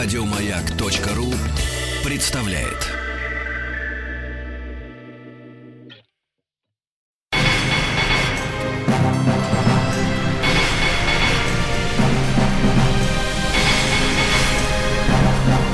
Радиомаяк.ру 0.00 1.26
представляет. 2.04 2.86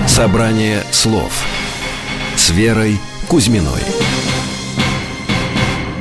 Собрание 0.06 0.82
слов 0.91 1.45
с 2.34 2.48
Верой 2.48 2.98
Кузьминой. 3.29 3.82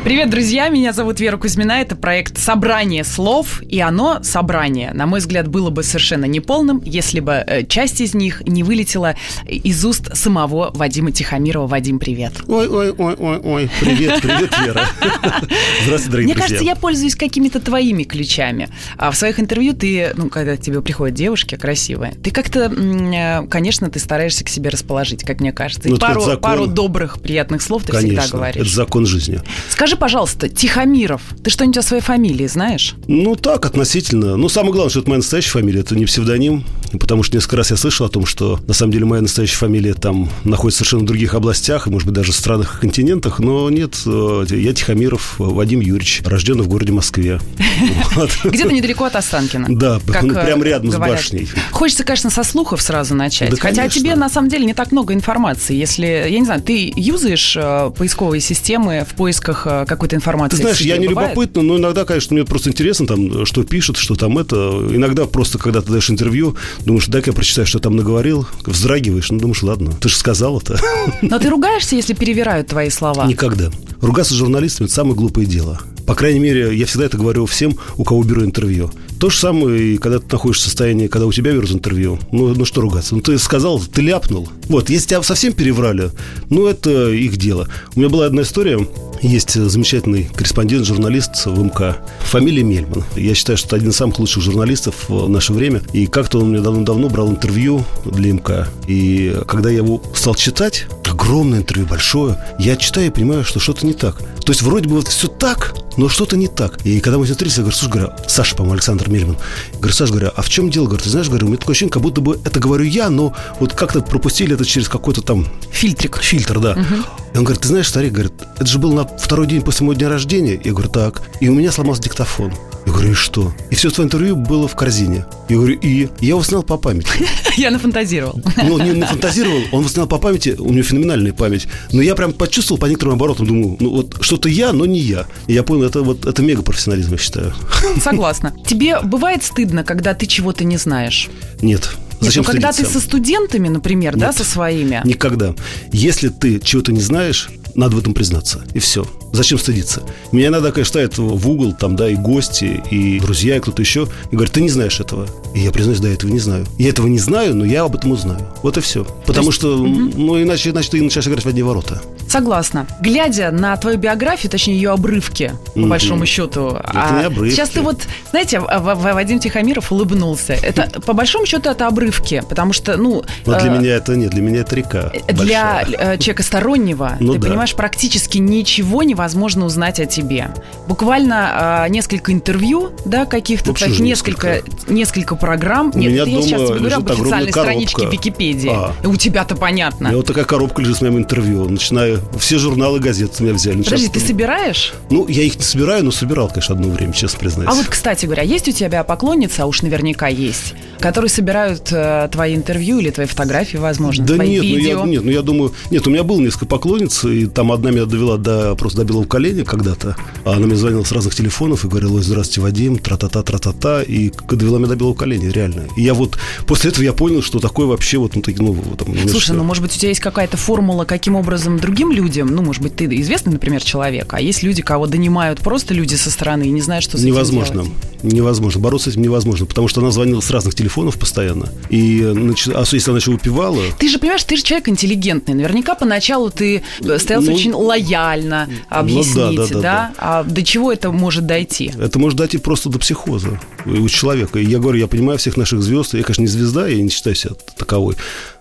Привет, 0.04 0.30
друзья! 0.30 0.68
Меня 0.68 0.92
зовут 0.92 1.22
Вера 1.22 1.38
Кузьмина. 1.38 1.80
Это 1.80 1.96
проект 1.96 2.38
«Собрание 2.38 3.06
слов», 3.06 3.62
и 3.62 3.80
оно, 3.80 4.22
собрание, 4.22 4.92
на 4.92 5.06
мой 5.06 5.22
взгляд, 5.22 5.48
было 5.48 5.70
бы 5.70 5.82
совершенно 5.82 6.26
неполным, 6.26 6.82
если 6.84 7.22
бы 7.22 7.32
э, 7.32 7.66
часть 7.66 8.02
из 8.02 8.14
них 8.14 8.42
не 8.46 8.64
вылетела 8.64 9.16
из 9.48 9.86
уст 9.86 10.14
самого 10.14 10.72
Вадима 10.76 11.14
Тихомирова. 11.14 11.68
Вадим, 11.68 12.00
привет! 12.00 12.34
Ой, 12.50 12.68
ой, 12.68 12.92
ой, 12.92 13.16
ой, 13.18 13.38
ой, 13.40 13.70
привет, 13.80 14.22
привет, 14.22 14.52
Вера. 14.60 14.86
Здравствуйте, 15.86 16.12
дорогие 16.12 16.26
Мне 16.26 16.34
друзья. 16.34 16.36
кажется, 16.36 16.64
я 16.66 16.76
пользуюсь 16.76 17.16
какими-то 17.16 17.62
твоими 17.62 18.04
ключами. 18.04 18.68
А 18.98 19.10
в 19.10 19.16
своих 19.16 19.40
интервью 19.40 19.74
ты, 19.74 20.12
ну, 20.18 20.28
когда 20.28 20.58
к 20.58 20.60
тебе 20.60 20.82
приходят 20.82 21.16
девушки 21.16 21.56
красивые, 21.56 22.12
ты 22.22 22.32
как-то, 22.32 22.66
э, 22.66 23.48
конечно, 23.48 23.90
ты 23.90 24.00
стараешься 24.00 24.44
к 24.44 24.50
себе 24.50 24.70
расположить, 24.70 25.24
как 25.24 25.40
мне 25.40 25.54
кажется. 25.54 25.88
И 25.88 25.94
ну, 25.94 25.98
пару, 25.98 26.38
пару 26.40 26.68
добрых, 26.68 27.22
приятных 27.22 27.62
слов 27.62 27.84
ты 27.86 27.94
конечно, 27.94 28.22
всегда 28.22 28.38
говоришь. 28.38 28.66
это 28.66 28.76
закон 28.76 29.06
жизни. 29.06 29.40
Скажи, 29.70 29.93
Скажи, 29.94 30.02
пожалуйста, 30.02 30.50
Тихомиров, 30.50 31.22
ты 31.44 31.52
что-нибудь 31.52 31.78
о 31.78 31.84
своей 31.84 32.02
фамилии 32.02 32.48
знаешь? 32.48 32.96
Ну, 33.08 33.36
так, 33.36 33.64
относительно. 33.68 34.38
Ну, 34.38 34.50
самое 34.50 34.74
главное, 34.74 34.90
что 34.90 35.02
это 35.02 35.10
моя 35.10 35.20
настоящая 35.20 35.52
фамилия, 35.52 35.82
это 35.82 35.96
не 35.96 36.06
псевдоним, 36.06 36.66
потому 37.00 37.22
что 37.22 37.36
несколько 37.36 37.58
раз 37.58 37.70
я 37.70 37.78
слышал 37.78 38.08
о 38.08 38.10
том, 38.10 38.26
что 38.26 38.60
на 38.68 38.74
самом 38.74 38.92
деле 38.92 39.06
моя 39.06 39.22
настоящая 39.22 39.58
фамилия 39.58 39.94
там 39.94 40.30
находится 40.46 40.80
совершенно 40.80 41.04
в 41.04 41.06
других 41.06 41.36
областях, 41.36 41.86
и, 41.86 41.92
может 41.92 42.08
быть, 42.08 42.16
даже 42.16 42.32
в 42.32 42.36
странах 42.36 42.78
и 42.78 42.82
континентах, 42.82 43.38
но 43.38 43.70
нет, 43.70 43.96
э, 44.08 44.46
я 44.50 44.74
Тихомиров 44.74 45.36
Вадим 45.38 45.80
Юрьевич, 45.80 46.24
рожденный 46.26 46.64
в 46.64 46.70
городе 46.70 46.92
Москве. 46.92 47.40
Где-то 48.44 48.74
недалеко 48.74 49.06
от 49.06 49.16
Останкина. 49.16 49.68
Да, 49.70 50.00
ну, 50.24 50.34
прям 50.34 50.64
э, 50.64 50.66
рядом 50.66 50.92
с 50.92 50.96
башней. 50.96 51.48
Хочется, 51.70 52.04
конечно, 52.04 52.32
со 52.32 52.44
слухов 52.44 52.82
сразу 52.82 53.14
начать. 53.14 53.60
Хотя 53.60 53.88
тебе, 53.90 54.16
на 54.16 54.30
самом 54.30 54.50
деле, 54.50 54.66
не 54.66 54.74
так 54.74 54.92
много 54.92 55.14
информации. 55.14 55.76
Если, 55.76 56.08
я 56.08 56.40
не 56.40 56.46
знаю, 56.46 56.62
ты 56.64 56.92
юзаешь 56.96 57.56
э, 57.56 57.92
поисковые 57.96 58.42
системы 58.42 59.06
в 59.08 59.14
поисках 59.14 59.68
какой-то 59.86 60.16
информации? 60.16 60.58
Ты 60.58 60.62
знаешь, 60.64 60.82
я 60.82 60.98
не 60.98 61.08
бывает? 61.08 61.32
любопытно, 61.32 61.62
но 61.62 61.78
иногда, 61.78 62.06
конечно, 62.06 62.34
мне 62.34 62.46
просто 62.46 62.70
интересно, 62.70 63.08
там, 63.08 63.46
что 63.46 63.64
пишут, 63.64 63.98
что 63.98 64.16
там 64.16 64.38
это. 64.38 64.56
Иногда 64.92 65.26
просто, 65.26 65.58
когда 65.58 65.82
ты 65.82 65.92
даешь 65.92 66.10
интервью, 66.10 66.56
думаешь, 66.86 67.08
дай-ка 67.08 67.32
я 67.32 67.34
прочитаю, 67.34 67.68
что 67.68 67.80
там 67.80 67.96
наговорил, 67.96 68.48
вздрагиваешь, 68.66 69.30
ну, 69.32 69.40
думаешь, 69.40 69.64
ладно, 69.64 69.92
ты 70.00 70.10
же 70.10 70.16
сказал 70.16 70.60
это. 70.60 70.80
Но 71.22 71.40
ты 71.40 71.50
ругаешься, 71.50 71.96
если 71.96 72.14
перевирают 72.14 72.68
твои 72.68 72.90
слова? 72.90 73.26
Никогда. 73.26 73.72
Ругаться 74.02 74.34
с 74.34 74.38
журналистами– 74.38 74.86
это 74.88 74.96
самое 74.96 75.16
глупое 75.16 75.48
дело. 75.48 75.80
По 76.06 76.16
крайней 76.16 76.40
мере, 76.40 76.76
я 76.76 76.86
всегда 76.86 77.06
это 77.06 77.18
говорю 77.18 77.46
всем, 77.46 77.78
у 77.96 78.04
кого 78.04 78.24
беру 78.24 78.44
интервью. 78.44 78.92
То 79.24 79.30
же 79.30 79.38
самое, 79.38 79.94
и 79.94 79.98
когда 79.98 80.20
ты 80.20 80.26
находишься 80.30 80.66
в 80.66 80.66
состоянии, 80.66 81.08
когда 81.08 81.26
у 81.26 81.32
тебя 81.32 81.54
берут 81.54 81.72
интервью. 81.72 82.20
Ну, 82.34 82.54
ну 82.54 82.66
что 82.66 82.82
ругаться? 82.82 83.16
Ну, 83.16 83.22
ты 83.22 83.38
сказал, 83.38 83.80
ты 83.80 84.02
ляпнул. 84.02 84.50
Вот, 84.68 84.90
если 84.90 85.08
тебя 85.08 85.24
совсем 85.24 85.54
переврали, 85.54 86.12
ну, 86.50 86.68
это 86.68 87.10
их 87.10 87.38
дело. 87.38 87.70
У 87.96 88.02
меня 88.02 88.10
была 88.10 88.26
одна 88.26 88.42
история. 88.42 88.86
Есть 89.22 89.54
замечательный 89.54 90.30
корреспондент, 90.36 90.86
журналист 90.86 91.46
в 91.46 91.58
МК. 91.58 91.96
Фамилия 92.24 92.64
Мельман. 92.64 93.06
Я 93.16 93.34
считаю, 93.34 93.58
что 93.58 93.68
это 93.68 93.76
один 93.78 93.92
из 93.92 93.96
самых 93.96 94.20
лучших 94.20 94.44
журналистов 94.44 95.06
в 95.08 95.30
наше 95.30 95.54
время. 95.54 95.82
И 95.94 96.06
как-то 96.06 96.42
он 96.42 96.50
мне 96.50 96.60
давно-давно 96.60 97.08
брал 97.08 97.30
интервью 97.30 97.86
для 98.04 98.34
МК. 98.34 98.68
И 98.90 99.40
когда 99.48 99.70
я 99.70 99.78
его 99.78 100.04
стал 100.14 100.36
читать, 100.36 100.88
огромное 101.10 101.60
интервью, 101.60 101.88
большое, 101.88 102.38
я 102.60 102.76
читаю 102.76 103.08
и 103.08 103.10
понимаю, 103.10 103.46
что 103.46 103.62
что-то 103.62 103.86
не 103.86 103.94
так. 103.94 104.18
То 104.18 104.52
есть 104.52 104.62
вроде 104.62 104.90
бы 104.90 104.96
вот 104.96 105.08
все 105.08 105.30
так, 105.30 105.74
но 105.98 106.10
что-то 106.10 106.38
не 106.38 106.48
так. 106.48 106.86
И 106.86 107.00
когда 107.00 107.18
мы 107.18 107.26
встретились, 107.26 107.58
я 107.58 107.64
говорю, 107.64 107.78
слушай, 107.78 107.92
говорю, 107.92 108.12
Саша, 108.28 108.56
по-моему, 108.56 108.74
Александр 108.74 109.10
Мельман. 109.10 109.38
Я 109.74 109.78
говорю, 109.78 109.94
Саша, 109.94 110.12
говорю, 110.12 110.32
а 110.36 110.42
в 110.42 110.50
чем 110.50 110.70
дело? 110.70 110.86
Говорю, 110.86 111.04
ты 111.04 111.10
знаешь, 111.10 111.28
говорю, 111.28 111.46
у 111.46 111.50
меня 111.50 111.58
такое 111.58 111.74
ощущение, 111.74 111.92
как 111.92 112.02
будто 112.02 112.22
бы 112.22 112.40
это 112.44 112.60
говорю 112.60 112.86
я, 112.86 113.10
но 113.10 113.34
вот 113.60 113.74
как-то 113.74 114.02
пропустили 114.02 114.56
это 114.56 114.66
через 114.66 114.90
какой-то 114.90 115.22
там... 115.22 115.48
Фильтрик. 115.72 116.20
Фильтр, 116.22 116.60
да. 116.60 116.72
Угу. 116.72 116.96
И 117.34 117.38
он 117.38 117.44
говорит, 117.44 117.62
ты 117.62 117.68
знаешь, 117.68 117.88
старик, 117.88 118.14
говорит, 118.14 118.34
это 118.56 118.66
же 118.66 118.80
был 118.80 118.94
на 118.94 119.06
второй 119.06 119.48
день 119.48 119.62
после 119.62 119.86
моего 119.86 120.00
дня 120.00 120.10
рождения. 120.10 120.60
Я 120.64 120.72
говорю, 120.72 120.90
так. 120.90 121.22
И 121.40 121.50
у 121.50 121.54
меня 121.54 121.72
сломался 121.72 122.04
диктофон. 122.04 122.54
Я 122.86 122.92
говорю, 122.92 123.12
и 123.12 123.14
что? 123.14 123.54
И 123.70 123.76
все 123.76 123.90
твое 123.90 124.08
интервью 124.08 124.36
было 124.36 124.68
в 124.68 124.76
корзине. 124.76 125.26
Я 125.48 125.56
говорю, 125.56 125.78
и 125.80 126.10
я 126.20 126.42
снял 126.44 126.64
по 126.64 126.78
памяти. 126.78 127.08
Я 127.58 127.70
нафантазировал. 127.72 128.42
Ну, 128.64 128.80
не 128.80 128.94
нафантазировал, 128.94 129.62
он 129.72 129.88
снял 129.88 130.08
по 130.08 130.18
памяти, 130.18 130.56
у 130.58 130.72
него 130.72 130.84
феноменальная 130.84 131.34
память. 131.34 131.68
Но 131.92 132.02
я 132.02 132.16
прям 132.16 132.34
почувствовал 132.34 132.80
по 132.80 132.88
некоторым 132.88 133.14
оборотам, 133.14 133.46
думаю, 133.46 133.78
ну 133.80 133.92
вот 133.92 134.18
что-то 134.22 134.50
я, 134.50 134.74
но 134.74 134.88
не 134.88 135.00
я. 135.00 135.28
И 135.46 135.54
я 135.54 135.62
понял, 135.62 135.83
это 135.84 136.02
вот 136.02 136.26
это 136.26 136.42
мега 136.42 136.62
профессионализм, 136.62 137.12
я 137.12 137.18
считаю. 137.18 137.54
Согласна. 138.02 138.54
Тебе 138.68 139.00
бывает 139.02 139.44
стыдно, 139.44 139.84
когда 139.84 140.14
ты 140.14 140.26
чего-то 140.26 140.64
не 140.64 140.78
знаешь? 140.78 141.30
Нет. 141.62 141.96
Зачем 142.20 142.42
Нет, 142.42 142.48
ну, 142.48 142.54
когда 142.54 142.72
ты 142.72 142.86
со 142.86 143.00
студентами, 143.00 143.68
например, 143.68 144.16
Нет, 144.16 144.28
да, 144.28 144.34
со 144.34 144.44
своими? 144.44 145.02
Никогда. 145.04 145.56
Если 145.92 146.30
ты 146.30 146.60
чего-то 146.60 146.94
не 146.94 147.02
знаешь, 147.02 147.50
надо 147.76 147.96
в 147.96 148.00
этом 148.00 148.14
признаться. 148.14 148.64
И 148.74 148.80
все. 148.80 149.06
Зачем 149.34 149.58
стыдиться? 149.58 150.04
Меня 150.32 150.48
иногда, 150.48 150.72
конечно, 150.72 150.92
ставят 150.92 151.18
в 151.18 151.50
угол, 151.50 151.74
там, 151.74 151.96
да, 151.96 152.08
и 152.08 152.16
гости, 152.16 152.82
и 152.92 153.20
друзья, 153.20 153.58
и 153.58 153.60
кто-то 153.60 153.82
еще, 153.82 154.08
и 154.32 154.36
говорят, 154.36 154.54
ты 154.54 154.62
не 154.62 154.70
знаешь 154.70 155.00
этого. 155.00 155.28
И 155.56 155.60
я 155.60 155.72
признаюсь, 155.72 156.00
да, 156.00 156.10
этого 156.10 156.30
не 156.30 156.40
знаю. 156.40 156.68
Я 156.78 156.90
этого 156.90 157.08
не 157.08 157.20
знаю, 157.20 157.56
но 157.56 157.66
я 157.66 157.84
об 157.84 157.96
этом 157.96 158.12
узнаю. 158.12 158.48
Вот 158.62 158.78
и 158.78 158.82
все. 158.82 159.06
Потому 159.26 159.48
есть... 159.48 159.58
что, 159.58 159.78
угу. 159.78 159.88
ну, 159.88 160.42
иначе, 160.42 160.70
иначе 160.70 160.92
ты 160.92 161.02
начинаешь 161.02 161.28
играть 161.28 161.46
в 161.46 161.50
одни 161.50 161.64
ворота. 161.64 162.02
Согласна. 162.34 162.88
Глядя 163.00 163.52
на 163.52 163.78
твою 163.78 164.00
биографию, 164.00 164.50
точнее, 164.50 164.74
ее 164.74 164.90
обрывки, 164.90 165.54
по 165.76 165.80
mm 165.80 165.88
большому 165.88 166.26
счету. 166.26 166.70
Это 166.70 166.92
а 166.92 167.20
не 167.20 167.26
обрывки. 167.26 167.54
Сейчас 167.54 167.70
ты 167.70 167.82
вот, 167.82 168.08
знаете, 168.32 168.60
Вадим 168.60 169.38
Тихомиров 169.38 169.92
улыбнулся. 169.92 170.54
Это, 170.54 171.00
по 171.02 171.14
большому 171.14 171.46
счету, 171.46 171.70
это 171.70 171.86
обрывки, 171.86 172.42
потому 172.50 172.74
что, 172.74 172.98
ну... 172.98 173.24
Но 173.46 173.60
для 173.60 173.72
э, 173.72 173.78
меня 173.78 173.96
это 173.98 174.16
нет, 174.16 174.32
для 174.32 174.42
меня 174.42 174.62
это 174.62 174.76
река 174.76 175.12
Для 175.28 175.84
большая. 175.86 176.16
Э, 176.16 176.18
человека 176.18 176.42
стороннего, 176.42 177.18
ну, 177.20 177.34
ты 177.34 177.40
да. 177.40 177.50
понимаешь, 177.50 177.76
практически 177.76 178.40
ничего 178.40 179.04
невозможно 179.04 179.66
узнать 179.66 180.00
о 180.00 180.08
тебе. 180.08 180.48
Буквально 180.88 181.86
э, 181.86 181.90
несколько 181.92 182.32
интервью, 182.32 182.94
да, 183.06 183.28
каких-то, 183.28 183.74
так, 183.74 183.90
несколько, 184.00 184.64
несколько 184.88 185.36
программ. 185.36 185.92
У 185.94 186.00
нет, 186.00 186.28
я 186.28 186.42
сейчас 186.42 186.68
говорю 186.72 186.98
об 186.98 187.12
официальной 187.12 187.52
страничке 187.52 188.08
Википедии. 188.08 188.72
А. 188.74 188.96
У 189.04 189.16
тебя-то 189.18 189.56
понятно. 189.56 190.08
У 190.08 190.10
меня 190.10 190.18
вот 190.18 190.26
такая 190.26 190.46
коробка 190.46 190.82
лежит 190.82 190.98
с 190.98 191.02
моим 191.02 191.20
интервью, 191.20 191.70
начиная 191.70 192.23
все 192.40 192.58
журналы 192.58 193.00
газеты 193.00 193.44
меня 193.44 193.54
взяли. 193.54 193.82
Подожди, 193.82 194.08
ты 194.08 194.20
собираешь? 194.20 194.94
Ну, 195.10 195.28
я 195.28 195.44
их 195.44 195.58
не 195.58 195.64
собираю, 195.64 196.04
но 196.04 196.12
собирал, 196.12 196.50
конечно, 196.50 196.76
одно 196.76 196.90
время, 196.90 197.14
честно 197.14 197.40
признаюсь. 197.40 197.70
А 197.72 197.76
вот, 197.76 197.88
кстати 197.88 198.26
говоря, 198.26 198.44
есть 198.44 198.68
у 198.68 198.72
тебя 198.72 199.04
поклонницы, 199.04 199.62
а 199.62 199.66
уж 199.66 199.82
наверняка 199.82 200.28
есть, 200.28 200.74
которые 201.00 201.30
собирают 201.30 201.92
э, 201.92 202.30
твои 202.32 202.56
интервью 202.56 203.00
или 203.00 203.10
твои 203.10 203.26
фотографии, 203.26 203.78
возможно, 203.78 204.26
Да 204.26 204.38
нет, 204.38 204.64
видео? 204.64 205.00
Ну, 205.00 205.06
я, 205.06 205.12
нет, 205.12 205.26
ну 205.26 205.32
я 205.32 205.42
думаю... 205.42 205.74
Нет, 205.92 206.08
у 206.08 206.10
меня 206.10 206.24
было 206.24 206.40
несколько 206.40 206.66
поклонниц, 206.66 207.26
и 207.26 207.48
там 207.48 207.72
одна 207.72 207.92
меня 207.92 208.06
довела 208.06 208.38
до, 208.38 208.76
просто 208.76 209.00
до 209.00 209.06
белого 209.06 209.26
коленя 209.26 209.66
когда-то. 209.66 210.16
А 210.46 210.54
она 210.54 210.68
мне 210.68 210.76
звонила 210.76 211.04
с 211.04 211.12
разных 211.12 211.36
телефонов 211.36 211.86
и 211.86 211.88
говорила, 211.88 212.22
здравствуйте, 212.22 212.62
Вадим, 212.62 212.98
тра-та-та, 212.98 213.44
тра-та-та, 213.44 214.04
и 214.04 214.32
довела 214.50 214.78
меня 214.78 214.90
до 214.90 214.96
белого 214.96 215.14
коленя, 215.14 215.50
реально. 215.52 215.88
И 215.98 216.04
я 216.04 216.14
вот... 216.14 216.38
После 216.68 216.92
этого 216.92 217.04
я 217.04 217.14
понял, 217.14 217.42
что 217.42 217.60
такое 217.60 217.86
вообще 217.86 218.18
вот... 218.18 218.36
Ну, 218.36 218.44
ну, 218.74 218.96
там, 218.96 219.28
Слушай, 219.28 219.56
ну, 219.56 219.64
может 219.64 219.84
быть, 219.84 219.96
у 219.96 220.00
тебя 220.00 220.10
есть 220.10 220.22
какая-то 220.22 220.58
формула, 220.58 221.06
каким 221.06 221.36
образом 221.36 221.80
другим 221.80 222.12
людям, 222.14 222.48
ну, 222.48 222.62
может 222.62 222.82
быть, 222.82 222.96
ты 222.96 223.06
известный, 223.06 223.54
например, 223.54 223.84
человек, 223.84 224.34
а 224.34 224.42
есть 224.42 224.64
люди, 224.64 224.82
кого 224.82 225.08
донимают 225.08 225.60
просто 225.60 225.94
люди 225.94 226.16
со 226.16 226.32
стороны 226.32 226.64
и 226.64 226.70
не 226.70 226.82
знают, 226.82 227.04
что 227.04 227.18
с 227.18 227.22
Невозможно. 227.22 227.82
этим 227.82 227.92
делать. 227.92 228.14
Невозможно. 228.24 228.80
Бороться 228.80 229.10
с 229.10 229.14
этим 229.14 229.24
невозможно, 229.24 229.66
потому 229.66 229.88
что 229.88 230.02
она 230.02 230.12
звонила 230.12 230.40
с 230.40 230.50
разных 230.50 230.76
телефонов 230.76 231.18
постоянно. 231.18 231.70
И, 231.90 232.22
а 232.24 232.84
если 232.90 233.10
она 233.10 233.20
еще 233.20 233.32
выпивала... 233.32 233.82
Ты 234.00 234.08
же 234.08 234.18
понимаешь, 234.18 234.44
ты 234.44 234.56
же 234.56 234.64
человек 234.64 234.88
интеллигентный. 234.88 235.54
Наверняка 235.54 235.96
поначалу 235.96 236.50
ты 236.50 236.84
старался 237.18 237.50
ну, 237.50 237.56
очень 237.56 237.74
лояльно 237.74 238.70
объяснить, 238.90 239.36
ну, 239.36 239.56
да, 239.56 239.68
да, 239.68 239.74
да, 239.74 239.82
да? 239.82 240.14
А 240.18 240.44
до 240.44 240.64
чего 240.64 240.92
это 240.92 241.12
может 241.12 241.46
дойти? 241.46 241.92
Это 242.00 242.18
может 242.18 242.38
дойти 242.38 242.58
просто 242.58 242.90
до 242.90 243.00
психоза 243.00 243.60
у 243.86 244.08
человека. 244.08 244.60
И 244.60 244.66
я 244.66 244.80
говорю, 244.80 245.00
я 245.00 245.08
понимаю 245.08 245.38
всех 245.38 245.58
наших 245.58 245.82
звезд. 245.82 246.14
Я, 246.14 246.24
конечно, 246.24 246.42
не 246.42 246.48
звезда, 246.48 246.88
я 246.88 247.02
не 247.02 247.10
считаю 247.10 247.36
себя 247.36 247.56
таковой 247.78 248.16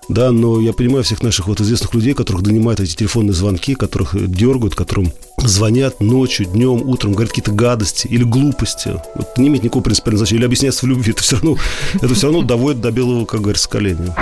да, 0.08 0.32
но 0.32 0.60
я 0.60 0.72
понимаю 0.72 1.04
всех 1.04 1.22
наших 1.22 1.46
вот 1.46 1.60
известных 1.60 1.94
людей, 1.94 2.14
которых 2.14 2.43
донимают 2.43 2.81
эти 2.81 2.94
телефонные 2.96 3.34
звонки, 3.34 3.75
которых 3.75 4.14
дергают, 4.31 4.75
которым 4.75 5.12
звонят 5.38 6.00
ночью, 6.00 6.46
днем, 6.46 6.82
утром, 6.88 7.12
говорят 7.12 7.31
какие-то 7.31 7.52
гадости 7.52 8.06
или 8.08 8.25
глупости. 8.25 9.00
Вот 9.14 9.38
не 9.38 9.49
имеет 9.49 9.62
никакого 9.64 9.82
принципиального 9.82 10.19
значения. 10.19 10.40
Или 10.40 10.46
объясняться 10.46 10.87
в 10.87 10.88
любви. 10.88 11.12
Это 11.12 11.22
все 11.22 11.37
равно, 11.37 11.56
это 11.94 12.14
все 12.14 12.26
равно 12.26 12.43
доводит 12.43 12.81
до 12.81 12.90
белого, 12.90 13.25
как 13.25 13.40
говорится, 13.40 13.69
коленя. 13.69 14.14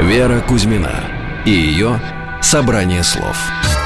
Вера 0.00 0.40
Кузьмина 0.48 1.04
и 1.46 1.50
ее 1.50 2.00
«Собрание 2.40 3.04
слов». 3.04 3.36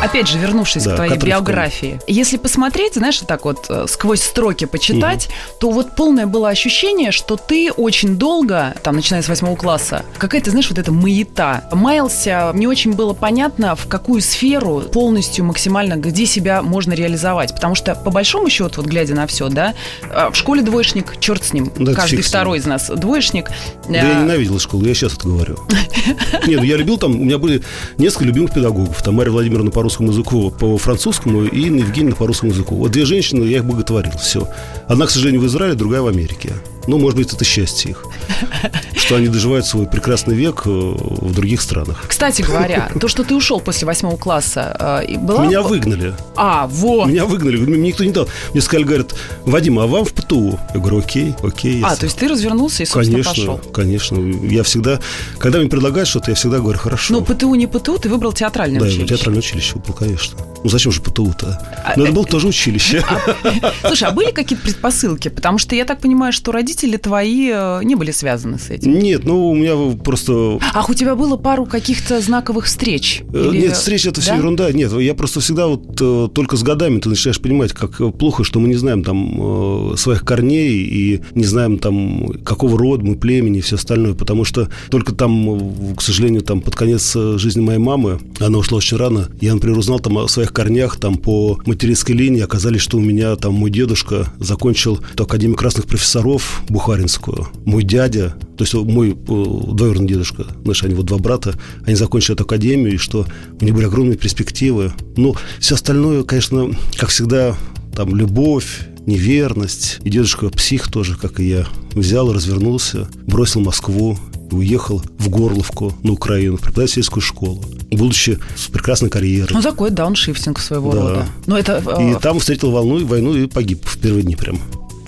Опять 0.02 0.28
же, 0.28 0.38
вернувшись 0.38 0.84
да, 0.84 0.92
к 0.92 0.96
твоей 0.96 1.16
биографии, 1.16 2.00
если 2.06 2.36
посмотреть, 2.36 2.94
знаешь, 2.94 3.18
так 3.26 3.44
вот 3.44 3.66
э, 3.68 3.86
сквозь 3.88 4.22
строки 4.22 4.66
почитать, 4.66 5.26
угу. 5.26 5.34
то 5.60 5.70
вот 5.70 5.96
полное 5.96 6.26
было 6.26 6.48
ощущение, 6.48 7.12
что 7.12 7.36
ты 7.36 7.72
очень 7.72 8.16
долго, 8.16 8.74
там, 8.82 8.96
начиная 8.96 9.22
с 9.22 9.28
восьмого 9.28 9.56
класса, 9.56 10.04
какая-то, 10.18 10.50
знаешь, 10.50 10.68
вот 10.68 10.78
эта 10.78 10.92
маята, 10.92 11.68
маялся, 11.72 12.52
не 12.54 12.66
очень 12.66 12.92
было 12.92 13.14
понятно, 13.14 13.74
в 13.74 13.86
какую 13.88 14.20
сферу 14.20 14.82
полностью, 14.92 15.44
максимально, 15.44 15.94
где 15.94 16.26
себя 16.26 16.62
можно 16.62 16.92
реализовать. 16.92 17.54
Потому 17.54 17.74
что, 17.74 17.94
по 17.94 18.10
большому 18.10 18.50
счету, 18.50 18.82
вот 18.82 18.86
глядя 18.86 19.14
на 19.14 19.26
все, 19.26 19.48
да, 19.48 19.74
э, 20.02 20.30
в 20.30 20.34
школе 20.36 20.62
двоечник, 20.62 21.18
черт 21.20 21.42
с 21.42 21.52
ним, 21.52 21.72
да, 21.78 21.94
каждый 21.94 22.22
второй 22.22 22.58
из 22.58 22.66
нас 22.66 22.90
двоечник. 22.90 23.50
Да 23.88 23.96
я 23.96 24.20
ненавидел 24.20 24.58
школу, 24.58 24.84
я 24.84 24.94
сейчас 24.94 25.14
это 25.14 25.26
говорю. 25.26 25.58
Нет, 26.46 26.60
ну 26.60 26.64
я 26.64 26.76
любил 26.76 26.98
там, 26.98 27.18
у 27.18 27.24
меня 27.24 27.38
были 27.38 27.62
несколько 27.96 28.24
любимых 28.24 28.52
педагогов. 28.52 29.02
Там 29.02 29.14
Мария 29.14 29.32
Владимировна 29.32 29.70
по 29.70 29.85
русскому 29.86 30.10
языку, 30.10 30.50
по 30.50 30.76
французскому, 30.78 31.44
и 31.44 31.66
Инна 31.66 31.80
Евгеньевна 31.80 32.16
по 32.16 32.26
русскому 32.26 32.52
языку. 32.52 32.74
Вот 32.74 32.90
две 32.90 33.04
женщины, 33.04 33.44
я 33.44 33.58
их 33.58 33.64
боготворил, 33.64 34.12
все. 34.20 34.48
Одна, 34.88 35.06
к 35.06 35.10
сожалению, 35.10 35.40
в 35.40 35.46
Израиле, 35.46 35.74
другая 35.74 36.02
в 36.02 36.08
Америке. 36.08 36.52
Ну, 36.86 36.98
может 36.98 37.16
быть, 37.18 37.32
это 37.32 37.44
счастье 37.44 37.90
их, 37.92 38.04
что 38.96 39.16
они 39.16 39.28
доживают 39.28 39.66
свой 39.66 39.86
прекрасный 39.86 40.36
век 40.36 40.62
э, 40.66 40.68
в 40.70 41.34
других 41.34 41.60
странах. 41.60 42.04
Кстати 42.06 42.42
говоря, 42.42 42.90
то, 43.00 43.08
что 43.08 43.24
ты 43.24 43.34
ушел 43.34 43.60
после 43.60 43.86
восьмого 43.86 44.16
класса, 44.16 45.02
э, 45.04 45.18
была... 45.18 45.46
Меня 45.46 45.62
выгнали. 45.62 46.14
А, 46.36 46.66
вот. 46.68 47.08
Меня 47.08 47.24
выгнали. 47.24 47.56
Мне 47.56 47.88
никто 47.88 48.04
не 48.04 48.12
дал. 48.12 48.28
Мне 48.52 48.62
сказали, 48.62 48.84
говорят, 48.84 49.14
Вадим, 49.44 49.78
а 49.80 49.86
вам 49.86 50.04
в 50.04 50.12
ПТУ? 50.12 50.58
Я 50.74 50.80
говорю, 50.80 50.98
окей, 50.98 51.34
окей. 51.42 51.82
А, 51.84 51.96
то 51.96 52.04
есть 52.04 52.16
ты 52.16 52.28
развернулся 52.28 52.84
и, 52.84 52.86
собственно, 52.86 53.22
конечно, 53.22 53.30
пошел? 53.30 53.58
Конечно, 53.72 54.16
Я 54.46 54.62
всегда, 54.62 55.00
когда 55.38 55.58
мне 55.58 55.68
предлагают 55.68 56.08
что-то, 56.08 56.30
я 56.30 56.36
всегда 56.36 56.58
говорю, 56.58 56.78
хорошо. 56.78 57.14
Но 57.14 57.20
ПТУ 57.20 57.54
не 57.54 57.66
ПТУ, 57.66 57.98
ты 57.98 58.08
выбрал 58.08 58.32
театральное 58.32 58.78
да, 58.78 58.86
училище. 58.86 59.08
Да, 59.08 59.16
театральное 59.16 59.40
училище 59.40 59.75
выбрал, 59.76 59.94
конечно. 59.94 60.38
Ну, 60.62 60.70
зачем 60.70 60.92
же 60.92 61.00
ПТУ-то? 61.00 61.60
А, 61.84 61.92
Но 61.96 62.04
это 62.04 62.12
э, 62.12 62.14
было 62.14 62.24
тоже 62.24 62.48
училище. 62.48 63.04
А, 63.08 63.72
слушай, 63.88 64.08
а 64.08 64.10
были 64.10 64.30
какие-то 64.30 64.64
предпосылки? 64.64 65.28
Потому 65.28 65.58
что 65.58 65.74
я 65.74 65.84
так 65.84 66.00
понимаю, 66.00 66.32
что 66.32 66.52
родители 66.52 66.96
твои 66.96 67.46
Э, 67.56 67.80
не 67.82 67.94
были 67.94 68.10
связаны 68.10 68.58
с 68.58 68.70
этим? 68.70 68.98
Нет, 68.98 69.24
ну 69.24 69.48
у 69.48 69.54
меня 69.54 69.96
просто... 69.96 70.58
Ах, 70.74 70.88
у 70.88 70.94
тебя 70.94 71.14
было 71.14 71.36
пару 71.36 71.66
каких-то 71.66 72.20
знаковых 72.20 72.66
встреч? 72.66 73.22
Э, 73.32 73.50
Или... 73.52 73.62
Нет, 73.62 73.76
встречи 73.76 74.08
это 74.08 74.16
да? 74.16 74.22
все 74.22 74.34
ерунда. 74.36 74.72
Нет, 74.72 74.92
я 74.92 75.14
просто 75.14 75.40
всегда 75.40 75.66
вот 75.66 76.32
только 76.32 76.56
с 76.56 76.62
годами 76.62 77.00
ты 77.00 77.08
начинаешь 77.08 77.40
понимать, 77.40 77.72
как 77.72 78.16
плохо, 78.16 78.44
что 78.44 78.60
мы 78.60 78.68
не 78.68 78.74
знаем 78.74 79.02
там 79.02 79.96
своих 79.96 80.24
корней 80.24 80.84
и 80.84 81.22
не 81.34 81.44
знаем 81.44 81.78
там 81.78 82.28
какого 82.44 82.78
рода 82.78 83.04
мы, 83.04 83.16
племени 83.16 83.58
и 83.58 83.62
все 83.62 83.76
остальное, 83.76 84.14
потому 84.14 84.44
что 84.44 84.68
только 84.90 85.14
там, 85.14 85.94
к 85.94 86.02
сожалению, 86.02 86.42
там 86.42 86.60
под 86.60 86.76
конец 86.76 87.14
жизни 87.14 87.60
моей 87.60 87.78
мамы, 87.78 88.18
она 88.40 88.58
ушла 88.58 88.78
очень 88.78 88.96
рано, 88.96 89.28
я, 89.40 89.54
например, 89.54 89.65
узнал 89.72 90.00
там 90.00 90.18
о 90.18 90.28
своих 90.28 90.52
корнях 90.52 90.98
там 90.98 91.16
по 91.16 91.58
материнской 91.66 92.14
линии, 92.14 92.42
оказались, 92.42 92.80
что 92.80 92.98
у 92.98 93.00
меня 93.00 93.36
там 93.36 93.54
мой 93.54 93.70
дедушка 93.70 94.32
закончил 94.38 95.00
Академию 95.18 95.56
красных 95.56 95.86
профессоров 95.86 96.62
Бухаринскую, 96.68 97.48
мой 97.64 97.82
дядя, 97.82 98.36
то 98.56 98.64
есть 98.64 98.74
мой 98.74 99.10
э, 99.10 99.14
двоюродный 99.16 100.08
дедушка, 100.08 100.46
наши 100.64 100.86
они 100.86 100.94
вот 100.94 101.06
два 101.06 101.18
брата, 101.18 101.54
они 101.84 101.96
закончили 101.96 102.34
эту 102.34 102.44
академию, 102.44 102.94
и 102.94 102.96
что 102.96 103.26
у 103.60 103.64
них 103.64 103.74
были 103.74 103.86
огромные 103.86 104.16
перспективы. 104.16 104.92
Ну, 105.16 105.34
все 105.58 105.74
остальное, 105.74 106.22
конечно, 106.22 106.70
как 106.96 107.10
всегда, 107.10 107.56
там 107.94 108.14
любовь, 108.14 108.86
неверность. 109.06 109.98
И 110.04 110.10
дедушка 110.10 110.48
псих 110.50 110.88
тоже, 110.88 111.16
как 111.16 111.40
и 111.40 111.48
я, 111.48 111.66
взял, 111.92 112.32
развернулся, 112.32 113.08
бросил 113.26 113.60
Москву 113.60 114.18
уехал 114.50 115.02
в 115.18 115.28
Горловку 115.28 115.94
на 116.02 116.12
Украину, 116.12 116.56
в 116.56 116.60
преподавательскую 116.60 117.22
школу, 117.22 117.62
будучи 117.90 118.38
с 118.56 118.66
прекрасной 118.68 119.10
карьерой. 119.10 119.50
Ну, 119.52 119.62
такой 119.62 119.90
дауншифтинг 119.90 120.58
своего 120.58 120.92
да. 120.92 121.00
рода. 121.00 121.26
Но 121.46 121.58
это... 121.58 121.82
И 122.00 122.14
э, 122.14 122.20
там 122.20 122.38
встретил 122.38 122.70
волну, 122.70 123.04
войну 123.06 123.34
и 123.34 123.46
погиб 123.46 123.84
в 123.84 123.98
первые 123.98 124.22
дни 124.22 124.36
прям. 124.36 124.58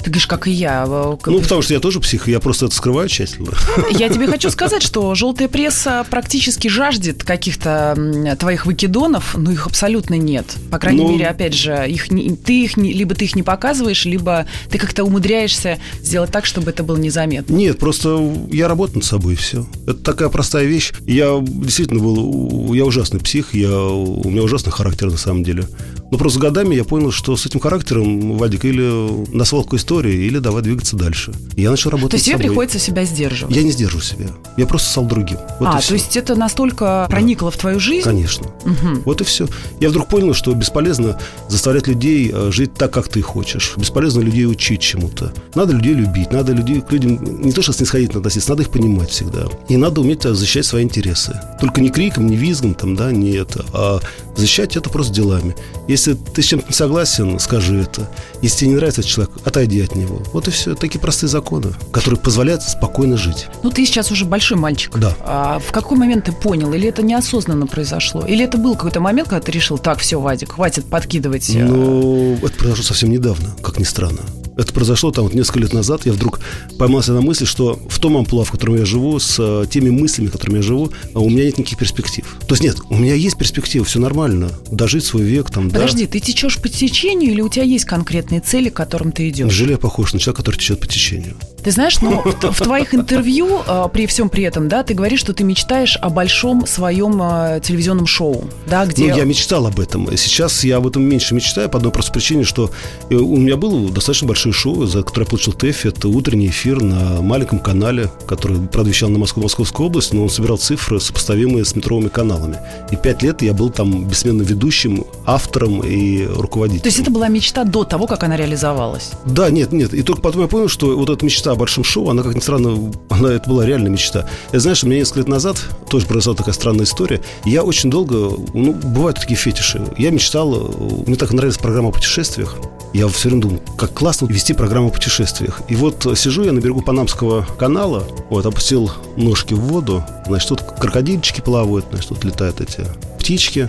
Ты 0.09 0.13
говоришь, 0.13 0.27
как 0.27 0.49
и 0.49 0.53
я. 0.53 0.87
Ну, 0.87 1.19
потому 1.19 1.61
что 1.61 1.75
я 1.75 1.81
тоже 1.81 2.01
псих, 2.01 2.29
я 2.29 2.41
просто 2.41 2.65
это 2.65 2.75
скрываю 2.75 3.11
тщательно. 3.11 3.51
Я 3.91 4.09
тебе 4.09 4.27
хочу 4.31 4.49
сказать, 4.49 4.83
что 4.83 5.15
желтая 5.15 5.49
пресса 5.49 6.07
практически 6.09 6.69
жаждет 6.69 7.25
каких-то 7.25 8.35
твоих 8.41 8.65
выкидонов, 8.65 9.37
но 9.37 9.53
их 9.53 9.67
абсолютно 9.67 10.15
нет. 10.15 10.47
По 10.71 10.79
крайней 10.79 11.03
ну, 11.03 11.13
мере, 11.13 11.27
опять 11.27 11.53
же, 11.53 11.87
их 11.87 12.11
не, 12.11 12.37
ты 12.37 12.65
их 12.65 12.79
не, 12.79 12.95
либо 12.95 13.15
ты 13.15 13.27
их 13.27 13.37
не 13.37 13.43
показываешь, 13.43 14.07
либо 14.07 14.47
ты 14.71 14.79
как-то 14.79 15.05
умудряешься 15.05 15.79
сделать 16.03 16.33
так, 16.33 16.47
чтобы 16.47 16.71
это 16.71 16.83
было 16.83 16.97
незаметно. 16.97 17.53
Нет, 17.53 17.79
просто 17.79 18.35
я 18.51 18.67
работаю 18.67 19.01
над 19.01 19.05
собой, 19.05 19.35
и 19.35 19.37
все. 19.37 19.67
Это 19.87 19.97
такая 19.97 20.31
простая 20.31 20.65
вещь. 20.65 20.95
Я 21.05 21.39
действительно 21.47 22.01
был, 22.01 22.73
я 22.73 22.87
ужасный 22.87 23.21
псих, 23.21 23.53
я, 23.53 23.79
у 23.79 24.31
меня 24.31 24.43
ужасный 24.43 24.73
характер 24.73 25.11
на 25.11 25.19
самом 25.19 25.45
деле. 25.45 25.67
Но 26.11 26.17
просто 26.17 26.41
годами 26.41 26.75
я 26.75 26.85
понял, 26.85 27.13
что 27.13 27.37
с 27.37 27.45
этим 27.45 27.61
характером, 27.61 28.39
Вадик, 28.39 28.65
или 28.65 29.37
на 29.37 29.45
свалку 29.45 29.77
истории, 29.77 29.98
или 30.07 30.39
давай 30.39 30.63
двигаться 30.63 30.97
дальше. 30.97 31.33
Я 31.57 31.71
начал 31.71 31.91
работать 31.91 32.11
То 32.13 32.17
есть 32.17 32.27
тебе 32.27 32.39
приходится 32.39 32.79
себя 32.79 33.05
сдерживать? 33.05 33.55
Я 33.55 33.63
не 33.63 33.71
сдерживаю 33.71 34.05
себя. 34.05 34.27
Я 34.57 34.67
просто 34.67 34.91
стал 34.91 35.07
другим. 35.07 35.39
Вот 35.59 35.69
а, 35.69 35.81
то 35.81 35.95
есть 35.95 36.17
это 36.17 36.35
настолько 36.35 37.07
проникло 37.11 37.51
да. 37.51 37.57
в 37.57 37.61
твою 37.61 37.81
жизнь? 37.81 38.05
Конечно. 38.05 38.49
Угу. 38.65 39.03
Вот 39.05 39.21
и 39.21 39.25
все. 39.25 39.49
Я 39.81 39.89
вдруг 39.91 40.09
понял, 40.09 40.35
что 40.35 40.53
бесполезно 40.55 41.19
заставлять 41.49 41.87
людей 41.87 42.31
э, 42.33 42.51
жить 42.53 42.75
так, 42.75 42.93
как 42.93 43.09
ты 43.09 43.23
хочешь. 43.23 43.75
Бесполезно 43.77 44.21
людей 44.21 44.47
учить 44.47 44.81
чему-то. 44.81 45.33
Надо 45.55 45.73
людей 45.73 45.95
любить, 45.95 46.33
надо 46.33 46.53
людей, 46.53 46.81
к 46.81 46.93
людям 46.93 47.43
не 47.43 47.53
то 47.53 47.63
что 47.63 47.73
снисходительно 47.73 48.19
относиться, 48.19 48.51
надо 48.51 48.63
их 48.63 48.71
понимать 48.71 49.11
всегда. 49.11 49.47
И 49.69 49.77
надо 49.77 50.01
уметь 50.01 50.23
защищать 50.23 50.67
свои 50.67 50.85
интересы. 50.85 51.39
Только 51.61 51.81
не 51.81 51.91
криком, 51.91 52.27
не 52.27 52.37
визгом, 52.37 52.75
там, 52.75 52.97
да, 52.97 53.11
не 53.13 53.33
это, 53.33 53.65
а 53.73 54.01
защищать 54.37 54.77
это 54.77 54.91
просто 54.91 55.13
делами. 55.13 55.55
Если 55.89 56.15
ты 56.15 56.43
с 56.43 56.47
чем-то 56.47 56.67
не 56.69 56.75
согласен, 56.75 57.39
скажи 57.39 57.81
это. 57.81 58.09
Если 58.43 58.59
тебе 58.59 58.71
не 58.71 58.77
нравится 58.77 59.01
этот 59.01 59.11
человек, 59.11 59.35
отойди 59.45 59.78
от 59.85 59.95
него. 59.95 60.23
Вот 60.33 60.49
и 60.49 60.51
все. 60.51 60.75
Такие 60.75 61.01
простые 61.01 61.29
законы, 61.29 61.73
которые 61.93 62.21
позволяют 62.21 62.63
спокойно 62.63 63.17
жить. 63.17 63.47
Ну, 63.63 63.71
ты 63.71 63.85
сейчас 63.85 64.11
уже 64.11 64.25
большой 64.25 64.59
мальчик. 64.59 64.97
Да. 64.99 65.17
А 65.21 65.59
в 65.59 65.73
какой 65.73 65.99
момент 65.99 66.25
ты 66.25 66.33
понял? 66.33 66.73
Или 66.73 66.89
это 66.89 67.03
неосознанно 67.03 67.67
произошло? 67.67 68.25
Или 68.27 68.45
это 68.45 68.59
был 68.59 68.75
какой-то 68.75 69.01
момент, 69.01 69.29
когда 69.29 69.45
ты 69.45 69.53
решил, 69.53 69.79
так, 69.79 69.99
все, 69.99 70.21
Вадик, 70.21 70.53
хватит 70.53 70.87
подкидывать? 70.87 71.51
Э, 71.51 71.65
ну, 71.65 72.37
это 72.37 72.53
произошло 72.59 72.85
совсем 72.85 73.11
недавно, 73.11 73.55
как 73.63 73.79
ни 73.79 73.85
странно. 73.85 74.21
Это 74.59 74.73
произошло 74.73 75.13
там 75.13 75.25
вот 75.25 75.35
несколько 75.35 75.61
лет 75.61 75.73
назад. 75.73 76.05
Я 76.05 76.13
вдруг 76.13 76.41
поймался 76.79 77.13
на 77.13 77.21
мысли, 77.21 77.45
что 77.45 77.79
в 77.89 78.01
том 78.01 78.17
амплуа, 78.17 78.45
в 78.45 78.51
котором 78.51 78.75
я 78.75 78.85
живу, 78.85 79.21
с 79.21 79.37
э, 79.39 79.67
теми 79.71 79.91
мыслями, 79.91 80.27
которыми 80.27 80.57
я 80.57 80.63
живу, 80.63 80.91
а 81.15 81.21
у 81.21 81.31
меня 81.31 81.45
нет 81.45 81.59
никаких 81.59 81.79
перспектив. 81.79 82.25
То 82.41 82.55
есть 82.55 82.65
нет, 82.65 82.77
у 82.91 82.97
меня 82.97 83.15
есть 83.15 83.39
перспективы, 83.39 83.85
все 83.85 84.01
нормально. 84.01 84.51
Дожить 84.73 85.05
свой 85.05 85.23
век 85.23 85.51
там, 85.51 85.71
Подожди, 85.71 86.07
да. 86.07 86.13
ты 86.13 86.19
течешь 86.19 86.57
по 86.57 86.69
течению 86.69 87.31
или 87.31 87.41
у 87.41 87.49
тебя 87.49 87.65
есть 87.65 87.85
конкретные 87.85 88.41
цели, 88.41 88.69
к 88.69 88.75
которым 88.75 89.13
ты 89.13 89.29
идешь? 89.29 89.53
Неужели 89.69 89.83
похож 89.83 90.15
на 90.15 90.19
человека, 90.19 90.39
который 90.39 90.57
течет 90.57 90.81
по 90.81 90.87
течению? 90.87 91.37
Ты 91.63 91.71
знаешь, 91.71 92.01
ну, 92.01 92.23
в, 92.25 92.53
в 92.53 92.61
твоих 92.61 92.95
интервью, 92.95 93.61
э, 93.67 93.89
при 93.93 94.07
всем 94.07 94.29
при 94.29 94.45
этом, 94.45 94.69
да, 94.69 94.83
ты 94.83 94.95
говоришь, 94.95 95.21
что 95.21 95.33
ты 95.33 95.45
мечтаешь 95.45 95.99
о 96.01 96.11
большом 96.11 96.67
своем 96.67 97.21
э, 97.23 97.61
телевизионном 97.63 98.07
шоу, 98.07 98.45
да, 98.67 98.87
где... 98.87 99.11
Ну, 99.11 99.17
я 99.17 99.25
мечтал 99.25 99.67
об 99.67 99.81
этом. 99.81 100.17
Сейчас 100.17 100.65
я 100.65 100.77
об 100.77 100.87
этом 100.87 101.03
меньше 101.03 101.35
мечтаю 101.35 101.69
по 101.69 101.79
одной 101.79 101.93
простой 101.93 102.15
причине, 102.15 102.45
что 102.45 102.71
э, 103.11 103.15
у 103.15 103.37
меня 103.37 103.57
было 103.57 103.91
достаточно 103.91 104.29
большое 104.29 104.53
шоу, 104.53 104.87
за 104.87 105.03
которое 105.03 105.25
я 105.25 105.31
получил 105.31 105.53
ТЭФ. 105.53 105.87
Это 105.87 106.09
утренний 106.09 106.49
эфир 106.49 106.83
на 106.83 107.21
маленьком 107.23 107.59
канале, 107.59 108.11
который, 108.27 108.61
правда, 108.61 108.91
вещал 108.91 109.09
на 109.09 109.19
Москву, 109.19 109.43
Московскую 109.43 109.87
область, 109.87 110.13
но 110.13 110.23
он 110.23 110.31
собирал 110.31 110.59
цифры, 110.59 111.01
сопоставимые 111.01 111.65
с 111.65 111.75
метровыми 111.75 112.09
каналами. 112.09 112.59
И 112.91 112.97
пять 112.97 113.23
лет 113.23 113.43
я 113.43 113.53
был 113.53 113.71
там 113.71 114.05
бессменным 114.05 114.47
ведущим, 114.47 115.05
автором 115.27 115.81
и 115.81 116.25
руководителем. 116.25 116.83
То 116.83 116.89
есть 116.89 117.01
это 117.01 117.11
была 117.11 117.29
мечта 117.29 117.65
до 117.65 117.85
того, 117.85 118.07
как 118.07 118.23
она 118.23 118.37
реализовалась? 118.37 119.11
Да, 119.25 119.51
нет, 119.51 119.73
нет. 119.73 119.95
И 119.95 120.03
только 120.03 120.23
потом 120.23 120.43
я 120.43 120.49
понял, 120.49 120.69
что 120.69 120.97
вот 120.97 121.11
эта 121.11 121.25
мечта 121.25 121.48
о 121.53 121.57
большом 121.57 121.85
шоу, 121.85 122.11
она, 122.11 122.23
как 122.23 122.35
ни 122.35 122.41
странно, 122.41 122.93
она, 123.09 123.33
это 123.33 123.49
была 123.49 123.67
реальная 123.67 123.91
мечта. 123.91 124.27
Я, 124.53 124.61
знаешь, 124.61 124.83
у 124.85 124.87
меня 124.87 124.99
несколько 124.99 125.21
лет 125.21 125.29
назад 125.29 125.57
тоже 125.89 126.07
произошла 126.07 126.35
такая 126.35 126.55
странная 126.55 126.85
история. 126.85 127.21
Я 127.45 127.63
очень 127.63 127.91
долго, 127.91 128.37
ну, 128.55 128.73
бывают 128.73 129.21
такие 129.21 129.37
фетиши. 129.37 129.83
Я 129.97 130.11
мечтал, 130.11 130.73
мне 131.07 131.17
так 131.17 131.33
нравилась 131.33 131.59
программа 131.59 131.89
о 131.89 131.93
путешествиях. 131.93 132.57
Я 132.95 133.07
все 133.09 133.29
время 133.29 133.43
думал, 133.43 133.61
как 133.77 133.93
классно 133.93 134.27
вести 134.27 134.55
программу 134.55 134.89
о 134.89 134.91
путешествиях. 134.91 135.61
И 135.69 135.77
вот 135.77 136.07
сижу 136.17 136.43
я 136.45 136.53
на 136.53 136.61
берегу 136.61 136.81
Панамского 136.81 137.47
канала, 137.59 138.05
вот, 138.31 138.47
опустил 138.47 138.91
ножки 139.17 139.55
в 139.55 139.61
воду, 139.61 140.03
значит, 140.27 140.49
тут 140.49 140.63
крокодильчики 140.63 141.41
плавают, 141.41 141.87
значит, 141.91 142.09
тут 142.09 142.25
летают 142.25 142.61
эти 142.61 142.87
птички. 143.19 143.69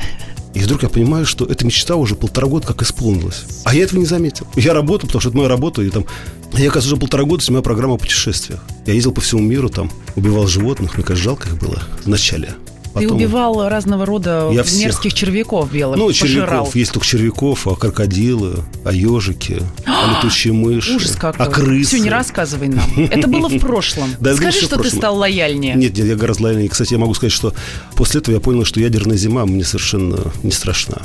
И 0.53 0.59
вдруг 0.59 0.83
я 0.83 0.89
понимаю, 0.89 1.25
что 1.25 1.45
эта 1.45 1.65
мечта 1.65 1.95
уже 1.95 2.15
полтора 2.15 2.47
года 2.47 2.67
как 2.67 2.81
исполнилась. 2.81 3.43
А 3.65 3.75
я 3.75 3.83
этого 3.83 3.99
не 3.99 4.05
заметил. 4.05 4.47
Я 4.55 4.73
работал, 4.73 5.07
потому 5.07 5.21
что 5.21 5.29
это 5.29 5.37
моя 5.37 5.49
работа, 5.49 5.81
и 5.81 5.89
там... 5.89 6.05
Я, 6.53 6.71
кажется, 6.71 6.93
уже 6.93 6.99
полтора 6.99 7.23
года 7.23 7.43
снимаю 7.43 7.63
программу 7.63 7.93
о 7.93 7.97
путешествиях. 7.97 8.59
Я 8.87 8.93
ездил 8.93 9.11
по 9.11 9.21
всему 9.21 9.41
миру, 9.41 9.69
там, 9.69 9.91
убивал 10.15 10.47
животных, 10.47 10.95
мне 10.95 11.03
кажется, 11.03 11.23
жалко 11.23 11.47
их 11.49 11.59
было 11.59 11.83
в 12.03 12.07
начале. 12.07 12.55
Потом... 12.93 13.09
Ты 13.09 13.13
убивал 13.13 13.69
разного 13.69 14.05
рода 14.05 14.49
я 14.51 14.63
мерзких 14.63 15.11
всех. 15.11 15.13
червяков 15.13 15.71
белых. 15.71 15.97
Ну, 15.97 16.07
пожирал. 16.07 16.47
червяков, 16.47 16.75
есть 16.75 16.91
только 16.91 17.05
червяков, 17.05 17.67
а 17.67 17.75
крокодилы, 17.75 18.63
а 18.83 18.91
ежики, 18.91 19.61
а 19.85 20.15
летучие 20.17 20.53
мыши. 20.53 20.95
Ужас 20.95 21.15
какой. 21.15 21.45
А 21.45 21.49
крысы. 21.49 21.95
Все, 21.95 21.99
не 21.99 22.09
рассказывай 22.09 22.67
нам. 22.67 22.89
Это 23.11 23.27
было 23.27 23.47
в 23.47 23.59
прошлом. 23.59 24.09
Скажи, 24.35 24.61
что 24.61 24.77
ты 24.79 24.89
стал 24.89 25.17
лояльнее. 25.17 25.75
Нет, 25.75 25.97
нет, 25.97 26.07
я 26.07 26.15
гораздо 26.15 26.43
лояльнее. 26.43 26.69
Кстати, 26.69 26.93
я 26.93 26.99
могу 26.99 27.13
сказать, 27.13 27.33
что 27.33 27.53
после 27.95 28.21
этого 28.21 28.35
я 28.35 28.41
понял, 28.41 28.65
что 28.65 28.79
ядерная 28.79 29.17
зима 29.17 29.45
мне 29.45 29.63
совершенно 29.63 30.19
не 30.43 30.51
страшна. 30.51 31.01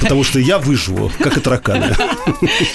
Потому 0.00 0.24
что 0.24 0.38
я 0.38 0.58
выживу, 0.58 1.10
как 1.18 1.36
и 1.36 1.40
тараканы. 1.40 1.94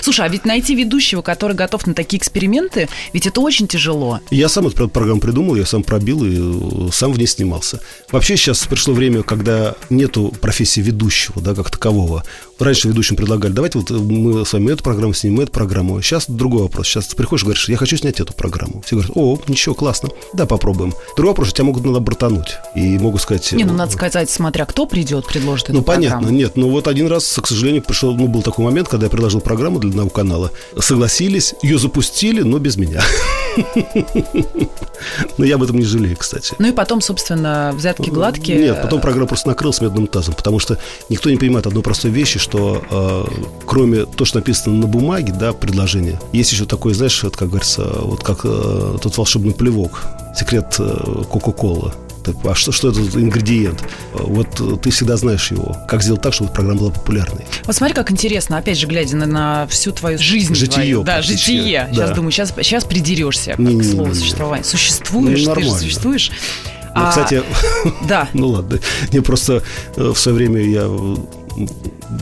Слушай, 0.01 0.25
а 0.25 0.29
ведь 0.29 0.45
найти 0.45 0.75
ведущего, 0.75 1.21
который 1.21 1.55
готов 1.55 1.87
на 1.87 1.93
такие 1.93 2.19
эксперименты, 2.19 2.89
ведь 3.13 3.27
это 3.27 3.41
очень 3.41 3.67
тяжело. 3.67 4.19
Я 4.29 4.49
сам 4.49 4.67
эту 4.67 4.87
программу 4.87 5.19
придумал, 5.19 5.55
я 5.55 5.65
сам 5.65 5.83
пробил 5.83 6.23
и 6.23 6.37
э, 6.37 6.91
сам 6.91 7.13
в 7.13 7.17
ней 7.17 7.27
снимался. 7.27 7.79
Вообще 8.11 8.37
сейчас 8.37 8.65
пришло 8.67 8.93
время, 8.93 9.23
когда 9.23 9.75
нету 9.89 10.33
профессии 10.41 10.81
ведущего, 10.81 11.41
да, 11.41 11.55
как 11.55 11.69
такового. 11.69 12.23
Раньше 12.59 12.89
ведущим 12.89 13.15
предлагали, 13.15 13.53
давайте 13.53 13.79
вот 13.79 13.89
мы 13.89 14.45
с 14.45 14.51
вами 14.51 14.71
эту 14.71 14.83
программу 14.83 15.13
снимем, 15.13 15.39
эту 15.41 15.51
программу. 15.53 16.01
Сейчас 16.01 16.29
другой 16.29 16.63
вопрос. 16.63 16.87
Сейчас 16.87 17.07
ты 17.07 17.15
приходишь 17.15 17.43
и 17.43 17.45
говоришь, 17.45 17.69
я 17.69 17.77
хочу 17.77 17.95
снять 17.95 18.19
эту 18.19 18.33
программу. 18.33 18.81
Все 18.85 18.97
говорят, 18.97 19.15
о, 19.15 19.39
ничего, 19.47 19.73
классно. 19.75 20.09
Да, 20.33 20.45
попробуем. 20.45 20.93
Другой 21.15 21.31
вопрос, 21.31 21.53
тебя 21.53 21.63
могут 21.63 21.85
надо 21.85 22.01
бортануть. 22.01 22.57
И 22.75 22.97
могут 22.99 23.21
сказать... 23.21 23.49
Не, 23.53 23.63
ну 23.63 23.73
надо 23.73 23.93
сказать, 23.93 24.29
смотря 24.29 24.65
кто 24.65 24.85
придет, 24.85 25.25
предложит 25.25 25.69
эту 25.69 25.77
Ну, 25.77 25.83
понятно, 25.83 26.17
программу. 26.17 26.37
нет. 26.37 26.57
Ну, 26.57 26.69
вот 26.69 26.87
один 26.89 27.07
раз, 27.07 27.39
к 27.41 27.47
сожалению, 27.47 27.81
пришел, 27.81 28.13
ну, 28.15 28.27
был 28.27 28.41
такой 28.41 28.65
момент, 28.65 28.89
когда 28.89 29.05
я 29.05 29.09
предложил 29.09 29.39
программу 29.39 29.79
для 29.79 29.91
одного 29.91 30.09
канала. 30.09 30.51
Согласились, 30.77 31.55
ее 31.63 31.79
запустили, 31.79 32.41
но 32.41 32.59
без 32.59 32.75
меня. 32.75 33.01
Но 35.37 35.45
я 35.45 35.55
об 35.55 35.63
этом 35.63 35.77
не 35.77 35.85
жалею, 35.85 36.17
кстати. 36.17 36.53
Ну 36.59 36.67
и 36.67 36.71
потом, 36.71 37.01
собственно, 37.01 37.71
взятки 37.75 38.09
гладкие. 38.09 38.59
Нет, 38.59 38.81
потом 38.81 39.01
программа 39.01 39.27
просто 39.27 39.47
накрылась 39.47 39.81
медным 39.81 40.07
тазом, 40.07 40.33
потому 40.35 40.59
что 40.59 40.77
никто 41.09 41.29
не 41.29 41.37
понимает 41.37 41.65
одной 41.67 41.83
простой 41.83 42.11
вещи, 42.11 42.37
что 42.49 42.83
э, 42.89 43.43
кроме 43.65 44.05
то, 44.05 44.25
что 44.25 44.39
написано 44.39 44.75
на 44.75 44.87
бумаге, 44.87 45.33
да, 45.33 45.53
предложение, 45.53 46.19
есть 46.33 46.51
еще 46.51 46.65
такое, 46.65 46.93
знаешь, 46.93 47.23
вот, 47.23 47.37
как 47.37 47.49
говорится, 47.49 47.83
вот 48.01 48.23
как 48.23 48.39
э, 48.43 48.97
тот 49.01 49.17
волшебный 49.17 49.53
плевок, 49.53 50.03
секрет 50.35 50.75
э, 50.79 51.23
Кока-Колы 51.29 51.93
а 52.43 52.53
что, 52.53 52.71
что 52.71 52.89
это 52.89 53.01
за 53.01 53.21
ингредиент? 53.21 53.83
Вот 54.13 54.81
ты 54.83 54.91
всегда 54.91 55.17
знаешь 55.17 55.49
его. 55.49 55.75
Как 55.87 56.03
сделать 56.03 56.21
так, 56.21 56.33
чтобы 56.33 56.51
программа 56.51 56.79
была 56.79 56.91
популярной? 56.91 57.45
Вот 57.63 57.75
смотри, 57.75 57.95
как 57.95 58.11
интересно, 58.11 58.57
опять 58.57 58.77
же, 58.77 58.85
глядя 58.85 59.15
на, 59.17 59.25
на 59.25 59.67
всю 59.67 59.91
твою 59.93 60.19
жизнь. 60.19 60.53
Житие. 60.53 60.75
Твою, 60.75 61.03
да, 61.03 61.21
житие. 61.23 61.87
Да. 61.87 61.93
Сейчас 61.95 62.11
думаю, 62.11 62.31
сейчас, 62.31 62.53
сейчас 62.55 62.83
придерешься 62.83 63.53
к 63.53 63.59
не, 63.59 63.81
слову 63.81 64.13
существования. 64.13 64.63
Существуешь, 64.63 65.43
ну, 65.43 65.55
ты 65.55 65.61
же 65.63 65.71
существуешь. 65.71 66.31
Ну, 66.95 67.01
а, 67.05 67.09
кстати, 67.09 67.43
да. 68.07 68.27
ну 68.33 68.49
ладно. 68.49 68.79
Мне 69.11 69.21
просто 69.21 69.63
э, 69.95 70.09
в 70.09 70.17
свое 70.17 70.37
время 70.37 70.61
я, 70.61 70.89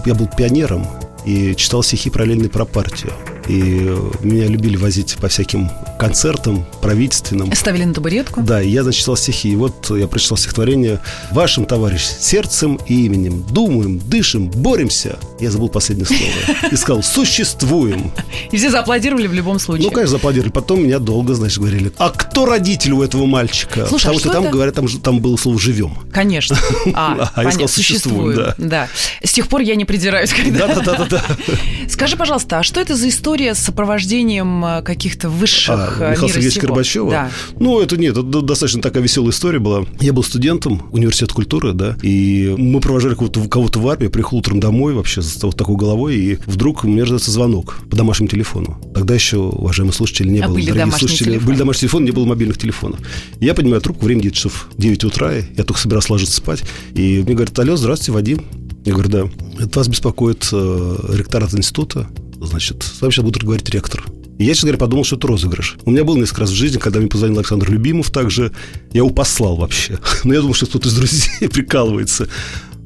я 0.06 0.16
был 0.16 0.28
пионером 0.28 0.86
и 1.26 1.56
читал 1.56 1.84
стихи 1.84 2.10
параллельные 2.10 2.50
про 2.50 2.66
партию. 2.66 3.14
И 3.48 3.96
меня 4.22 4.48
любили 4.48 4.76
возить 4.76 5.16
по 5.20 5.28
всяким 5.28 5.70
концертам 5.98 6.66
правительственным. 6.82 7.54
Ставили 7.54 7.86
на 7.86 7.94
табуретку? 7.94 8.42
Да, 8.42 8.62
и 8.62 8.70
я, 8.70 8.84
значит, 8.84 9.00
читал 9.00 9.18
стихи. 9.18 9.50
И 9.50 9.56
вот 9.56 9.90
я 9.90 10.08
прочитал 10.08 10.38
стихотворение 10.38 11.00
«Вашим, 11.32 11.66
товарищ, 11.66 12.02
сердцем 12.02 12.80
и 12.88 13.06
именем 13.06 13.44
думаем, 13.52 14.00
дышим, 14.00 14.50
боремся». 14.50 15.18
Я 15.40 15.52
забыл 15.52 15.70
последнее 15.70 16.06
слово. 16.06 16.70
И 16.72 16.76
сказал 16.76 17.04
«существуем». 17.04 18.12
И 18.52 18.58
все 18.58 18.70
зааплодировали 18.70 19.28
в 19.28 19.34
любом 19.34 19.60
случае. 19.60 19.86
Ну, 19.86 19.92
конечно, 19.92 20.12
зааплодировали. 20.12 20.52
Потом 20.52 20.84
меня 20.84 21.00
долго, 21.00 21.34
значит, 21.34 21.60
говорили 21.60 21.92
«А 21.98 22.10
кто 22.10 22.46
родитель 22.46 22.92
у 22.92 23.02
этого 23.02 23.26
мальчика?» 23.26 23.86
Слушай, 23.88 24.08
Потому 24.08 24.16
а 24.16 24.20
что, 24.20 24.30
что 24.30 24.34
там, 24.34 24.44
это? 24.44 24.54
говорят, 24.54 24.76
там, 24.76 24.88
там 24.88 25.20
было 25.20 25.38
слово 25.38 25.60
«живем». 25.60 25.98
Конечно. 26.12 26.58
А, 26.94 27.32
а 27.36 27.44
я 27.44 27.52
сказал 27.52 27.68
«существуем», 27.68 28.38
да. 28.38 28.56
да. 28.58 28.88
С 29.24 29.32
тех 29.32 29.48
пор 29.48 29.62
я 29.62 29.76
не 29.76 29.86
придираюсь, 29.86 30.32
когда... 30.34 30.68
Да-да-да. 30.68 31.24
Скажи, 31.90 32.18
пожалуйста, 32.18 32.60
а 32.60 32.64
что 32.64 32.80
это 32.82 32.96
за 32.96 33.10
история 33.10 33.37
история 33.38 33.54
с 33.54 33.60
сопровождением 33.60 34.66
э, 34.66 34.82
каких-то 34.82 35.30
высших 35.30 36.02
а, 36.02 36.08
э, 36.08 36.12
Михаила 36.12 36.34
Сергеевича 36.34 36.62
Горбачева? 36.62 37.12
Да. 37.12 37.32
Ну, 37.60 37.80
это 37.80 37.96
нет, 37.96 38.18
это 38.18 38.42
достаточно 38.42 38.82
такая 38.82 39.04
веселая 39.04 39.32
история 39.32 39.60
была. 39.60 39.86
Я 40.00 40.12
был 40.12 40.24
студентом 40.24 40.88
университета 40.92 41.36
культуры, 41.36 41.74
да, 41.74 41.96
и 42.02 42.56
мы 42.58 42.80
провожали 42.80 43.14
кого-то, 43.14 43.48
кого-то 43.48 43.80
в 43.80 43.88
армию, 43.88 44.10
приехал 44.10 44.38
утром 44.38 44.60
домой 44.60 44.94
вообще 44.94 45.22
с 45.22 45.42
вот 45.44 45.56
такой 45.56 45.76
головой, 45.76 46.16
и 46.16 46.40
вдруг 46.48 46.84
мне 46.84 47.02
раздается 47.04 47.30
звонок 47.30 47.78
по 47.92 47.96
домашнему 47.96 48.30
телефону. 48.30 48.80
Тогда 48.96 49.14
еще, 49.14 49.38
уважаемые 49.38 49.94
слушатели, 49.94 50.30
не 50.30 50.40
а 50.40 50.48
было, 50.48 50.56
были 50.56 50.72
дорогие 50.72 50.98
слушатели, 50.98 51.26
телефоны. 51.26 51.48
были 51.48 51.58
домашние 51.58 51.82
телефоны, 51.82 52.06
не 52.06 52.12
было 52.12 52.26
мобильных 52.26 52.58
телефонов. 52.58 53.00
Я 53.40 53.54
поднимаю 53.54 53.82
трубку, 53.82 54.06
время 54.06 54.22
где-то 54.22 54.36
часов 54.36 54.68
9 54.78 55.04
утра, 55.04 55.34
я 55.34 55.64
только 55.64 55.80
собирался 55.80 56.14
ложиться 56.14 56.36
спать, 56.36 56.64
и 56.96 57.22
мне 57.22 57.36
говорят, 57.36 57.58
алло, 57.60 57.76
здравствуйте, 57.76 58.14
Вадим. 58.14 58.42
Я 58.86 58.94
говорю, 58.94 59.10
да. 59.10 59.24
Это 59.60 59.80
вас 59.80 59.88
беспокоит 59.90 60.48
э, 60.54 60.96
ректорат 61.14 61.54
института 61.54 62.08
значит, 62.42 62.84
с 62.84 63.02
вами 63.02 63.12
сейчас 63.12 63.26
будет 63.26 63.44
говорить 63.44 63.70
ректор. 63.70 64.04
И 64.38 64.46
я, 64.46 64.54
честно 64.54 64.68
говоря, 64.68 64.80
подумал, 64.80 65.04
что 65.04 65.16
это 65.16 65.28
розыгрыш. 65.28 65.78
У 65.86 65.92
меня 65.92 66.04
был 66.04 66.16
несколько 66.16 66.42
раз 66.42 66.52
в 66.52 66.56
жизни, 66.56 66.78
когда 66.78 67.00
мне 67.00 67.08
позвонил 67.08 67.40
Александр 67.40 67.72
Любимов 67.72 68.12
также. 68.12 68.52
Я 68.92 69.00
его 69.00 69.10
послал 69.10 69.56
вообще. 69.56 70.00
Но 70.24 70.34
я 70.34 70.42
думал, 70.42 70.54
что 70.54 70.68
кто-то 70.68 70.90
из 70.90 70.94
друзей 70.94 71.50
прикалывается. 71.50 72.28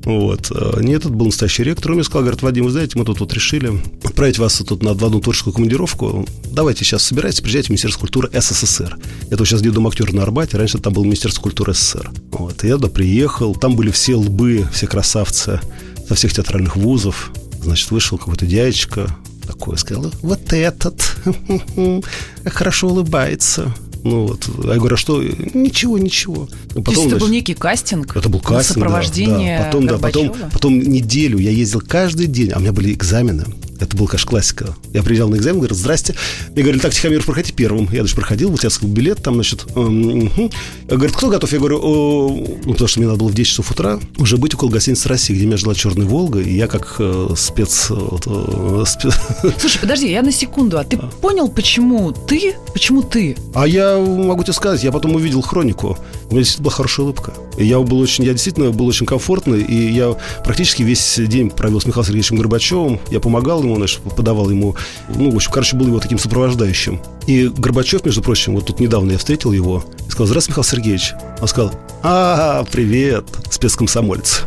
Вот. 0.04 0.52
Нет, 0.80 1.02
это 1.02 1.10
был 1.10 1.28
настоящий 1.28 1.64
ректор. 1.64 1.92
Он 1.92 1.96
мне 1.96 2.04
сказал, 2.04 2.24
говорит, 2.24 2.42
Вадим, 2.42 2.66
вы 2.66 2.72
знаете, 2.72 2.98
мы 2.98 3.06
тут 3.06 3.20
вот 3.20 3.34
решили 3.34 3.72
отправить 4.04 4.40
вас 4.40 4.58
тут 4.68 4.82
на 4.82 4.92
одну 4.92 5.20
творческую 5.20 5.54
командировку. 5.54 6.26
Давайте 6.52 6.84
сейчас 6.84 7.04
собирайтесь, 7.04 7.42
приезжайте 7.42 7.68
в 7.68 7.70
Министерство 7.72 8.00
культуры 8.00 8.30
СССР. 8.34 8.98
Это 9.30 9.46
сейчас 9.46 9.62
где 9.62 9.70
дом 9.70 9.88
актер 9.88 10.12
на 10.14 10.24
Арбате, 10.24 10.58
раньше 10.58 10.80
там 10.80 10.94
был 10.94 11.04
Министерство 11.04 11.42
культуры 11.42 11.74
СССР. 11.74 12.10
Вот. 12.32 12.64
И 12.64 12.68
я 12.68 12.76
туда 12.76 12.88
приехал, 12.88 13.54
там 13.56 13.76
были 13.76 13.92
все 13.92 14.16
лбы, 14.16 14.68
все 14.74 14.88
красавцы 14.88 15.60
со 16.08 16.16
всех 16.16 16.34
театральных 16.34 16.76
вузов. 16.78 17.32
Значит, 17.62 17.92
вышел 17.92 18.18
какой-то 18.18 18.48
дядечка, 18.48 19.16
такой, 19.52 19.78
сказал, 19.78 20.12
вот 20.22 20.54
этот, 20.54 21.02
хорошо 22.46 22.88
улыбается. 22.88 23.74
Ну 24.04 24.28
вот, 24.28 24.50
я 24.64 24.76
говорю, 24.78 24.96
а 24.96 24.98
что? 24.98 25.22
Ничего, 25.22 25.98
ничего. 25.98 26.50
Потом, 26.70 26.84
То 26.84 26.92
есть 26.92 27.06
это 27.08 27.18
был 27.18 27.28
некий 27.28 27.54
кастинг? 27.54 28.16
Это 28.18 28.30
был 28.30 28.40
кастинг, 28.40 28.80
сопровождение 28.80 29.60
да. 29.60 29.66
Потом, 29.66 29.88
да, 29.88 29.98
потом, 30.00 30.34
потом 30.52 30.80
неделю 30.80 31.38
я 31.38 31.52
ездил 31.52 31.82
каждый 31.82 32.26
день, 32.26 32.52
а 32.52 32.58
у 32.58 32.62
меня 32.62 32.72
были 32.72 32.94
экзамены. 32.94 33.46
Это 33.82 33.98
был, 33.98 34.08
конечно, 34.08 34.30
классика. 34.30 34.76
Я 34.94 35.02
приезжал 35.02 35.28
на 35.28 35.36
экзамен, 35.36 35.58
говорю, 35.58 35.74
здрасте. 35.74 36.16
Мне 36.54 36.62
говорили, 36.62 36.82
так, 36.82 36.94
Тихомиров, 36.94 37.26
проходите 37.26 37.54
первым. 37.54 37.90
Я 37.92 38.04
даже 38.04 38.16
проходил, 38.16 38.52
вот 38.52 38.64
я 38.64 38.70
сказал, 38.70 38.94
билет 38.94 39.24
там, 39.24 39.34
значит. 39.34 39.66
Угу. 39.76 40.52
Говорит, 40.88 41.16
кто 41.16 41.30
готов? 41.30 41.52
Я 41.52 41.58
говорю, 41.58 41.80
ну, 41.82 42.74
потому 42.74 42.88
что 42.88 43.00
мне 43.00 43.08
надо 43.08 43.20
было 43.20 43.30
в 43.30 43.34
10 43.34 43.50
часов 43.50 43.72
утра 43.72 44.00
уже 44.18 44.38
быть 44.38 44.54
около 44.54 44.70
гостиницы 44.70 45.10
России, 45.10 45.34
где 45.34 45.48
меня 45.48 45.58
жила 45.58 45.74
Черная 45.74 46.06
Волга, 46.06 46.40
и 46.40 46.56
я 46.56 46.68
как 46.68 46.98
э, 47.00 47.30
спец... 47.36 47.88
Э, 47.90 48.84
спец... 48.86 49.16
Слушай, 49.60 49.80
подожди, 49.80 50.12
я 50.12 50.22
на 50.22 50.32
секунду. 50.32 50.78
А 50.78 50.84
ты 50.84 50.98
а. 50.98 51.08
понял, 51.20 51.50
почему 51.50 52.12
ты? 52.12 52.54
Почему 52.74 53.02
ты? 53.02 53.36
А 53.56 53.68
я 53.68 53.98
могу 53.98 54.44
тебе 54.44 54.54
сказать, 54.54 54.84
я 54.84 54.92
потом 54.92 55.16
увидел 55.16 55.42
хронику. 55.42 55.98
У 56.30 56.34
меня 56.34 56.44
действительно 56.44 56.66
была 56.66 56.76
хорошая 56.76 57.06
улыбка. 57.06 57.34
И 57.58 57.66
я 57.66 57.80
был 57.80 58.00
очень, 58.00 58.24
я 58.24 58.32
действительно 58.32 58.72
был 58.72 58.86
очень 58.86 59.06
комфортный, 59.06 59.62
и 59.62 59.92
я 59.92 60.16
практически 60.44 60.84
весь 60.84 61.20
день 61.20 61.50
провел 61.50 61.82
с 61.82 61.86
Михаилом 61.86 62.06
Сергеевичем 62.06 62.38
Горбачевым. 62.38 63.00
Я 63.10 63.20
помогал 63.20 63.64
ему, 63.64 63.71
значит, 63.76 64.00
подавал 64.16 64.50
ему, 64.50 64.76
ну, 65.10 65.32
в 65.32 65.36
общем, 65.36 65.52
короче, 65.52 65.76
был 65.76 65.88
его 65.88 66.00
таким 66.00 66.20
сопровождающим. 66.20 67.02
И 67.28 67.48
Горбачев, 67.48 68.04
между 68.06 68.22
прочим, 68.22 68.56
вот 68.56 68.66
тут 68.66 68.80
недавно 68.80 69.12
я 69.12 69.18
встретил 69.18 69.52
его 69.52 69.84
и 70.08 70.12
сказал, 70.12 70.28
здравствуйте, 70.28 70.60
Михаил 70.60 70.64
Сергеевич. 70.64 71.14
Он 71.40 71.48
сказал, 71.48 71.72
а, 72.04 72.64
привет, 72.72 73.26
спецкомсомолец. 73.50 74.44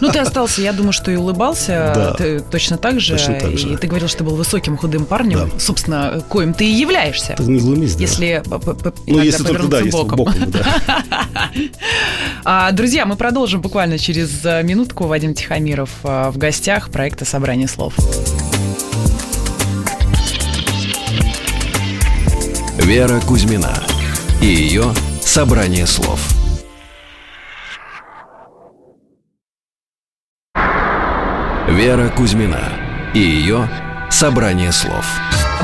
Ну, 0.00 0.10
ты 0.10 0.20
остался, 0.20 0.62
я 0.62 0.72
думаю, 0.72 0.92
что 0.92 1.10
и 1.10 1.16
улыбался 1.16 1.92
да, 1.94 2.12
ты 2.12 2.40
точно 2.40 2.76
так 2.76 3.00
же. 3.00 3.14
Точно 3.14 3.34
так 3.34 3.58
же. 3.58 3.68
И 3.68 3.76
ты 3.76 3.86
говорил, 3.86 4.08
что 4.08 4.18
ты 4.18 4.24
был 4.24 4.36
высоким, 4.36 4.76
худым 4.76 5.04
парнем. 5.04 5.50
Да. 5.50 5.58
Собственно, 5.58 6.22
коим 6.28 6.54
ты 6.54 6.64
и 6.64 6.72
являешься. 6.72 7.34
Ты 7.36 7.44
не 7.44 7.60
глумись, 7.60 7.94
да. 7.94 8.00
Если 8.00 8.42
ну, 9.06 9.22
если 9.22 9.44
только, 9.44 9.66
да, 9.66 9.80
боком. 9.90 10.20
Если 10.26 10.44
боком 10.44 10.50
да. 10.50 10.82
А, 12.44 12.72
друзья, 12.72 13.06
мы 13.06 13.16
продолжим 13.16 13.60
буквально 13.60 13.98
через 13.98 14.44
э, 14.44 14.62
минутку. 14.62 15.06
Вадим 15.06 15.34
Тихомиров 15.34 15.90
э, 16.02 16.30
в 16.30 16.38
гостях 16.38 16.90
проекта 16.90 17.24
«Собрание 17.24 17.68
слов». 17.68 17.94
Вера 22.78 23.20
Кузьмина 23.20 23.72
и 24.40 24.46
ее 24.46 24.92
«Собрание 25.22 25.86
слов». 25.86 26.20
Вера 31.68 32.10
Кузьмина 32.10 32.60
и 33.14 33.18
ее 33.18 33.68
«Собрание 34.10 34.72
слов». 34.72 35.06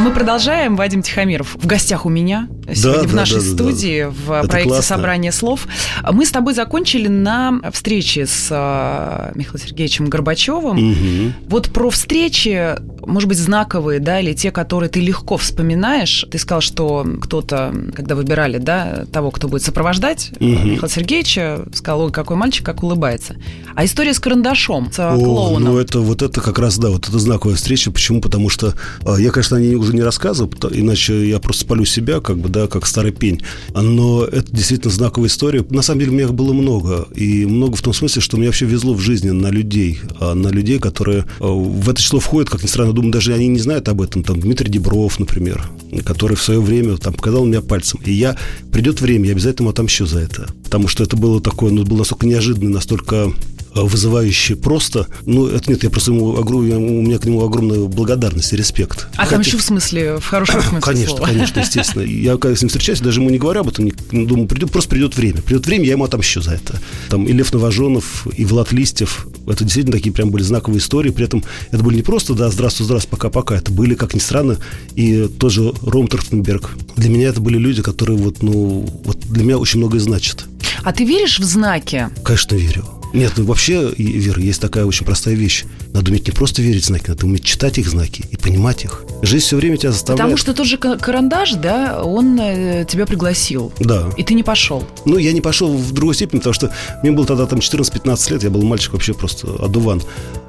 Мы 0.00 0.12
продолжаем. 0.12 0.76
Вадим 0.76 1.02
Тихомиров 1.02 1.56
в 1.56 1.66
гостях 1.66 2.06
у 2.06 2.08
меня. 2.08 2.48
сегодня 2.72 3.02
да, 3.02 3.08
в 3.08 3.14
нашей 3.14 3.40
да, 3.40 3.40
да, 3.40 3.46
студии 3.46 4.04
в 4.04 4.30
Это 4.30 4.48
проекте 4.48 4.70
классно. 4.70 4.96
«Собрание 4.96 5.32
слов». 5.32 5.66
Мы 6.10 6.24
с 6.24 6.30
тобой 6.30 6.54
закончили 6.54 7.08
на 7.08 7.60
встрече 7.72 8.26
с 8.26 8.48
э, 8.50 9.32
Михаилом 9.34 9.58
Сергеевичем 9.58 10.06
Горбачевым. 10.06 10.92
Угу. 10.92 11.32
Вот 11.48 11.70
про 11.70 11.90
встречи, 11.90 12.76
может 13.04 13.28
быть, 13.28 13.38
знаковые, 13.38 13.98
да, 13.98 14.20
или 14.20 14.34
те, 14.34 14.52
которые 14.52 14.88
ты 14.88 15.00
легко 15.00 15.36
вспоминаешь. 15.36 16.24
Ты 16.30 16.38
сказал, 16.38 16.60
что 16.60 17.04
кто-то, 17.20 17.74
когда 17.94 18.14
выбирали, 18.14 18.58
да, 18.58 19.04
того, 19.12 19.32
кто 19.32 19.48
будет 19.48 19.62
сопровождать 19.62 20.30
угу. 20.36 20.44
Михаила 20.44 20.88
Сергеевича, 20.88 21.64
сказал, 21.74 22.02
ой, 22.02 22.12
какой 22.12 22.36
мальчик, 22.36 22.64
как 22.64 22.84
улыбается. 22.84 23.36
А 23.74 23.84
история 23.84 24.14
с 24.14 24.20
карандашом, 24.20 24.92
с 24.92 24.98
О, 25.00 25.18
клоуном. 25.18 25.64
Ну, 25.64 25.78
это 25.78 26.00
вот 26.00 26.22
это 26.22 26.40
как 26.40 26.60
раз, 26.60 26.78
да, 26.78 26.90
вот 26.90 27.08
это 27.08 27.18
знаковая 27.18 27.56
встреча. 27.56 27.90
Почему? 27.90 28.20
Потому 28.20 28.48
что 28.48 28.74
а, 29.04 29.16
я, 29.16 29.30
конечно, 29.30 29.56
о 29.56 29.60
ней 29.60 29.74
уже 29.74 29.87
не 29.92 30.02
рассказывал, 30.02 30.52
иначе 30.70 31.28
я 31.28 31.38
просто 31.38 31.62
спалю 31.62 31.84
себя, 31.84 32.20
как 32.20 32.38
бы, 32.38 32.48
да, 32.48 32.66
как 32.66 32.86
старый 32.86 33.12
пень. 33.12 33.42
Но 33.74 34.24
это 34.24 34.50
действительно 34.52 34.92
знаковая 34.92 35.28
история. 35.28 35.64
На 35.70 35.82
самом 35.82 36.00
деле, 36.00 36.12
у 36.12 36.14
меня 36.14 36.28
было 36.28 36.52
много. 36.52 37.08
И 37.14 37.46
много 37.46 37.76
в 37.76 37.82
том 37.82 37.92
смысле, 37.92 38.22
что 38.22 38.36
мне 38.36 38.46
вообще 38.46 38.66
везло 38.66 38.94
в 38.94 39.00
жизни 39.00 39.30
на 39.30 39.48
людей. 39.50 40.00
А 40.20 40.34
на 40.34 40.48
людей, 40.48 40.78
которые 40.78 41.24
а, 41.40 41.46
в 41.46 41.88
это 41.88 42.00
число 42.00 42.20
входят, 42.20 42.50
как 42.50 42.62
ни 42.62 42.66
странно, 42.66 42.92
думаю, 42.92 43.12
даже 43.12 43.34
они 43.34 43.48
не 43.48 43.58
знают 43.58 43.88
об 43.88 44.00
этом. 44.00 44.22
Там 44.22 44.40
Дмитрий 44.40 44.70
Дебров, 44.70 45.18
например, 45.18 45.68
который 46.04 46.36
в 46.36 46.42
свое 46.42 46.60
время 46.60 46.96
там 46.96 47.14
показал 47.14 47.44
меня 47.44 47.60
пальцем. 47.60 48.00
И 48.04 48.12
я, 48.12 48.36
придет 48.72 49.00
время, 49.00 49.26
я 49.26 49.32
обязательно 49.32 49.70
отомщу 49.70 50.06
за 50.06 50.20
это. 50.20 50.48
Потому 50.64 50.88
что 50.88 51.04
это 51.04 51.16
было 51.16 51.40
такое, 51.40 51.70
ну, 51.70 51.84
было 51.84 51.98
настолько 51.98 52.26
неожиданно, 52.26 52.70
настолько 52.70 53.32
Э, 53.74 53.82
вызывающе 53.82 54.56
просто. 54.56 55.06
Ну, 55.26 55.46
это 55.46 55.70
нет, 55.70 55.82
я 55.82 55.90
просто 55.90 56.12
ему, 56.12 56.26
у 56.26 57.02
меня 57.02 57.18
к 57.18 57.24
нему 57.24 57.44
огромная 57.44 57.80
благодарность 57.80 58.52
и 58.52 58.56
респект. 58.56 59.08
А 59.14 59.18
Хотя... 59.18 59.30
там 59.32 59.40
еще 59.40 59.56
в 59.58 59.62
смысле, 59.62 60.18
в 60.18 60.26
хорошем 60.26 60.62
смысле 60.62 60.80
Конечно, 60.80 61.16
слова. 61.16 61.26
конечно, 61.26 61.60
естественно. 61.60 62.02
Я 62.02 62.36
когда 62.38 62.56
с 62.56 62.62
ним 62.62 62.68
встречаюсь, 62.68 63.00
даже 63.00 63.20
ему 63.20 63.30
не 63.30 63.38
говорю 63.38 63.60
об 63.60 63.68
этом, 63.68 63.90
думаю, 64.10 64.48
придет, 64.48 64.70
просто 64.70 64.90
придет 64.90 65.16
время. 65.16 65.42
Придет 65.42 65.66
время, 65.66 65.84
я 65.84 65.92
ему 65.92 66.04
отомщу 66.04 66.40
за 66.40 66.52
это. 66.52 66.80
Там 67.08 67.24
и 67.26 67.32
Лев 67.32 67.52
Новоженов, 67.52 68.26
и 68.36 68.44
Влад 68.44 68.72
Листьев. 68.72 69.26
Это 69.46 69.64
действительно 69.64 69.96
такие 69.96 70.12
прям 70.12 70.30
были 70.30 70.42
знаковые 70.42 70.80
истории. 70.80 71.10
При 71.10 71.24
этом 71.24 71.44
это 71.70 71.82
были 71.82 71.96
не 71.96 72.02
просто, 72.02 72.34
да, 72.34 72.50
здравствуй, 72.50 72.84
здравствуй, 72.84 73.10
пока-пока. 73.10 73.56
Это 73.56 73.70
были, 73.70 73.94
как 73.94 74.14
ни 74.14 74.18
странно, 74.18 74.56
и 74.94 75.28
тот 75.28 75.52
же 75.52 75.72
Ром 75.82 76.08
Трахтенберг. 76.08 76.70
Для 76.96 77.10
меня 77.10 77.28
это 77.28 77.40
были 77.40 77.58
люди, 77.58 77.82
которые 77.82 78.16
вот, 78.16 78.42
ну, 78.42 78.88
вот 79.04 79.18
для 79.30 79.44
меня 79.44 79.58
очень 79.58 79.78
многое 79.78 80.00
значат. 80.00 80.46
А 80.84 80.92
ты 80.92 81.04
веришь 81.04 81.38
в 81.38 81.44
знаки? 81.44 82.08
Конечно, 82.24 82.54
верю. 82.54 82.97
Нет, 83.12 83.32
ну 83.36 83.44
вообще, 83.44 83.92
Вера, 83.96 84.40
есть 84.40 84.60
такая 84.60 84.84
очень 84.84 85.06
простая 85.06 85.34
вещь. 85.34 85.64
Надо 85.92 86.10
уметь 86.10 86.26
не 86.26 86.32
просто 86.32 86.62
верить 86.62 86.84
в 86.84 86.86
знаки, 86.86 87.08
надо 87.08 87.24
уметь 87.26 87.44
читать 87.44 87.78
их 87.78 87.88
знаки 87.88 88.24
и 88.30 88.36
понимать 88.36 88.84
их. 88.84 89.04
Жизнь 89.22 89.44
все 89.44 89.56
время 89.56 89.76
тебя 89.76 89.92
заставляет. 89.92 90.18
Потому 90.18 90.36
что 90.36 90.54
тот 90.54 90.66
же 90.66 90.76
карандаш, 90.76 91.54
да, 91.54 92.02
он 92.02 92.38
э, 92.38 92.84
тебя 92.88 93.06
пригласил. 93.06 93.72
Да. 93.80 94.10
И 94.16 94.22
ты 94.22 94.34
не 94.34 94.42
пошел. 94.42 94.84
Ну, 95.06 95.16
я 95.16 95.32
не 95.32 95.40
пошел 95.40 95.74
в 95.74 95.92
другой 95.92 96.14
степени, 96.14 96.38
потому 96.38 96.54
что 96.54 96.72
мне 97.02 97.12
было 97.12 97.26
тогда 97.26 97.46
там 97.46 97.60
14-15 97.60 98.32
лет, 98.32 98.42
я 98.42 98.50
был 98.50 98.62
мальчик 98.62 98.92
вообще 98.92 99.14
просто 99.14 99.48
одуван. 99.58 100.02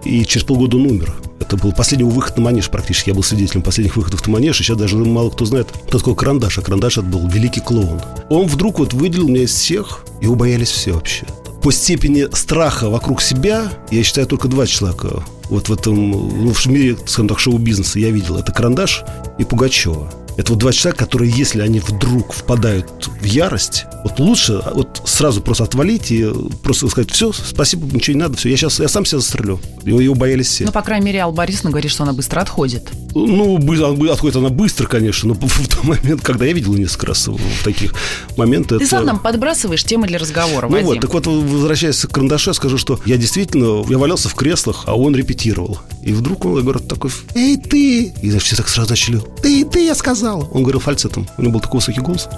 И 0.03 0.25
через 0.25 0.45
полгода 0.45 0.77
он 0.77 0.85
умер. 0.85 1.15
Это 1.39 1.57
был 1.57 1.71
последний 1.71 2.03
выход 2.03 2.37
на 2.37 2.43
манеж 2.43 2.69
практически. 2.69 3.09
Я 3.09 3.15
был 3.15 3.23
свидетелем 3.23 3.63
последних 3.63 3.95
выходов 3.95 4.25
на 4.27 4.33
манеж. 4.33 4.59
И 4.59 4.63
сейчас 4.63 4.77
даже 4.77 4.97
мало 4.97 5.29
кто 5.29 5.45
знает, 5.45 5.67
кто 5.87 5.97
такой 5.97 6.15
Карандаш. 6.15 6.59
А 6.59 6.61
Карандаш 6.61 6.99
это 6.99 7.07
был 7.07 7.27
великий 7.27 7.61
клоун. 7.61 8.01
Он 8.29 8.45
вдруг 8.45 8.79
вот 8.79 8.93
выделил 8.93 9.27
меня 9.27 9.43
из 9.43 9.51
всех. 9.51 10.05
Его 10.21 10.35
боялись 10.35 10.69
все 10.69 10.91
вообще 10.91 11.25
по 11.61 11.71
степени 11.71 12.27
страха 12.33 12.89
вокруг 12.89 13.21
себя, 13.21 13.71
я 13.91 14.03
считаю, 14.03 14.27
только 14.27 14.47
два 14.47 14.65
человека 14.65 15.23
вот 15.49 15.67
в 15.67 15.73
этом, 15.73 16.11
ну, 16.11 16.53
в 16.53 16.65
мире, 16.67 16.97
скажем 17.05 17.27
так, 17.27 17.39
шоу-бизнеса 17.39 17.99
я 17.99 18.11
видел. 18.11 18.37
Это 18.37 18.51
Карандаш 18.51 19.03
и 19.37 19.43
Пугачева. 19.43 20.11
Это 20.39 20.53
вот 20.53 20.59
два 20.59 20.71
человека, 20.71 21.03
которые, 21.03 21.29
если 21.29 21.61
они 21.61 21.81
вдруг 21.81 22.31
впадают 22.31 23.09
в 23.19 23.25
ярость, 23.25 23.87
вот 24.05 24.19
лучше 24.19 24.61
вот 24.73 25.01
сразу 25.03 25.41
просто 25.41 25.65
отвалить 25.65 26.11
и 26.11 26.31
просто 26.63 26.87
сказать, 26.87 27.11
все, 27.11 27.33
спасибо, 27.33 27.93
ничего 27.93 28.15
не 28.15 28.23
надо, 28.23 28.37
все, 28.37 28.47
я 28.47 28.55
сейчас, 28.55 28.79
я 28.79 28.87
сам 28.87 29.03
себя 29.03 29.19
застрелю. 29.19 29.59
Его, 29.83 29.99
его 29.99 30.15
боялись 30.15 30.47
все. 30.47 30.63
Ну, 30.63 30.71
по 30.71 30.81
крайней 30.81 31.07
мере, 31.07 31.19
Алла 31.19 31.33
Борисовна 31.33 31.71
говорит, 31.71 31.91
что 31.91 32.03
она 32.03 32.13
быстро 32.13 32.39
отходит. 32.39 32.87
Ну, 33.13 33.57
отходит 34.09 34.37
она 34.37 34.47
быстро, 34.47 34.87
конечно, 34.87 35.27
но 35.27 35.33
в 35.41 35.67
тот 35.67 35.83
момент, 35.83 36.21
когда 36.21 36.45
я 36.45 36.53
видел 36.53 36.73
несколько 36.73 37.07
раз 37.07 37.27
в 37.27 37.63
таких 37.65 37.93
моментах... 38.37 38.77
Ты 38.79 38.85
это... 38.85 38.95
сам 38.95 39.05
нам 39.05 39.19
подбрасываешь 39.19 39.83
темы 39.83 40.07
для 40.07 40.19
разговора, 40.19 40.67
Ну 40.69 40.75
Вадим. 40.75 40.87
вот, 40.87 41.01
так 41.01 41.13
вот, 41.13 41.27
возвращаясь 41.27 41.97
к 41.97 42.11
карандашу, 42.11 42.53
скажу, 42.53 42.77
что 42.77 42.97
я 43.05 43.17
действительно, 43.17 43.85
я 43.89 43.97
валялся 43.97 44.29
в 44.29 44.35
креслах, 44.35 44.83
а 44.85 44.95
он 44.95 45.17
репетировал. 45.17 45.79
И 46.01 46.13
вдруг 46.13 46.45
он 46.45 46.61
говорит 46.61 46.87
такой, 46.87 47.11
эй, 47.35 47.57
ты! 47.57 48.05
И 48.21 48.37
все 48.39 48.55
так 48.55 48.69
сразу 48.69 48.91
начали, 48.91 49.21
ты, 49.41 49.65
ты, 49.65 49.85
я 49.85 49.95
сказал. 49.95 50.49
Он 50.53 50.63
говорил 50.63 50.79
фальцетом. 50.79 51.27
У 51.37 51.41
него 51.41 51.53
был 51.53 51.59
такой 51.59 51.79
высокий 51.79 52.01
голос. 52.01 52.29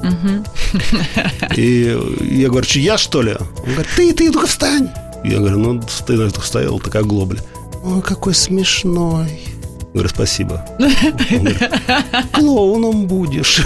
И 1.56 1.98
я 2.22 2.50
говорю, 2.50 2.66
что 2.68 2.80
я, 2.80 2.98
что 2.98 3.22
ли? 3.22 3.36
Он 3.40 3.74
говорит, 3.74 3.92
ты, 3.96 4.14
ты, 4.14 4.32
только 4.32 4.48
встань. 4.48 4.90
Я 5.24 5.38
говорю, 5.38 5.60
ну, 5.60 5.82
ты 6.06 6.14
это 6.14 6.42
стоял, 6.42 6.80
такая 6.80 7.04
глобля. 7.04 7.40
Ой, 7.84 8.02
какой 8.02 8.34
смешной. 8.34 9.40
Говорю, 9.94 10.10
спасибо. 10.10 10.66
Клоуном 12.32 13.08
будешь. 13.08 13.62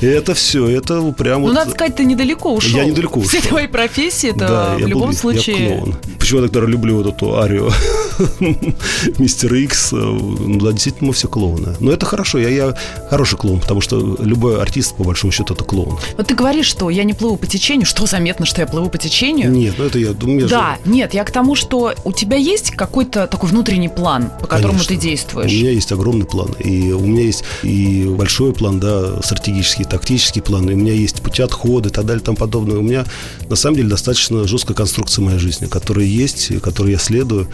Это 0.00 0.34
все, 0.34 0.68
это 0.68 1.12
прям... 1.12 1.42
Ну, 1.42 1.52
надо 1.52 1.70
сказать, 1.70 1.96
ты 1.96 2.04
недалеко 2.04 2.54
ушел. 2.54 2.78
Я 2.78 2.84
недалеко 2.84 3.20
ушел. 3.20 3.40
Все 3.40 3.48
твоей 3.48 3.68
профессии, 3.68 4.30
это 4.30 4.76
в 4.78 4.86
любом 4.86 5.12
случае... 5.14 5.56
Я 5.56 5.78
клоун. 5.78 5.96
Почему 6.18 6.42
я 6.42 6.48
тогда 6.48 6.68
люблю 6.68 6.96
вот 6.96 7.06
эту 7.06 7.38
арию 7.38 7.72
Мистер 9.18 9.54
Икс? 9.54 9.92
Ну, 9.92 10.60
да, 10.60 10.72
действительно, 10.72 11.08
мы 11.08 11.12
все 11.12 11.28
клоуны. 11.28 11.74
Но 11.80 11.92
это 11.92 12.06
хорошо, 12.06 12.38
я, 12.38 12.48
я 12.48 12.74
хороший 13.08 13.38
клоун, 13.38 13.60
потому 13.60 13.80
что 13.80 14.16
любой 14.20 14.60
артист, 14.60 14.96
по 14.96 15.04
большому 15.04 15.32
счету, 15.32 15.54
это 15.54 15.64
клоун. 15.64 15.98
Вот 16.16 16.26
ты 16.26 16.34
говоришь, 16.34 16.66
что 16.66 16.90
я 16.90 17.04
не 17.04 17.14
плыву 17.14 17.36
по 17.36 17.46
течению. 17.46 17.86
Что 17.86 18.06
заметно, 18.06 18.46
что 18.46 18.60
я 18.60 18.66
плыву 18.66 18.90
по 18.90 18.98
течению? 18.98 19.50
Нет, 19.50 19.74
ну 19.78 19.84
это 19.84 19.98
я 19.98 20.12
думаю... 20.12 20.48
Да, 20.48 20.78
же... 20.84 20.90
нет, 20.90 21.14
я 21.14 21.24
к 21.24 21.30
тому, 21.30 21.54
что 21.54 21.94
у 22.04 22.12
тебя 22.12 22.36
есть 22.36 22.70
какой-то 22.72 23.26
такой 23.26 23.48
внутренний 23.50 23.88
план, 23.88 24.30
по 24.40 24.46
которому 24.46 24.78
Конечно. 24.78 24.88
ты 24.88 25.00
действуешь? 25.00 25.20
действуешь? 25.20 25.52
У 25.52 25.54
меня 25.54 25.70
есть 25.70 25.92
огромный 25.92 26.26
план. 26.26 26.52
И 26.58 26.92
у 26.92 27.00
меня 27.00 27.22
есть 27.22 27.44
и 27.62 28.04
большой 28.06 28.52
план, 28.52 28.80
да, 28.80 29.20
стратегический, 29.22 29.84
тактический 29.84 30.42
план. 30.42 30.68
И 30.68 30.74
у 30.74 30.76
меня 30.76 30.92
есть 30.92 31.22
пути 31.22 31.42
отхода 31.42 31.88
и 31.88 31.92
так 31.92 32.06
далее 32.06 32.22
и 32.22 32.24
тому 32.24 32.36
подобное. 32.36 32.78
У 32.78 32.82
меня, 32.82 33.04
на 33.48 33.56
самом 33.56 33.76
деле, 33.76 33.88
достаточно 33.88 34.46
жесткая 34.46 34.76
конструкция 34.76 35.24
моей 35.24 35.38
жизни, 35.38 35.66
которая 35.66 36.06
есть, 36.06 36.60
которой 36.62 36.92
я 36.92 36.98
следую. 36.98 37.48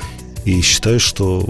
И 0.46 0.62
считаю, 0.62 1.00
что 1.00 1.44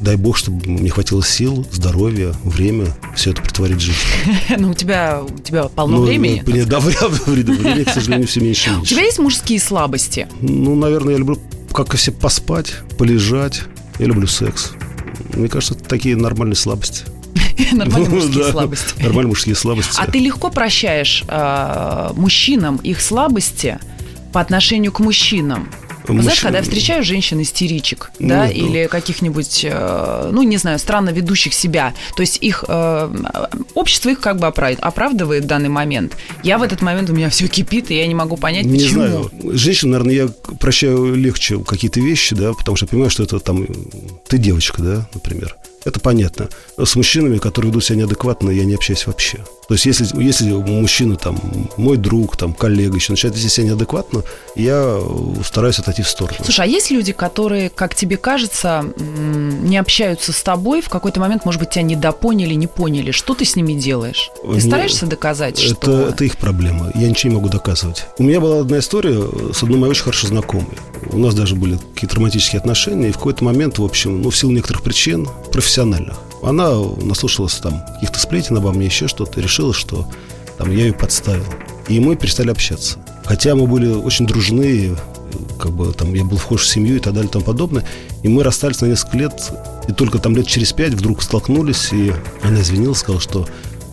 дай 0.00 0.16
бог, 0.16 0.36
чтобы 0.36 0.68
мне 0.68 0.90
хватило 0.90 1.22
сил, 1.22 1.64
здоровья, 1.70 2.34
время 2.44 2.86
все 3.14 3.30
это 3.30 3.40
притворить 3.40 3.76
в 3.76 3.80
жизнь. 3.80 3.98
Ну, 4.58 4.70
у 4.70 4.74
тебя, 4.74 5.22
у 5.22 5.38
тебя 5.38 5.64
полно 5.68 5.98
ну, 5.98 6.02
времени. 6.02 6.42
Ну, 6.44 6.66
да, 6.66 6.80
времени, 6.80 7.84
к 7.84 7.90
сожалению, 7.90 8.26
все 8.26 8.40
меньше 8.40 8.70
и 8.70 8.72
меньше. 8.74 8.82
У 8.82 8.84
тебя 8.84 9.02
есть 9.02 9.20
мужские 9.20 9.60
слабости? 9.60 10.26
Ну, 10.40 10.74
наверное, 10.74 11.12
я 11.12 11.18
люблю 11.18 11.38
как 11.72 11.94
и 11.94 11.96
все 11.96 12.10
поспать, 12.10 12.74
полежать. 12.98 13.62
Я 14.00 14.06
люблю 14.06 14.26
секс. 14.26 14.72
Мне 15.34 15.48
кажется, 15.48 15.74
это 15.74 15.84
такие 15.84 16.16
нормальные 16.16 16.56
слабости. 16.56 17.04
Нормальные 17.72 18.10
мужские 18.10 18.44
да, 18.44 18.50
слабости. 18.50 19.02
Нормальные 19.02 19.28
мужские 19.28 19.54
слабости. 19.54 19.96
А 19.96 20.10
ты 20.10 20.18
легко 20.18 20.50
прощаешь 20.50 21.22
э, 21.28 22.10
мужчинам 22.16 22.78
их 22.78 23.00
слабости 23.00 23.78
по 24.32 24.40
отношению 24.40 24.90
к 24.90 24.98
мужчинам? 24.98 25.68
Мужчин... 26.12 26.22
Знаешь, 26.22 26.40
когда 26.40 26.58
я 26.58 26.64
встречаю 26.64 27.04
женщин-истеричек, 27.04 28.10
ну, 28.18 28.28
да, 28.28 28.46
ну. 28.46 28.52
или 28.52 28.86
каких-нибудь, 28.86 29.64
э, 29.64 30.30
ну, 30.32 30.42
не 30.42 30.56
знаю, 30.56 30.78
странно 30.78 31.10
ведущих 31.10 31.54
себя, 31.54 31.94
то 32.16 32.22
есть 32.22 32.38
их, 32.40 32.64
э, 32.66 33.14
общество 33.74 34.10
их 34.10 34.20
как 34.20 34.38
бы 34.38 34.46
оправдывает 34.46 35.44
в 35.44 35.46
данный 35.46 35.68
момент. 35.68 36.16
Я 36.42 36.58
в 36.58 36.62
этот 36.62 36.82
момент, 36.82 37.10
у 37.10 37.14
меня 37.14 37.30
все 37.30 37.48
кипит, 37.48 37.90
и 37.90 37.96
я 37.96 38.06
не 38.06 38.14
могу 38.14 38.36
понять, 38.36 38.66
не 38.66 38.78
почему. 38.78 38.92
знаю. 38.92 39.30
Женщин, 39.52 39.90
наверное, 39.90 40.14
я 40.14 40.28
прощаю 40.58 41.14
легче 41.14 41.58
какие-то 41.62 42.00
вещи, 42.00 42.34
да, 42.34 42.52
потому 42.52 42.76
что 42.76 42.86
я 42.86 42.90
понимаю, 42.90 43.10
что 43.10 43.22
это 43.22 43.40
там, 43.40 43.66
ты 44.28 44.38
девочка, 44.38 44.82
да, 44.82 45.08
например. 45.14 45.56
Это 45.84 45.98
понятно. 45.98 46.48
С 46.78 46.94
мужчинами, 46.96 47.38
которые 47.38 47.70
ведут 47.70 47.84
себя 47.84 47.98
неадекватно, 47.98 48.50
я 48.50 48.64
не 48.64 48.74
общаюсь 48.74 49.06
вообще. 49.06 49.38
То 49.70 49.74
есть, 49.74 49.86
если, 49.86 50.20
если 50.20 50.50
мужчина, 50.50 51.14
там, 51.14 51.38
мой 51.76 51.96
друг, 51.96 52.36
там, 52.36 52.54
коллега 52.54 52.96
еще 52.96 53.12
начинает 53.12 53.36
вести 53.36 53.48
себя 53.48 53.68
неадекватно, 53.68 54.24
я 54.56 55.00
стараюсь 55.44 55.78
отойти 55.78 56.02
в 56.02 56.08
сторону. 56.08 56.38
Слушай, 56.42 56.62
а 56.62 56.66
есть 56.66 56.90
люди, 56.90 57.12
которые, 57.12 57.70
как 57.70 57.94
тебе 57.94 58.16
кажется, 58.16 58.84
не 58.98 59.76
общаются 59.76 60.32
с 60.32 60.42
тобой, 60.42 60.80
в 60.80 60.88
какой-то 60.88 61.20
момент, 61.20 61.44
может 61.44 61.60
быть, 61.60 61.70
тебя 61.70 61.82
недопоняли, 61.82 62.54
не 62.54 62.66
поняли. 62.66 63.12
Что 63.12 63.36
ты 63.36 63.44
с 63.44 63.54
ними 63.54 63.74
делаешь? 63.74 64.32
Ты 64.42 64.48
Мне... 64.48 64.60
стараешься 64.60 65.06
доказать, 65.06 65.62
это, 65.62 65.74
что... 65.76 66.08
Это 66.08 66.24
их 66.24 66.36
проблема. 66.36 66.90
Я 66.96 67.08
ничего 67.08 67.30
не 67.30 67.36
могу 67.36 67.48
доказывать. 67.48 68.06
У 68.18 68.24
меня 68.24 68.40
была 68.40 68.62
одна 68.62 68.80
история 68.80 69.22
с 69.54 69.62
одной 69.62 69.78
моей 69.78 69.92
очень 69.92 70.02
хорошо 70.02 70.26
знакомой. 70.26 70.78
У 71.12 71.18
нас 71.18 71.32
даже 71.32 71.54
были 71.54 71.78
какие-то 71.94 72.16
романтические 72.16 72.58
отношения, 72.58 73.10
и 73.10 73.12
в 73.12 73.18
какой-то 73.18 73.44
момент, 73.44 73.78
в 73.78 73.84
общем, 73.84 74.20
ну, 74.20 74.30
в 74.30 74.36
силу 74.36 74.50
некоторых 74.50 74.82
причин, 74.82 75.28
профессиональных, 75.52 76.16
она 76.42 76.70
наслушалась 77.02 77.54
там 77.56 77.84
каких-то 77.94 78.18
сплетен 78.18 78.56
обо 78.56 78.72
мне, 78.72 78.86
еще 78.86 79.08
что-то, 79.08 79.40
и 79.40 79.42
решила, 79.60 79.74
что 79.74 80.06
там 80.58 80.70
я 80.70 80.86
ее 80.86 80.92
подставил. 80.92 81.44
И 81.88 82.00
мы 82.00 82.16
перестали 82.16 82.50
общаться. 82.50 82.98
Хотя 83.24 83.54
мы 83.54 83.66
были 83.66 83.88
очень 83.88 84.26
дружны, 84.26 84.96
как 85.58 85.72
бы 85.72 85.92
там 85.92 86.14
я 86.14 86.24
был 86.24 86.36
вхож 86.36 86.62
в 86.62 86.66
семью 86.66 86.96
и 86.96 86.98
так 86.98 87.12
далее 87.14 87.28
и 87.28 87.32
тому 87.32 87.44
подобное. 87.44 87.84
И 88.22 88.28
мы 88.28 88.42
расстались 88.42 88.80
на 88.80 88.86
несколько 88.86 89.18
лет, 89.18 89.52
и 89.88 89.92
только 89.92 90.18
там 90.18 90.36
лет 90.36 90.46
через 90.46 90.72
пять 90.72 90.94
вдруг 90.94 91.22
столкнулись, 91.22 91.92
и 91.92 92.12
она 92.42 92.60
извинилась, 92.60 92.98
сказала, 92.98 93.20
что 93.20 93.46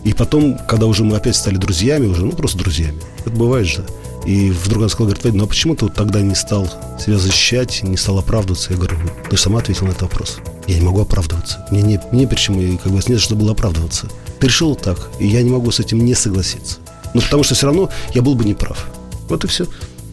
И 0.04 0.12
потом, 0.12 0.58
когда 0.68 0.86
уже 0.86 1.04
мы 1.04 1.16
опять 1.16 1.36
стали 1.36 1.56
друзьями, 1.56 2.06
уже, 2.06 2.24
ну, 2.24 2.32
просто 2.32 2.58
друзьями. 2.58 2.98
Это 3.20 3.30
бывает 3.30 3.66
же. 3.66 3.84
И 4.24 4.50
вдруг 4.50 4.84
он 4.84 4.88
сказал, 4.88 5.06
говорит, 5.06 5.24
Вадим, 5.24 5.38
ну 5.38 5.44
а 5.44 5.48
почему 5.48 5.74
ты 5.74 5.86
вот 5.86 5.94
тогда 5.94 6.20
не 6.20 6.34
стал 6.34 6.68
себя 6.98 7.18
защищать, 7.18 7.82
не 7.82 7.96
стал 7.96 8.18
оправдываться? 8.18 8.72
Я 8.72 8.76
говорю, 8.76 8.96
ты 9.28 9.36
же 9.36 9.42
сама 9.42 9.58
ответил 9.58 9.86
на 9.86 9.90
этот 9.90 10.02
вопрос. 10.02 10.38
Я 10.68 10.78
не 10.78 10.84
могу 10.84 11.00
оправдываться. 11.00 11.66
Мне 11.70 11.82
не, 11.82 12.00
не 12.12 12.26
почему, 12.26 12.78
как 12.78 12.92
бы 12.92 13.00
не 13.08 13.14
за 13.14 13.20
что 13.20 13.34
было 13.34 13.52
оправдываться. 13.52 14.06
Ты 14.38 14.46
решил 14.46 14.76
так, 14.76 15.10
и 15.18 15.26
я 15.26 15.42
не 15.42 15.50
могу 15.50 15.70
с 15.70 15.80
этим 15.80 16.04
не 16.04 16.14
согласиться. 16.14 16.76
Ну, 17.14 17.22
потому 17.22 17.42
что 17.42 17.54
все 17.54 17.66
равно 17.66 17.88
я 18.12 18.20
был 18.20 18.34
бы 18.34 18.44
неправ. 18.44 18.86
Вот 19.28 19.44
и 19.44 19.48
все. 19.48 19.66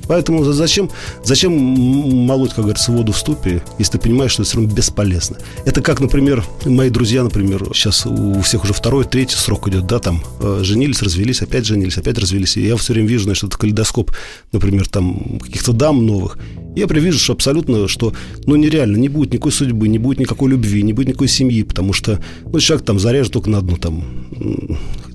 Поэтому 0.08 0.44
зачем, 0.44 0.90
зачем 1.24 1.54
молоть, 1.54 2.52
как 2.54 2.66
говорится, 2.66 2.92
воду 2.92 3.12
в 3.12 3.18
ступе, 3.18 3.64
если 3.80 3.94
ты 3.94 4.00
понимаешь, 4.00 4.32
что 4.32 4.44
это 4.44 4.50
все 4.50 4.60
равно 4.60 4.74
бесполезно. 4.74 5.38
Это 5.66 5.82
как, 5.82 6.00
например, 6.00 6.44
мои 6.66 6.90
друзья, 6.90 7.24
например, 7.24 7.70
сейчас 7.74 8.06
у 8.06 8.42
всех 8.42 8.64
уже 8.64 8.74
второй, 8.74 9.06
третий 9.06 9.36
срок 9.36 9.68
идет, 9.68 9.88
да, 9.88 10.00
там, 10.00 10.24
э, 10.40 10.60
женились, 10.64 11.02
развелись, 11.02 11.42
опять 11.42 11.66
женились, 11.66 11.98
опять 11.98 12.18
развелись. 12.18 12.58
И 12.58 12.66
я 12.66 12.76
все 12.78 12.94
время 12.94 13.08
вижу, 13.08 13.26
значит, 13.26 13.46
этот 13.46 13.58
калейдоскоп, 13.58 14.12
например, 14.52 14.88
там, 14.88 15.40
каких-то 15.40 15.74
дам 15.74 16.06
новых. 16.06 16.38
Я 16.76 16.86
вижу, 16.88 17.20
что 17.20 17.34
абсолютно, 17.34 17.88
что, 17.88 18.14
ну, 18.46 18.56
нереально, 18.56 18.98
не 18.98 19.10
будет 19.10 19.34
никакой 19.34 19.52
судьбы, 19.52 19.88
не 19.88 19.98
будет 19.98 20.20
никакой 20.20 20.52
любви, 20.52 20.84
не 20.84 20.94
будет 20.94 21.10
никакой 21.10 21.30
семьи, 21.30 21.64
потому 21.64 21.94
что, 21.94 22.22
ну, 22.46 22.60
человек 22.60 22.86
там 22.86 23.00
заряжет 23.00 23.32
только 23.32 23.50
на 23.50 23.60
одну, 23.60 23.78
там, 23.78 24.04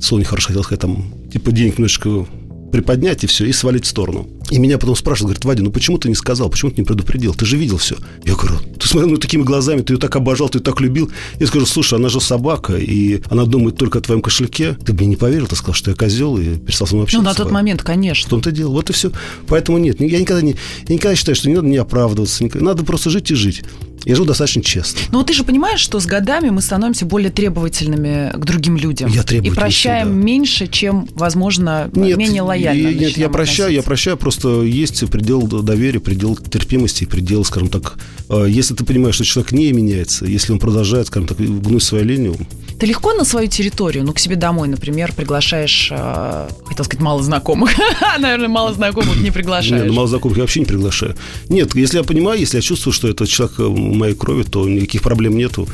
слово 0.01 0.21
нехорошо 0.21 0.49
хотел 0.49 0.63
сказать, 0.63 0.81
там, 0.81 1.05
типа 1.31 1.53
денег 1.53 1.75
немножечко 1.79 2.27
приподнять 2.73 3.25
и 3.25 3.27
все, 3.27 3.47
и 3.47 3.53
свалить 3.53 3.85
в 3.85 3.89
сторону. 3.89 4.27
И 4.51 4.59
меня 4.59 4.79
потом 4.79 4.97
спрашивают, 4.97 5.39
говорят, 5.39 5.45
Вадя, 5.45 5.63
ну 5.63 5.71
почему 5.71 5.99
ты 5.99 6.09
не 6.09 6.15
сказал, 6.15 6.49
почему 6.51 6.71
ты 6.71 6.81
не 6.81 6.87
предупредил? 6.87 7.35
Ты 7.35 7.45
же 7.45 7.57
видел 7.57 7.79
все. 7.79 7.97
Я 8.25 8.35
говорю, 8.35 8.59
ты 8.79 8.87
смотрел 8.89 9.13
ну, 9.13 9.17
такими 9.17 9.43
глазами, 9.43 9.83
ты 9.83 9.95
ее 9.95 9.99
так 9.99 10.15
обожал, 10.17 10.49
ты 10.49 10.59
ее 10.59 10.63
так 10.65 10.81
любил. 10.81 11.11
Я 11.39 11.47
скажу, 11.47 11.67
слушай, 11.67 11.95
она 11.99 12.09
же 12.09 12.21
собака, 12.21 12.77
и 12.77 13.23
она 13.31 13.45
думает 13.45 13.77
только 13.77 13.99
о 13.99 14.03
твоем 14.03 14.23
кошельке. 14.23 14.77
Ты 14.85 14.93
мне 14.93 15.07
не 15.07 15.17
поверил, 15.17 15.47
ты 15.47 15.57
сказал, 15.57 15.75
что 15.75 15.91
я 15.91 15.97
козел, 15.97 16.37
и 16.39 16.57
перестал 16.57 16.89
со 16.89 16.95
мной 16.95 17.05
общаться. 17.05 17.23
Ну, 17.23 17.29
на 17.29 17.35
тот 17.35 17.51
момент, 17.51 17.83
конечно. 17.83 18.27
В 18.27 18.31
том-то 18.31 18.51
дело. 18.51 18.73
Вот 18.73 18.91
и 18.91 18.93
все. 18.93 19.13
Поэтому 19.47 19.79
нет, 19.79 20.01
я 20.01 20.19
никогда 20.19 20.43
не, 20.43 20.57
я 20.89 20.95
никогда 20.95 21.15
считаю, 21.15 21.37
что 21.37 21.49
не 21.49 21.55
надо 21.55 21.69
не 21.69 21.77
оправдываться. 21.77 22.45
Надо 22.55 22.85
просто 22.85 23.11
жить 23.11 23.31
и 23.31 23.35
жить. 23.35 23.63
Я 24.05 24.15
живу 24.15 24.27
достаточно 24.27 24.63
честно. 24.63 24.99
Но 25.13 25.23
ты 25.23 25.35
же 25.35 25.45
понимаешь, 25.45 25.81
что 25.81 26.01
с 26.01 26.07
годами 26.07 26.49
мы 26.51 26.63
становимся 26.63 27.05
более 27.05 27.31
требовательными 27.31 28.33
к 28.33 28.45
другим 28.45 28.77
людям. 28.77 29.11
Я 29.11 29.23
требовательный. 29.23 29.55
И 29.55 29.55
прощаем 29.55 30.09
всегда. 30.09 30.25
меньше, 30.25 30.67
чем, 30.69 31.09
возможно, 31.15 31.91
нет, 31.93 32.17
менее 32.17 32.43
лояльно. 32.43 32.89
Нет, 32.95 33.17
я 33.19 33.29
прощаю, 33.29 33.67
относиться. 33.67 33.71
я 33.71 33.83
прощаю, 33.83 34.17
просто 34.17 34.40
есть 34.45 35.09
предел 35.11 35.43
доверия, 35.43 36.01
предел 36.01 36.37
терпимости, 36.37 37.05
предел, 37.05 37.45
скажем 37.45 37.69
так, 37.69 37.99
э, 38.29 38.47
если 38.49 38.75
ты 38.75 38.85
понимаешь, 38.85 39.15
что 39.15 39.25
человек 39.25 39.53
не 39.53 39.73
меняется, 39.73 40.27
если 40.27 40.53
он 40.53 40.59
продолжает, 40.59 41.07
скажем 41.07 41.29
так, 41.29 41.39
гнуть 41.39 41.83
свою 41.83 42.05
линию. 42.05 42.37
Ты 42.79 42.87
легко 42.87 43.13
на 43.13 43.25
свою 43.25 43.49
территорию, 43.49 44.05
ну, 44.05 44.13
к 44.13 44.19
себе 44.19 44.37
домой, 44.37 44.69
например, 44.69 45.13
приглашаешь, 45.13 45.89
э, 45.93 46.49
хотел 46.65 46.85
сказать, 46.85 47.03
мало 47.03 47.23
знакомых. 47.23 47.71
Наверное, 48.19 48.49
мало 48.49 48.73
знакомых 48.73 49.21
не 49.21 49.31
приглашаешь. 49.31 49.83
Нет, 49.83 49.87
ну, 49.87 49.93
мало 49.95 50.09
знакомых 50.09 50.39
я 50.39 50.45
вообще 50.45 50.61
не 50.61 50.67
приглашаю. 50.67 51.15
Нет, 51.49 51.75
если 51.75 51.99
я 51.99 52.05
понимаю, 52.05 52.41
если 52.41 52.57
я 52.57 52.63
чувствую, 52.63 52.95
что 52.95 53.09
этот 53.09 53.29
человек 53.29 53.59
э, 53.59 53.69
моей 53.69 54.15
крови, 54.15 54.45
то 54.45 54.69
никаких 54.69 55.03
проблем 55.03 55.37
нету. 55.37 55.69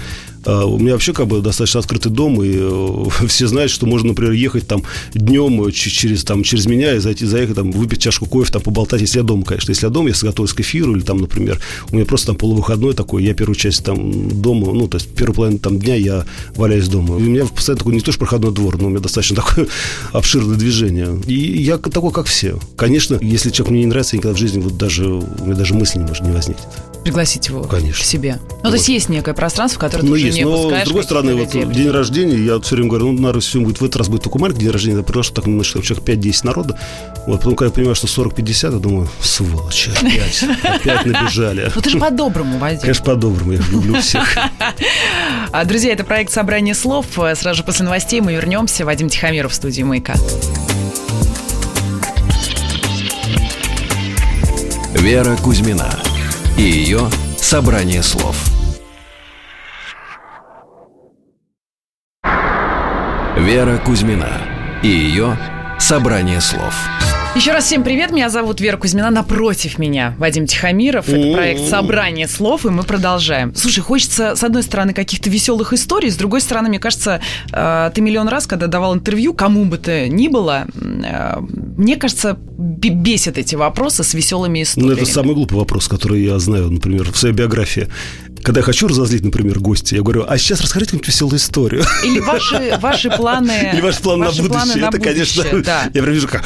А, 0.46 0.64
у 0.64 0.78
меня 0.78 0.92
вообще 0.92 1.12
как 1.12 1.26
бы 1.26 1.40
достаточно 1.40 1.80
открытый 1.80 2.12
дом, 2.12 2.42
и 2.42 2.52
э, 2.54 3.04
все 3.28 3.46
знают, 3.48 3.70
что 3.70 3.86
можно, 3.86 4.08
например, 4.08 4.32
ехать 4.32 4.66
там 4.66 4.84
днем 5.12 5.70
через, 5.72 6.24
там, 6.24 6.42
через 6.42 6.66
меня 6.66 6.94
и 6.94 6.98
зайти, 6.98 7.26
заехать, 7.26 7.56
там, 7.56 7.72
выпить 7.72 8.00
чашку 8.00 8.26
кофе, 8.26 8.52
там, 8.52 8.62
поболтать, 8.62 9.00
если 9.00 9.18
я 9.18 9.24
дома, 9.24 9.44
конечно. 9.44 9.72
Если 9.72 9.86
я 9.86 9.90
дома, 9.90 10.08
если 10.08 10.26
готовлюсь 10.26 10.54
к 10.54 10.60
эфиру, 10.60 10.94
или 10.94 11.02
там, 11.02 11.18
например, 11.18 11.60
у 11.90 11.96
меня 11.96 12.06
просто 12.06 12.28
там 12.28 12.36
полувыходной 12.36 12.94
такой, 12.94 13.24
я 13.24 13.34
первую 13.34 13.56
часть 13.56 13.84
там 13.84 14.40
дома, 14.40 14.72
ну, 14.72 14.86
то 14.88 14.98
есть 14.98 15.08
первую 15.08 15.34
половину 15.34 15.58
там 15.58 15.78
дня 15.78 15.96
я 15.96 16.24
валяюсь 16.54 16.88
дома. 16.88 17.16
У 17.16 17.20
меня 17.20 17.44
постоянно 17.46 17.78
такой 17.78 17.94
не 17.94 18.00
то 18.00 18.12
что 18.12 18.20
проходной 18.20 18.52
двор, 18.52 18.78
но 18.78 18.86
у 18.86 18.90
меня 18.90 19.00
достаточно 19.00 19.36
такое 19.42 19.66
обширное 20.12 20.56
движение. 20.56 21.20
И 21.26 21.62
я 21.62 21.78
такой, 21.78 22.12
как 22.12 22.26
все. 22.26 22.58
Конечно, 22.76 23.18
если 23.20 23.50
человек 23.50 23.72
мне 23.72 23.80
не 23.80 23.86
нравится, 23.86 24.16
я 24.16 24.18
никогда 24.18 24.36
в 24.36 24.38
жизни 24.38 24.60
вот 24.60 24.76
даже, 24.76 25.06
у 25.08 25.44
меня 25.44 25.56
даже 25.56 25.74
мысли 25.74 25.98
не 25.98 26.04
может 26.04 26.22
не 26.22 26.32
возникнет. 26.32 26.66
Пригласить 27.04 27.46
его 27.48 27.62
Конечно. 27.62 28.02
к 28.02 28.06
себе. 28.06 28.38
Ну, 28.40 28.56
вот. 28.64 28.70
то 28.70 28.74
есть 28.74 28.88
есть 28.88 29.08
некое 29.08 29.32
пространство, 29.32 29.78
которое 29.78 30.04
ну, 30.04 30.14
ты 30.14 30.20
есть, 30.20 30.35
не 30.36 30.44
но, 30.44 30.70
с 30.70 30.84
другой 30.84 31.04
стороны, 31.04 31.34
вот 31.34 31.50
день 31.50 31.90
рождения, 31.90 32.36
я 32.36 32.60
все 32.60 32.76
время 32.76 32.90
говорю, 32.90 33.12
ну, 33.12 33.20
наверное, 33.20 33.40
все 33.40 33.60
будет, 33.60 33.80
в 33.80 33.84
этот 33.84 33.96
раз 33.96 34.08
будет 34.08 34.22
только 34.22 34.38
маленький 34.38 34.62
день 34.62 34.70
рождения, 34.70 34.98
я 34.98 35.02
приглашу 35.02 35.32
так 35.32 35.46
немножко, 35.46 35.82
человек 35.82 36.06
5-10 36.06 36.46
народа. 36.46 36.78
Вот, 37.26 37.38
потом, 37.38 37.56
когда 37.56 37.68
я 37.68 37.72
понимаю, 37.72 37.94
что 37.94 38.06
40-50, 38.06 38.72
я 38.72 38.78
думаю, 38.78 39.08
сволочи, 39.20 39.90
опять, 39.90 40.44
опять 40.62 41.06
набежали. 41.06 41.70
Ну, 41.74 41.80
ты 41.80 41.90
же 41.90 41.98
по-доброму, 41.98 42.58
Вадим. 42.58 42.80
Конечно, 42.80 43.04
по-доброму, 43.04 43.52
я 43.52 43.60
люблю 43.70 44.00
всех. 44.00 44.36
А, 45.52 45.64
друзья, 45.64 45.92
это 45.92 46.04
проект 46.04 46.32
«Собрание 46.32 46.74
слов». 46.74 47.06
Сразу 47.34 47.54
же 47.54 47.62
после 47.62 47.84
новостей 47.84 48.20
мы 48.20 48.32
вернемся. 48.32 48.84
Вадим 48.84 49.08
Тихомиров 49.08 49.52
в 49.52 49.54
студии 49.54 49.82
«Маяка». 49.82 50.14
Вера 54.94 55.36
Кузьмина 55.36 55.98
и 56.58 56.62
ее 56.62 57.08
«Собрание 57.38 58.02
слов». 58.02 58.55
Вера 63.36 63.76
Кузьмина 63.76 64.40
и 64.82 64.88
ее 64.88 65.38
«Собрание 65.78 66.40
слов». 66.40 66.74
Еще 67.36 67.52
раз 67.52 67.64
всем 67.64 67.84
привет, 67.84 68.10
меня 68.10 68.30
зовут 68.30 68.62
Вера 68.62 68.78
Кузьмина, 68.78 69.10
напротив 69.10 69.78
меня 69.78 70.14
Вадим 70.18 70.46
Тихомиров. 70.46 71.06
Это 71.10 71.34
проект 71.34 71.68
«Собрание 71.68 72.28
слов», 72.28 72.64
и 72.64 72.70
мы 72.70 72.82
продолжаем. 72.82 73.54
Слушай, 73.54 73.80
хочется, 73.80 74.36
с 74.36 74.42
одной 74.42 74.62
стороны, 74.62 74.94
каких-то 74.94 75.28
веселых 75.28 75.74
историй, 75.74 76.10
с 76.10 76.16
другой 76.16 76.40
стороны, 76.40 76.70
мне 76.70 76.78
кажется, 76.78 77.20
э, 77.52 77.90
ты 77.94 78.00
миллион 78.00 78.28
раз, 78.28 78.46
когда 78.46 78.68
давал 78.68 78.94
интервью, 78.94 79.34
кому 79.34 79.66
бы 79.66 79.76
то 79.76 80.08
ни 80.08 80.28
было, 80.28 80.66
э, 80.74 81.38
мне 81.76 81.96
кажется, 81.96 82.38
бесит 82.38 83.36
эти 83.36 83.54
вопросы 83.54 84.02
с 84.02 84.14
веселыми 84.14 84.62
историями. 84.62 84.94
Ну, 84.94 84.96
это 84.96 85.04
самый 85.04 85.34
глупый 85.34 85.58
вопрос, 85.58 85.88
который 85.88 86.24
я 86.24 86.38
знаю, 86.38 86.70
например, 86.70 87.12
в 87.12 87.18
своей 87.18 87.34
биографии 87.34 87.88
когда 88.46 88.60
я 88.60 88.64
хочу 88.64 88.86
разозлить, 88.86 89.24
например, 89.24 89.58
гостя, 89.58 89.96
я 89.96 90.02
говорю, 90.02 90.24
а 90.28 90.38
сейчас 90.38 90.60
расскажите 90.60 90.90
какую-нибудь 90.92 91.08
веселую 91.08 91.36
историю. 91.36 91.84
Или 92.04 92.20
ваши, 92.20 92.78
ваши 92.80 93.10
планы... 93.10 93.72
Или 93.72 93.80
ваши 93.80 94.00
планы 94.00 94.26
ваши 94.26 94.36
на 94.36 94.42
будущее. 94.44 94.64
Планы 94.66 94.80
на 94.80 94.86
это, 94.86 94.98
будущее, 94.98 95.42
конечно, 95.42 95.62
да. 95.64 95.82
я 95.92 96.02
прям 96.02 96.14
вижу, 96.14 96.28
как... 96.28 96.44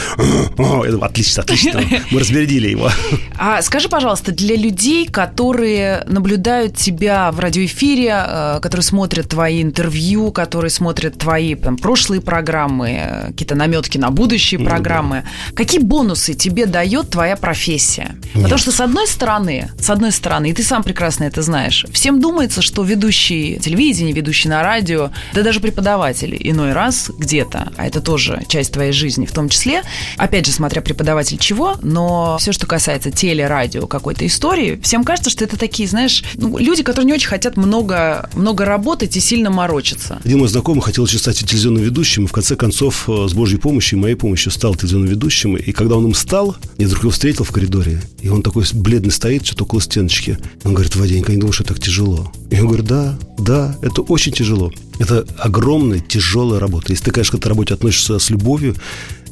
О, 0.56 0.82
это, 0.82 0.96
отлично, 1.04 1.42
отлично, 1.42 1.82
мы 2.10 2.20
разбередили 2.20 2.68
его. 2.68 2.90
А 3.36 3.60
скажи, 3.60 3.90
пожалуйста, 3.90 4.32
для 4.32 4.56
людей, 4.56 5.08
которые 5.08 6.04
наблюдают 6.06 6.74
тебя 6.74 7.30
в 7.32 7.38
радиоэфире, 7.38 8.24
э, 8.26 8.58
которые 8.62 8.82
смотрят 8.82 9.28
твои 9.28 9.60
интервью, 9.60 10.32
которые 10.32 10.70
смотрят 10.70 11.18
твои 11.18 11.54
там, 11.54 11.76
прошлые 11.76 12.22
программы, 12.22 12.90
э, 12.92 13.26
какие-то 13.26 13.56
наметки 13.56 13.98
на 13.98 14.10
будущие 14.10 14.58
ну, 14.58 14.64
программы, 14.64 15.24
да. 15.50 15.54
какие 15.54 15.80
бонусы 15.82 16.32
тебе 16.32 16.64
дает 16.64 17.10
твоя 17.10 17.36
профессия? 17.36 18.16
Нет. 18.34 18.44
Потому 18.44 18.58
что, 18.58 18.72
с 18.72 18.80
одной 18.80 19.06
стороны, 19.06 19.70
с 19.78 19.90
одной 19.90 20.12
стороны, 20.12 20.48
и 20.48 20.54
ты 20.54 20.62
сам 20.62 20.82
прекрасно 20.82 21.24
это 21.24 21.42
знаешь, 21.42 21.84
Всем 21.92 22.20
думается, 22.20 22.62
что 22.62 22.82
ведущий 22.82 23.58
телевидения, 23.58 24.12
ведущий 24.12 24.48
на 24.48 24.62
радио, 24.62 25.10
да 25.34 25.42
даже 25.42 25.60
преподаватели 25.60 26.36
иной 26.40 26.72
раз 26.72 27.10
где-то, 27.16 27.72
а 27.76 27.86
это 27.86 28.00
тоже 28.00 28.42
часть 28.48 28.72
твоей 28.72 28.92
жизни 28.92 29.26
в 29.26 29.32
том 29.32 29.48
числе, 29.48 29.82
опять 30.16 30.46
же, 30.46 30.52
смотря 30.52 30.82
преподаватель 30.82 31.38
чего, 31.38 31.76
но 31.82 32.36
все, 32.38 32.52
что 32.52 32.66
касается 32.66 33.10
телерадио 33.10 33.86
какой-то 33.86 34.26
истории, 34.26 34.80
всем 34.82 35.04
кажется, 35.04 35.30
что 35.30 35.44
это 35.44 35.56
такие, 35.56 35.88
знаешь, 35.88 36.24
ну, 36.34 36.58
люди, 36.58 36.82
которые 36.82 37.06
не 37.06 37.12
очень 37.12 37.28
хотят 37.28 37.56
много, 37.56 38.28
много 38.34 38.64
работать 38.64 39.16
и 39.16 39.20
сильно 39.20 39.50
морочиться. 39.50 40.20
Один 40.24 40.38
мой 40.38 40.48
знакомый 40.48 40.82
хотел 40.82 41.04
очень 41.04 41.18
стать 41.18 41.38
телевизионным 41.38 41.82
ведущим, 41.82 42.24
и 42.24 42.26
в 42.26 42.32
конце 42.32 42.56
концов, 42.56 43.08
э, 43.08 43.26
с 43.28 43.34
Божьей 43.34 43.58
помощью 43.58 43.98
и 43.98 44.02
моей 44.02 44.14
помощью 44.14 44.52
стал 44.52 44.74
телевизионным 44.74 45.08
ведущим, 45.08 45.56
и 45.56 45.72
когда 45.72 45.96
он 45.96 46.06
им 46.06 46.14
стал, 46.14 46.56
я 46.78 46.86
вдруг 46.86 47.02
его 47.02 47.10
встретил 47.10 47.44
в 47.44 47.50
коридоре, 47.50 48.00
и 48.20 48.28
он 48.28 48.42
такой 48.42 48.64
бледный 48.72 49.12
стоит, 49.12 49.46
что-то 49.46 49.64
около 49.64 49.80
стеночки. 49.80 50.38
Он 50.64 50.74
говорит, 50.74 50.94
Ваденька, 50.96 51.32
я 51.32 51.36
не 51.36 51.40
думаю, 51.40 51.52
что 51.52 51.64
так 51.64 51.79
тяжело. 51.80 52.30
Я 52.50 52.62
говорю, 52.62 52.82
да, 52.82 53.18
да, 53.38 53.76
это 53.82 54.02
очень 54.02 54.32
тяжело. 54.32 54.72
Это 54.98 55.24
огромная, 55.38 56.00
тяжелая 56.00 56.60
работа. 56.60 56.92
Если 56.92 57.06
ты, 57.06 57.10
конечно, 57.10 57.38
к 57.38 57.40
этой 57.40 57.48
работе 57.48 57.74
относишься 57.74 58.18
с 58.18 58.30
любовью, 58.30 58.76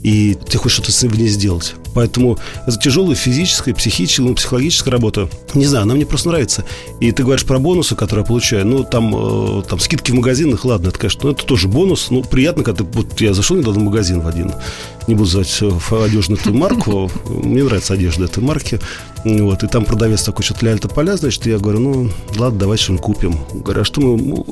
и 0.03 0.37
ты 0.49 0.59
хочешь 0.59 0.83
что-то 0.83 1.09
в 1.09 1.19
ней 1.19 1.29
сделать. 1.29 1.75
Поэтому 1.95 2.39
это 2.67 2.79
тяжелая 2.79 3.17
физическая, 3.17 3.75
психическая, 3.75 4.27
ну, 4.27 4.35
психологическая 4.35 4.93
работа. 4.93 5.29
Не 5.55 5.67
знаю, 5.67 5.83
она 5.83 5.95
мне 5.95 6.07
просто 6.07 6.29
нравится. 6.29 6.65
И 7.01 7.11
ты 7.11 7.25
говоришь 7.25 7.45
про 7.45 7.59
бонусы, 7.59 7.97
которые 7.97 8.23
я 8.23 8.27
получаю. 8.27 8.67
Ну, 8.67 8.85
там, 8.85 9.15
э, 9.15 9.63
там 9.69 9.81
скидки 9.81 10.13
в 10.13 10.15
магазинах, 10.15 10.65
ладно, 10.65 10.89
это, 10.89 10.99
конечно, 10.99 11.21
ну, 11.25 11.31
это 11.33 11.45
тоже 11.45 11.67
бонус. 11.67 12.11
Ну, 12.11 12.23
приятно, 12.23 12.63
когда 12.63 12.85
ты, 12.85 12.91
вот 12.91 13.21
я 13.21 13.35
зашел 13.35 13.57
недавно 13.57 13.81
в 13.81 13.85
магазин 13.85 14.21
в 14.21 14.29
один, 14.29 14.53
не 15.09 15.15
буду 15.15 15.29
звать 15.29 15.61
одежную 15.91 16.41
эту 16.41 16.55
марку, 16.55 17.11
мне 17.29 17.65
нравится 17.65 17.95
одежда 17.95 18.27
этой 18.27 18.43
марки, 18.43 18.79
вот, 19.25 19.63
и 19.65 19.67
там 19.67 19.85
продавец 19.85 20.23
такой, 20.23 20.45
что-то 20.45 20.65
ля 20.67 20.77
поля, 20.77 21.17
значит, 21.17 21.47
я 21.47 21.59
говорю, 21.59 21.81
ну, 21.81 22.11
ладно, 22.37 22.61
давай 22.61 22.79
что-нибудь 22.79 23.05
купим. 23.05 23.39
Говорю, 23.53 23.81
а 23.83 23.85
что 23.85 24.01
мы, 24.01 24.45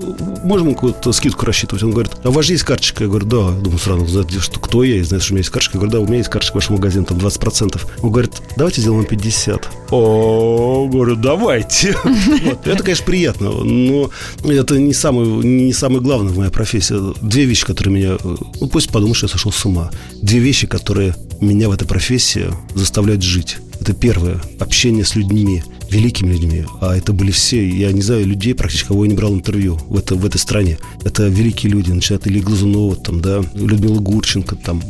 можем 0.45 0.75
какую-то 0.75 1.13
скидку 1.13 1.47
рассчитывать? 1.47 1.83
Он 1.83 1.93
говорит, 1.93 2.13
а 2.23 2.29
у 2.29 2.33
вас 2.33 2.47
же 2.47 2.53
есть 2.53 2.65
карточка? 2.65 3.05
Я 3.05 3.09
говорю, 3.09 3.27
да. 3.27 3.51
Думаю, 3.61 3.79
сразу, 3.79 4.07
что 4.07 4.61
кто 4.61 4.83
я, 4.83 5.03
знаешь, 5.05 5.25
что 5.25 5.33
у 5.33 5.35
меня 5.35 5.41
есть 5.41 5.51
карточка. 5.51 5.79
Я 5.79 5.81
говорю, 5.81 5.93
да, 5.93 6.01
у 6.01 6.07
меня 6.07 6.19
есть 6.19 6.31
карточка 6.31 6.53
в 6.53 6.57
вашем 6.57 6.77
магазине, 6.77 7.05
там 7.05 7.19
20 7.19 7.37
15%. 7.37 7.81
Он 8.03 8.11
говорит, 8.11 8.33
давайте 8.57 8.81
сделаем 8.81 9.05
50. 9.05 9.69
О, 9.91 10.89
говорю, 10.91 11.17
давайте. 11.17 11.97
Это, 12.65 12.83
конечно, 12.83 13.05
приятно, 13.05 13.51
но 13.51 14.11
это 14.45 14.79
не 14.79 14.93
самое, 14.93 15.29
не 15.29 15.73
самое 15.73 16.01
главное 16.01 16.33
в 16.33 16.39
моей 16.39 16.51
профессии. 16.51 16.97
Две 17.23 17.45
вещи, 17.45 17.65
которые 17.65 17.95
меня... 17.95 18.17
Ну, 18.61 18.69
пусть 18.69 18.91
подумают, 18.91 19.17
что 19.17 19.27
я 19.27 19.31
сошел 19.31 19.53
с 19.53 19.65
ума. 19.65 19.91
Две 20.23 20.39
вещи, 20.39 20.67
которые 20.67 21.15
меня 21.41 21.69
в 21.69 21.73
этой 21.73 21.87
профессии 21.87 22.47
заставляют 22.75 23.23
жить. 23.23 23.59
Это 23.87 23.95
первое. 23.95 24.41
Общение 24.59 25.05
с 25.05 25.15
людьми 25.15 25.63
великими 25.89 26.33
людьми, 26.33 26.65
а 26.81 26.97
это 26.97 27.13
были 27.13 27.31
все, 27.31 27.65
я 27.69 27.93
не 27.93 28.03
знаю, 28.03 28.27
людей 28.27 28.53
практически, 28.53 28.89
кого 28.89 29.05
я 29.05 29.11
не 29.11 29.17
брал 29.17 29.33
интервью 29.33 29.79
в, 29.89 29.97
это, 29.97 30.17
в 30.17 30.27
этой 30.27 30.39
стране. 30.39 30.77
Это 31.05 31.29
великие 31.29 31.71
люди, 31.71 31.93
начиная 31.93 32.19
от 32.19 32.27
Ильи 32.27 32.41
Глазунова, 32.41 32.97
там, 32.97 33.21
да, 33.21 33.45
Людмила 33.55 34.01
Гурченко, 34.01 34.57
там, 34.57 34.83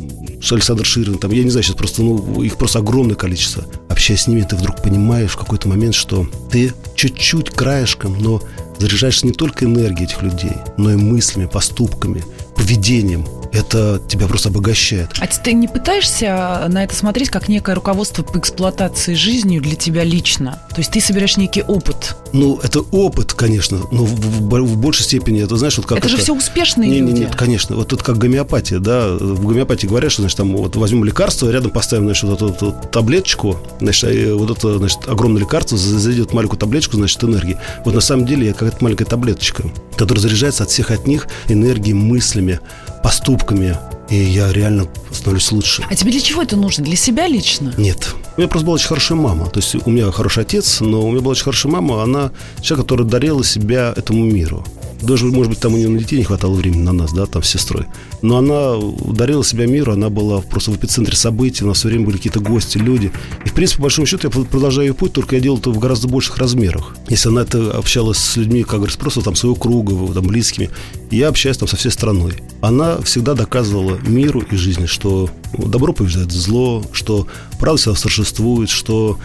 Александр 0.49 0.83
Ширин, 0.83 1.19
там, 1.19 1.31
я 1.31 1.43
не 1.43 1.51
знаю, 1.51 1.63
сейчас 1.63 1.75
просто, 1.75 2.01
ну, 2.01 2.41
их 2.41 2.57
просто 2.57 2.79
огромное 2.79 3.15
количество. 3.15 3.65
Общаясь 3.87 4.21
с 4.21 4.27
ними, 4.27 4.41
ты 4.41 4.55
вдруг 4.55 4.81
понимаешь 4.81 5.29
в 5.29 5.37
какой-то 5.37 5.67
момент, 5.67 5.93
что 5.93 6.27
ты 6.51 6.73
чуть-чуть 6.95 7.51
краешком, 7.51 8.17
но 8.19 8.41
заряжаешься 8.79 9.27
не 9.27 9.33
только 9.33 9.65
энергией 9.65 10.05
этих 10.05 10.23
людей, 10.23 10.53
но 10.77 10.91
и 10.91 10.95
мыслями, 10.95 11.45
поступками, 11.45 12.23
поведением 12.55 13.27
это 13.51 14.01
тебя 14.07 14.27
просто 14.27 14.49
обогащает. 14.49 15.09
А 15.19 15.27
ты 15.27 15.53
не 15.53 15.67
пытаешься 15.67 16.65
на 16.69 16.83
это 16.83 16.95
смотреть 16.95 17.29
как 17.29 17.47
некое 17.47 17.75
руководство 17.75 18.23
по 18.23 18.37
эксплуатации 18.37 19.13
жизнью 19.13 19.61
для 19.61 19.75
тебя 19.75 20.03
лично? 20.03 20.59
То 20.69 20.79
есть 20.79 20.91
ты 20.91 21.01
собираешь 21.01 21.37
некий 21.37 21.63
опыт? 21.63 22.15
Ну, 22.33 22.59
это 22.61 22.79
опыт, 22.79 23.33
конечно, 23.33 23.79
но 23.91 24.03
в, 24.03 24.15
в, 24.15 24.61
в 24.63 24.77
большей 24.77 25.03
степени, 25.03 25.43
это 25.43 25.55
знаешь, 25.57 25.77
вот 25.77 25.85
как 25.85 25.99
это... 25.99 26.07
Это 26.07 26.17
же 26.17 26.21
все 26.21 26.35
успешные 26.35 26.89
не, 26.89 26.99
люди. 26.99 27.11
Нет, 27.11 27.19
нет, 27.19 27.35
конечно. 27.35 27.75
Вот 27.75 27.87
тут 27.87 28.03
как 28.03 28.17
гомеопатия, 28.17 28.79
да. 28.79 29.07
В 29.09 29.45
гомеопатии 29.45 29.87
говорят, 29.87 30.11
что, 30.11 30.21
значит, 30.21 30.37
там 30.37 30.55
вот 30.55 30.75
возьмем 30.75 31.03
лекарство, 31.03 31.49
рядом 31.49 31.71
поставим, 31.71 32.05
значит, 32.05 32.23
вот 32.23 32.41
эту, 32.41 32.65
вот, 32.65 32.91
таблеточку, 32.91 33.57
значит, 33.79 34.33
вот 34.33 34.57
это, 34.57 34.77
значит, 34.77 34.99
огромное 35.07 35.41
лекарство 35.41 35.77
зайдет 35.77 36.33
маленькую 36.33 36.59
таблеточку, 36.59 36.97
значит, 36.97 37.23
энергии. 37.23 37.57
Вот 37.85 37.95
на 37.95 38.01
самом 38.01 38.25
деле 38.25 38.47
я 38.47 38.53
какая-то 38.53 38.77
маленькая 38.83 39.05
таблеточка, 39.05 39.63
которая 39.95 40.21
заряжается 40.21 40.63
от 40.63 40.69
всех 40.69 40.91
от 40.91 41.07
них 41.07 41.27
энергией, 41.47 41.93
мыслями, 41.93 42.59
поступками, 43.07 43.73
и 44.09 44.17
я 44.17 44.51
реально 44.51 44.85
становлюсь 45.13 45.49
лучше. 45.53 45.81
А 45.89 45.95
тебе 45.95 46.11
для 46.11 46.19
чего 46.19 46.41
это 46.41 46.57
нужно? 46.57 46.83
Для 46.83 46.97
себя 46.97 47.25
лично? 47.25 47.73
Нет. 47.77 48.13
У 48.35 48.41
меня 48.41 48.49
просто 48.49 48.65
была 48.65 48.75
очень 48.75 48.89
хорошая 48.89 49.17
мама. 49.17 49.45
То 49.45 49.61
есть 49.61 49.75
у 49.75 49.89
меня 49.89 50.11
хороший 50.11 50.43
отец, 50.43 50.81
но 50.81 51.01
у 51.07 51.11
меня 51.11 51.21
была 51.21 51.31
очень 51.31 51.45
хорошая 51.45 51.71
мама. 51.71 52.03
Она 52.03 52.31
человек, 52.59 52.85
который 52.85 53.05
дарила 53.05 53.45
себя 53.45 53.93
этому 53.95 54.25
миру 54.25 54.65
даже, 55.01 55.25
может 55.25 55.49
быть, 55.49 55.59
там 55.59 55.73
у 55.73 55.77
нее 55.77 55.89
на 55.89 55.99
детей 55.99 56.17
не 56.17 56.23
хватало 56.23 56.53
времени 56.53 56.81
на 56.81 56.93
нас, 56.93 57.13
да, 57.13 57.25
там 57.25 57.43
с 57.43 57.49
сестрой. 57.49 57.85
Но 58.21 58.37
она 58.37 58.75
ударила 58.75 59.43
себя 59.43 59.65
миру, 59.65 59.93
она 59.93 60.09
была 60.09 60.41
просто 60.41 60.71
в 60.71 60.77
эпицентре 60.77 61.15
событий, 61.15 61.63
у 61.63 61.67
нас 61.67 61.77
все 61.77 61.89
время 61.89 62.05
были 62.05 62.17
какие-то 62.17 62.39
гости, 62.39 62.77
люди. 62.77 63.11
И, 63.45 63.49
в 63.49 63.53
принципе, 63.53 63.77
по 63.77 63.83
большому 63.83 64.07
счету, 64.07 64.29
я 64.33 64.43
продолжаю 64.45 64.87
ее 64.87 64.93
путь, 64.93 65.13
только 65.13 65.35
я 65.35 65.41
делал 65.41 65.59
это 65.59 65.69
в 65.69 65.79
гораздо 65.79 66.07
больших 66.07 66.37
размерах. 66.37 66.95
Если 67.09 67.29
она 67.29 67.41
это 67.41 67.71
общалась 67.77 68.17
с 68.17 68.37
людьми, 68.37 68.63
как 68.63 68.75
говорится, 68.75 68.99
просто 68.99 69.21
там 69.21 69.35
своего 69.35 69.55
круга, 69.55 70.13
там, 70.13 70.27
близкими, 70.27 70.69
я 71.11 71.29
общаюсь 71.29 71.57
там 71.57 71.67
со 71.67 71.77
всей 71.77 71.91
страной. 71.91 72.33
Она 72.61 72.97
всегда 73.01 73.33
доказывала 73.33 73.97
миру 74.05 74.41
и 74.41 74.55
жизни, 74.55 74.85
что 74.85 75.29
добро 75.57 75.93
побеждает 75.93 76.31
зло, 76.31 76.83
что 76.91 77.27
правда 77.59 77.79
всегда 77.79 77.97
существует, 77.97 78.69
что 78.69 79.17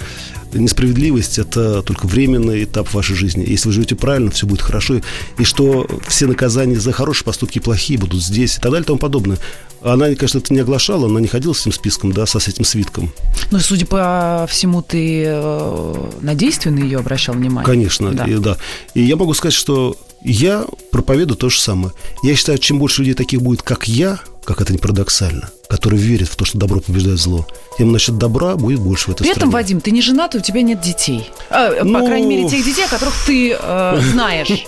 несправедливость– 0.52 1.38
это 1.38 1.82
только 1.82 2.06
временный 2.06 2.64
этап 2.64 2.92
вашей 2.94 3.16
жизни. 3.16 3.44
Если 3.46 3.68
вы 3.68 3.72
живете 3.72 3.94
правильно, 3.94 4.30
все 4.30 4.46
будет 4.46 4.62
хорошо. 4.62 5.00
И 5.38 5.44
что 5.44 5.86
все 6.06 6.26
наказания 6.26 6.78
за 6.78 6.92
хорошие 6.92 7.24
поступки 7.24 7.58
плохие 7.58 7.98
будут 7.98 8.22
здесь 8.22 8.56
и 8.56 8.60
так 8.60 8.72
далее 8.72 8.82
и 8.82 8.86
тому 8.86 8.98
подобное. 8.98 9.38
Она, 9.82 10.06
конечно, 10.14 10.38
это 10.38 10.54
не 10.54 10.60
оглашала, 10.60 11.06
она 11.06 11.20
не 11.20 11.26
ходила 11.26 11.52
с 11.52 11.62
этим 11.62 11.72
списком, 11.72 12.12
да, 12.12 12.24
со, 12.24 12.38
с 12.38 12.46
этим 12.46 12.64
свитком. 12.64 13.12
Ну, 13.50 13.58
судя 13.58 13.84
по 13.84 14.46
всему, 14.48 14.80
ты 14.80 15.24
э, 15.26 16.10
на 16.20 16.34
действие 16.34 16.72
на 16.72 16.78
ее 16.78 16.98
обращал 17.00 17.34
внимание. 17.34 17.66
Конечно, 17.66 18.12
да. 18.12 18.24
И, 18.24 18.36
да. 18.36 18.56
И 18.94 19.02
я 19.02 19.16
могу 19.16 19.34
сказать, 19.34 19.54
что 19.54 19.96
я 20.22 20.64
проповедую 20.92 21.36
то 21.36 21.48
же 21.48 21.58
самое. 21.58 21.92
Я 22.22 22.36
считаю, 22.36 22.58
чем 22.58 22.78
больше 22.78 23.00
людей 23.00 23.14
таких 23.14 23.42
будет, 23.42 23.62
как 23.62 23.88
я, 23.88 24.20
как 24.44 24.60
это 24.60 24.72
не 24.72 24.78
парадоксально, 24.78 25.50
которые 25.72 26.02
верят 26.02 26.28
в 26.28 26.36
то, 26.36 26.44
что 26.44 26.58
добро 26.58 26.80
побеждает 26.80 27.18
зло, 27.18 27.46
тем, 27.78 27.88
значит, 27.88 28.18
добра 28.18 28.56
будет 28.56 28.80
больше 28.80 29.06
в 29.06 29.08
этой 29.14 29.22
При 29.22 29.30
стране. 29.30 29.38
этом, 29.38 29.50
Вадим, 29.50 29.80
ты 29.80 29.90
не 29.90 30.02
женат, 30.02 30.34
и 30.34 30.38
у 30.38 30.42
тебя 30.42 30.60
нет 30.60 30.82
детей. 30.82 31.30
А, 31.48 31.82
ну... 31.82 31.98
По 31.98 32.04
крайней 32.04 32.26
мере, 32.26 32.46
тех 32.46 32.62
детей, 32.62 32.84
о 32.84 32.88
которых 32.88 33.14
ты 33.24 33.56
э, 33.58 34.00
знаешь. 34.12 34.66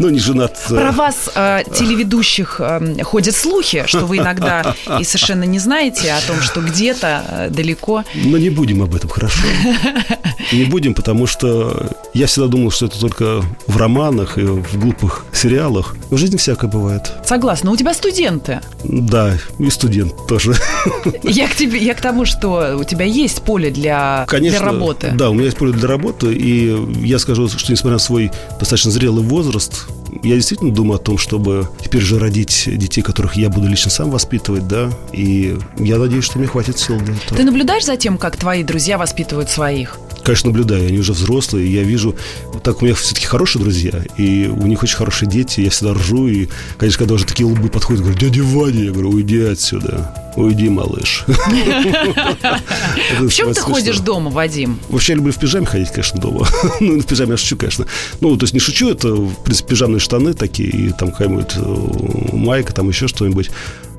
Ну, 0.00 0.10
не 0.10 0.18
женат. 0.18 0.58
Про 0.68 0.90
вас, 0.90 1.30
э, 1.36 1.62
телеведущих, 1.72 2.56
э, 2.58 3.04
ходят 3.04 3.36
слухи, 3.36 3.84
что 3.86 4.00
вы 4.06 4.18
иногда 4.18 4.74
и 5.00 5.04
совершенно 5.04 5.44
не 5.44 5.60
знаете 5.60 6.12
о 6.12 6.20
том, 6.26 6.40
что 6.42 6.60
где-то 6.60 7.24
э, 7.28 7.50
далеко. 7.50 8.02
Но 8.16 8.36
не 8.36 8.50
будем 8.50 8.82
об 8.82 8.96
этом, 8.96 9.08
хорошо. 9.10 9.38
Не 10.52 10.64
будем, 10.64 10.94
потому 10.94 11.26
что 11.26 11.90
я 12.12 12.26
всегда 12.26 12.48
думал, 12.48 12.70
что 12.70 12.86
это 12.86 13.00
только 13.00 13.42
в 13.66 13.76
романах 13.76 14.36
и 14.38 14.42
в 14.42 14.78
глупых 14.78 15.24
сериалах. 15.32 15.96
В 16.10 16.16
жизни 16.16 16.36
всякое 16.36 16.70
бывает. 16.70 17.12
Согласна. 17.24 17.70
У 17.70 17.76
тебя 17.76 17.94
студенты. 17.94 18.60
Да, 18.84 19.36
и 19.58 19.70
студент 19.84 20.26
тоже. 20.26 20.54
Я 21.22 21.46
к 21.46 21.54
тебе, 21.54 21.78
я 21.78 21.94
к 21.94 22.00
тому, 22.00 22.24
что 22.24 22.76
у 22.78 22.84
тебя 22.84 23.04
есть 23.04 23.42
поле 23.42 23.70
для, 23.70 24.24
Конечно, 24.28 24.58
для 24.58 24.66
работы. 24.66 25.12
Да, 25.14 25.28
у 25.28 25.34
меня 25.34 25.44
есть 25.44 25.56
поле 25.58 25.72
для 25.72 25.88
работы, 25.88 26.32
и 26.32 26.74
я 27.06 27.18
скажу, 27.18 27.48
что 27.48 27.70
несмотря 27.70 27.94
на 27.94 27.98
свой 27.98 28.30
достаточно 28.58 28.90
зрелый 28.90 29.22
возраст, 29.22 29.86
я 30.22 30.36
действительно 30.36 30.72
думаю 30.72 30.96
о 30.96 30.98
том, 30.98 31.18
чтобы 31.18 31.68
теперь 31.82 32.00
же 32.00 32.18
родить 32.18 32.64
детей, 32.66 33.02
которых 33.02 33.36
я 33.36 33.50
буду 33.50 33.68
лично 33.68 33.90
сам 33.90 34.10
воспитывать, 34.10 34.66
да, 34.66 34.90
и 35.12 35.58
я 35.78 35.98
надеюсь, 35.98 36.24
что 36.24 36.38
мне 36.38 36.48
хватит 36.48 36.78
сил 36.78 36.98
для 36.98 37.14
этого. 37.14 37.36
Ты 37.36 37.44
наблюдаешь 37.44 37.84
за 37.84 37.96
тем, 37.96 38.16
как 38.16 38.36
твои 38.36 38.62
друзья 38.62 38.96
воспитывают 38.96 39.50
своих? 39.50 39.98
Конечно, 40.24 40.50
наблюдаю, 40.50 40.88
они 40.88 40.98
уже 40.98 41.12
взрослые, 41.12 41.70
я 41.70 41.82
вижу, 41.82 42.16
так 42.62 42.80
у 42.80 42.84
меня 42.86 42.94
все-таки 42.94 43.26
хорошие 43.26 43.60
друзья, 43.60 44.02
и 44.16 44.46
у 44.46 44.66
них 44.66 44.82
очень 44.82 44.96
хорошие 44.96 45.28
дети, 45.28 45.60
я 45.60 45.68
всегда 45.68 45.92
ржу, 45.92 46.28
и, 46.28 46.48
конечно, 46.78 47.00
когда 47.00 47.14
уже 47.14 47.26
такие 47.26 47.46
лбы 47.46 47.68
подходят, 47.68 48.00
говорю, 48.00 48.18
дядя 48.18 48.42
Ваня, 48.42 48.84
я 48.84 48.90
говорю, 48.90 49.10
уйди 49.10 49.42
отсюда, 49.42 50.14
уйди, 50.36 50.70
малыш. 50.70 51.24
В 53.20 53.30
чем 53.30 53.52
ты 53.52 53.60
ходишь 53.60 53.98
дома, 53.98 54.30
Вадим? 54.30 54.80
Вообще 54.88 55.12
я 55.12 55.16
люблю 55.16 55.32
в 55.32 55.38
пижаме 55.38 55.66
ходить, 55.66 55.90
конечно, 55.90 56.20
дома. 56.20 56.48
Ну, 56.80 57.00
в 57.00 57.06
пижаме 57.06 57.32
я 57.32 57.36
шучу, 57.36 57.56
конечно. 57.56 57.86
Ну, 58.20 58.36
то 58.36 58.44
есть 58.44 58.54
не 58.54 58.60
шучу, 58.60 58.88
это, 58.88 59.08
в 59.14 59.34
принципе, 59.44 59.70
пижамные 59.70 60.00
штаны 60.00 60.32
такие, 60.32 60.68
и 60.70 60.90
там 60.90 61.10
какая-нибудь 61.10 61.52
э, 61.56 62.36
майка, 62.36 62.72
там 62.72 62.88
еще 62.88 63.08
что-нибудь. 63.08 63.50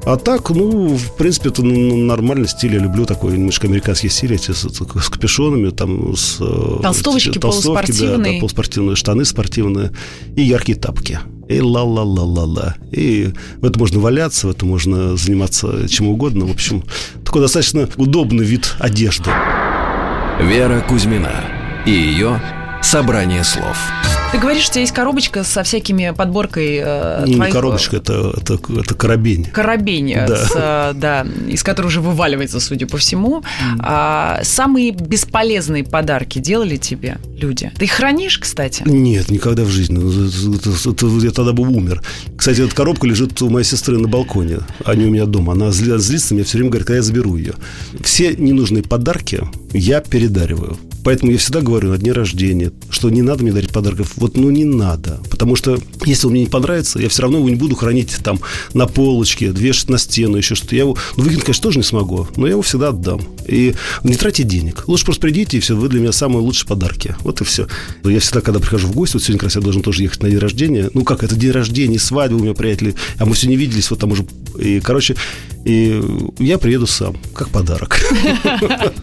А 0.06 0.18
так, 0.18 0.52
ну, 0.52 0.96
в 0.96 1.16
принципе, 1.18 1.50
это 1.50 1.64
ну, 1.64 1.98
нормальный 1.98 2.48
стиль. 2.48 2.76
Я 2.76 2.80
люблю 2.80 3.06
такой 3.06 3.34
немножко 3.34 3.68
американский 3.68 4.10
стиль, 4.10 4.36
эти 4.36 4.52
с, 4.52 4.62
с 4.62 5.10
капюшонами, 5.10 5.72
там, 5.72 6.16
с... 6.16 6.38
Э, 6.40 6.80
толстовочки, 6.84 7.40
толстовки, 7.40 7.42
полуспортивные. 7.42 8.18
Да, 8.18 8.34
да, 8.34 8.40
полуспортивные 8.40 8.96
штаны 8.96 9.26
спортивные 9.26 9.92
и 10.36 10.44
яркие 10.44 10.78
тапки. 10.78 11.20
И 11.50 11.60
ла-ла-ла-ла-ла. 11.60 12.76
И 12.92 13.34
в 13.58 13.66
этом 13.66 13.80
можно 13.80 14.00
валяться, 14.00 14.48
в 14.48 14.52
этом 14.52 14.70
можно 14.70 15.18
заниматься 15.18 15.90
чем 15.90 16.08
угодно. 16.08 16.46
В 16.46 16.52
общем, 16.52 16.84
такой 17.24 17.42
достаточно 17.42 17.90
удобный 17.98 18.46
вид 18.46 18.76
одежды. 18.80 19.32
Вера 20.40 20.82
Кузьмина 20.88 21.32
и 21.88 21.92
ее 21.92 22.42
«Собрание 22.86 23.44
слов». 23.44 23.76
Ты 24.32 24.38
говоришь, 24.38 24.64
что 24.64 24.72
у 24.72 24.74
тебя 24.74 24.82
есть 24.82 24.94
коробочка 24.94 25.44
со 25.44 25.64
всякими 25.64 26.14
подборкой 26.16 26.82
э, 26.84 27.24
Не, 27.26 27.36
твоих... 27.36 27.50
не 27.50 27.52
коробочка, 27.52 27.98
это, 27.98 28.34
это, 28.38 28.60
это 28.80 28.94
коробень. 28.94 29.46
Коробень, 29.46 30.14
да. 30.28 30.36
С, 30.36 30.52
э, 30.54 30.94
да, 30.94 31.26
из 31.48 31.64
которой 31.64 31.88
уже 31.88 32.00
вываливается, 32.00 32.60
судя 32.60 32.86
по 32.86 32.98
всему. 32.98 33.40
Mm. 33.40 33.80
А, 33.80 34.42
самые 34.44 34.92
бесполезные 34.92 35.84
подарки 35.84 36.38
делали 36.38 36.78
тебе 36.78 37.18
люди? 37.40 37.72
Ты 37.76 37.86
их 37.86 37.92
хранишь, 37.92 38.38
кстати? 38.38 38.84
Нет, 38.86 39.32
никогда 39.32 39.64
в 39.64 39.70
жизни. 39.70 39.98
Это, 40.56 40.70
это, 40.70 40.90
это, 40.92 41.26
я 41.26 41.32
тогда 41.32 41.54
бы 41.54 41.64
умер. 41.64 42.04
Кстати, 42.38 42.62
эта 42.62 42.76
коробка 42.76 43.08
лежит 43.08 43.42
у 43.42 43.50
моей 43.50 43.66
сестры 43.66 43.98
на 43.98 44.08
балконе, 44.08 44.60
а 44.86 44.94
не 44.94 45.06
у 45.06 45.10
меня 45.10 45.26
дома. 45.26 45.54
Она 45.54 45.72
злится, 45.72 46.36
мне 46.36 46.44
все 46.44 46.60
время 46.60 46.70
говорит, 46.70 46.88
когда 46.88 46.98
я 46.98 47.04
заберу 47.04 47.36
ее. 47.36 47.56
Все 48.04 48.36
ненужные 48.36 48.84
подарки 48.84 49.42
я 49.74 50.02
передариваю. 50.02 50.78
Поэтому 51.06 51.32
я 51.32 51.38
всегда 51.38 51.62
говорю 51.62 51.90
на 51.90 52.00
дне 52.00 52.12
рождения, 52.12 52.72
что 52.90 53.12
не 53.12 53.22
надо 53.22 53.44
мне 53.44 53.54
дарить 53.54 53.72
подарков. 53.72 54.14
Вот, 54.16 54.36
ну, 54.36 54.50
не 54.50 54.66
надо. 54.66 55.22
Потому 55.30 55.56
что, 55.56 55.78
если 56.04 56.26
он 56.26 56.32
мне 56.34 56.42
не 56.42 56.50
понравится, 56.50 56.98
я 56.98 57.10
все 57.10 57.22
равно 57.22 57.38
его 57.38 57.48
не 57.48 57.56
буду 57.56 57.76
хранить 57.76 58.18
там 58.24 58.40
на 58.74 58.88
полочке, 58.88 59.50
вешать 59.52 59.90
на 59.90 60.00
стену, 60.00 60.36
еще 60.38 60.56
что-то. 60.56 60.76
Я 60.76 60.82
его, 60.82 60.98
ну, 61.16 61.24
выкинуть, 61.24 61.44
конечно, 61.46 61.62
тоже 61.62 61.78
не 61.78 61.84
смогу, 61.84 62.28
но 62.36 62.48
я 62.48 62.54
его 62.54 62.64
всегда 62.64 62.90
отдам. 62.90 63.22
И 63.48 63.76
не 64.04 64.16
тратите 64.16 64.50
денег. 64.50 64.88
Лучше 64.88 65.06
просто 65.06 65.22
придите, 65.22 65.58
и 65.58 65.60
все, 65.60 65.76
вы 65.76 65.90
для 65.90 66.00
меня 66.00 66.12
самые 66.12 66.42
лучшие 66.42 66.68
подарки. 66.68 67.16
Вот 67.20 67.40
и 67.40 67.44
все. 67.44 67.68
Я 68.04 68.20
всегда, 68.20 68.42
когда 68.42 68.60
прихожу 68.60 68.88
в 68.88 68.96
гости, 68.96 69.14
вот 69.14 69.24
сегодня 69.24 69.38
как 69.38 69.48
раз 69.50 69.56
я 69.58 69.62
должен 69.62 69.84
тоже 69.84 70.02
ехать 70.02 70.24
на 70.24 70.30
день 70.32 70.40
рождения. 70.40 70.90
Ну, 70.96 71.04
как, 71.04 71.24
это 71.24 71.36
день 71.36 71.52
рождения, 71.52 72.00
свадьба 72.00 72.38
у 72.38 72.40
меня 72.40 72.56
приятели, 72.56 72.96
а 73.20 73.26
мы 73.26 73.36
все 73.36 73.48
не 73.48 73.58
виделись, 73.58 73.92
вот 73.92 74.00
там 74.00 74.12
уже... 74.12 74.26
И, 74.60 74.80
короче, 74.80 75.16
И 75.66 76.02
я 76.40 76.58
приеду 76.58 76.88
сам, 76.88 77.18
как 77.34 77.50
подарок. 77.50 78.00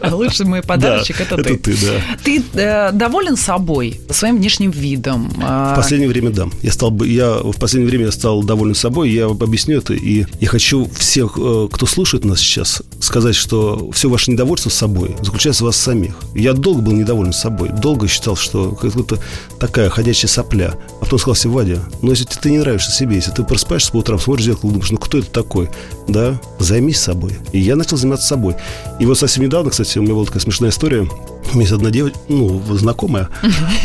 Лучший 0.10 0.46
мой 0.46 0.62
подарочек 0.62 1.20
это 1.20 1.36
ты. 1.36 1.54
Это 1.54 1.62
ты, 1.62 1.76
да. 1.76 1.91
Ты 2.24 2.42
э, 2.54 2.92
доволен 2.92 3.36
собой, 3.36 4.00
своим 4.10 4.36
внешним 4.36 4.70
видом? 4.70 5.30
В 5.36 5.74
последнее 5.76 6.08
время, 6.08 6.30
да. 6.30 6.46
Я 6.62 6.72
стал, 6.72 6.92
я 7.02 7.38
в 7.38 7.58
последнее 7.58 7.90
время 7.90 8.10
стал 8.10 8.42
доволен 8.42 8.74
собой. 8.74 9.10
Я 9.10 9.26
объясню 9.26 9.78
это, 9.78 9.94
и 9.94 10.26
я 10.40 10.48
хочу 10.48 10.88
всех, 10.96 11.34
э, 11.36 11.68
кто 11.70 11.86
слушает 11.86 12.24
нас 12.24 12.40
сейчас, 12.40 12.82
сказать, 13.00 13.34
что 13.34 13.90
все 13.92 14.08
ваше 14.08 14.30
недовольство 14.30 14.70
собой 14.70 15.16
заключается 15.22 15.64
в 15.64 15.66
вас 15.66 15.76
самих. 15.76 16.14
Я 16.34 16.52
долго 16.52 16.80
был 16.80 16.92
недоволен 16.92 17.32
собой, 17.32 17.70
долго 17.70 18.08
считал, 18.08 18.36
что 18.36 18.72
какая-то 18.72 19.18
такая 19.58 19.90
ходячая 19.90 20.28
сопля. 20.28 20.74
А 21.00 21.04
потом 21.04 21.18
сказал 21.18 21.36
себе, 21.36 21.52
Вадя, 21.52 21.78
ну 22.02 22.10
если 22.10 22.24
ты 22.24 22.50
не 22.50 22.58
нравишься 22.58 22.90
себе, 22.92 23.16
если 23.16 23.30
ты 23.30 23.42
просыпаешься 23.42 23.92
по 23.92 23.98
утрам, 23.98 24.18
смотришь 24.18 24.44
в 24.44 24.48
зеркало, 24.48 24.72
думаешь, 24.72 24.90
ну 24.90 24.98
кто 24.98 25.18
это 25.18 25.30
такой? 25.30 25.68
Да, 26.08 26.40
займись 26.58 27.00
собой. 27.00 27.32
И 27.52 27.60
я 27.60 27.76
начал 27.76 27.96
заниматься 27.96 28.26
собой. 28.26 28.56
И 28.98 29.06
вот 29.06 29.18
совсем 29.18 29.44
недавно, 29.44 29.70
кстати, 29.70 29.98
у 29.98 30.02
меня 30.02 30.14
была 30.14 30.24
такая 30.24 30.42
смешная 30.42 30.70
история. 30.70 31.08
У 31.50 31.54
меня 31.54 31.62
есть 31.62 31.72
одна 31.72 31.90
девочка, 31.90 32.18
ну, 32.28 32.62
знакомая. 32.76 33.28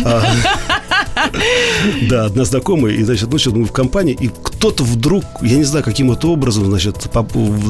А, 0.03 0.23
да, 2.09 2.25
одна 2.25 2.45
знакомая, 2.45 2.93
и, 2.93 3.03
значит, 3.03 3.29
ну, 3.31 3.37
мы 3.59 3.65
в 3.65 3.71
компании, 3.71 4.15
и 4.19 4.29
кто-то 4.29 4.83
вдруг, 4.83 5.23
я 5.41 5.57
не 5.57 5.63
знаю, 5.63 5.83
каким 5.83 6.11
это 6.11 6.27
образом, 6.27 6.65
значит, 6.65 7.07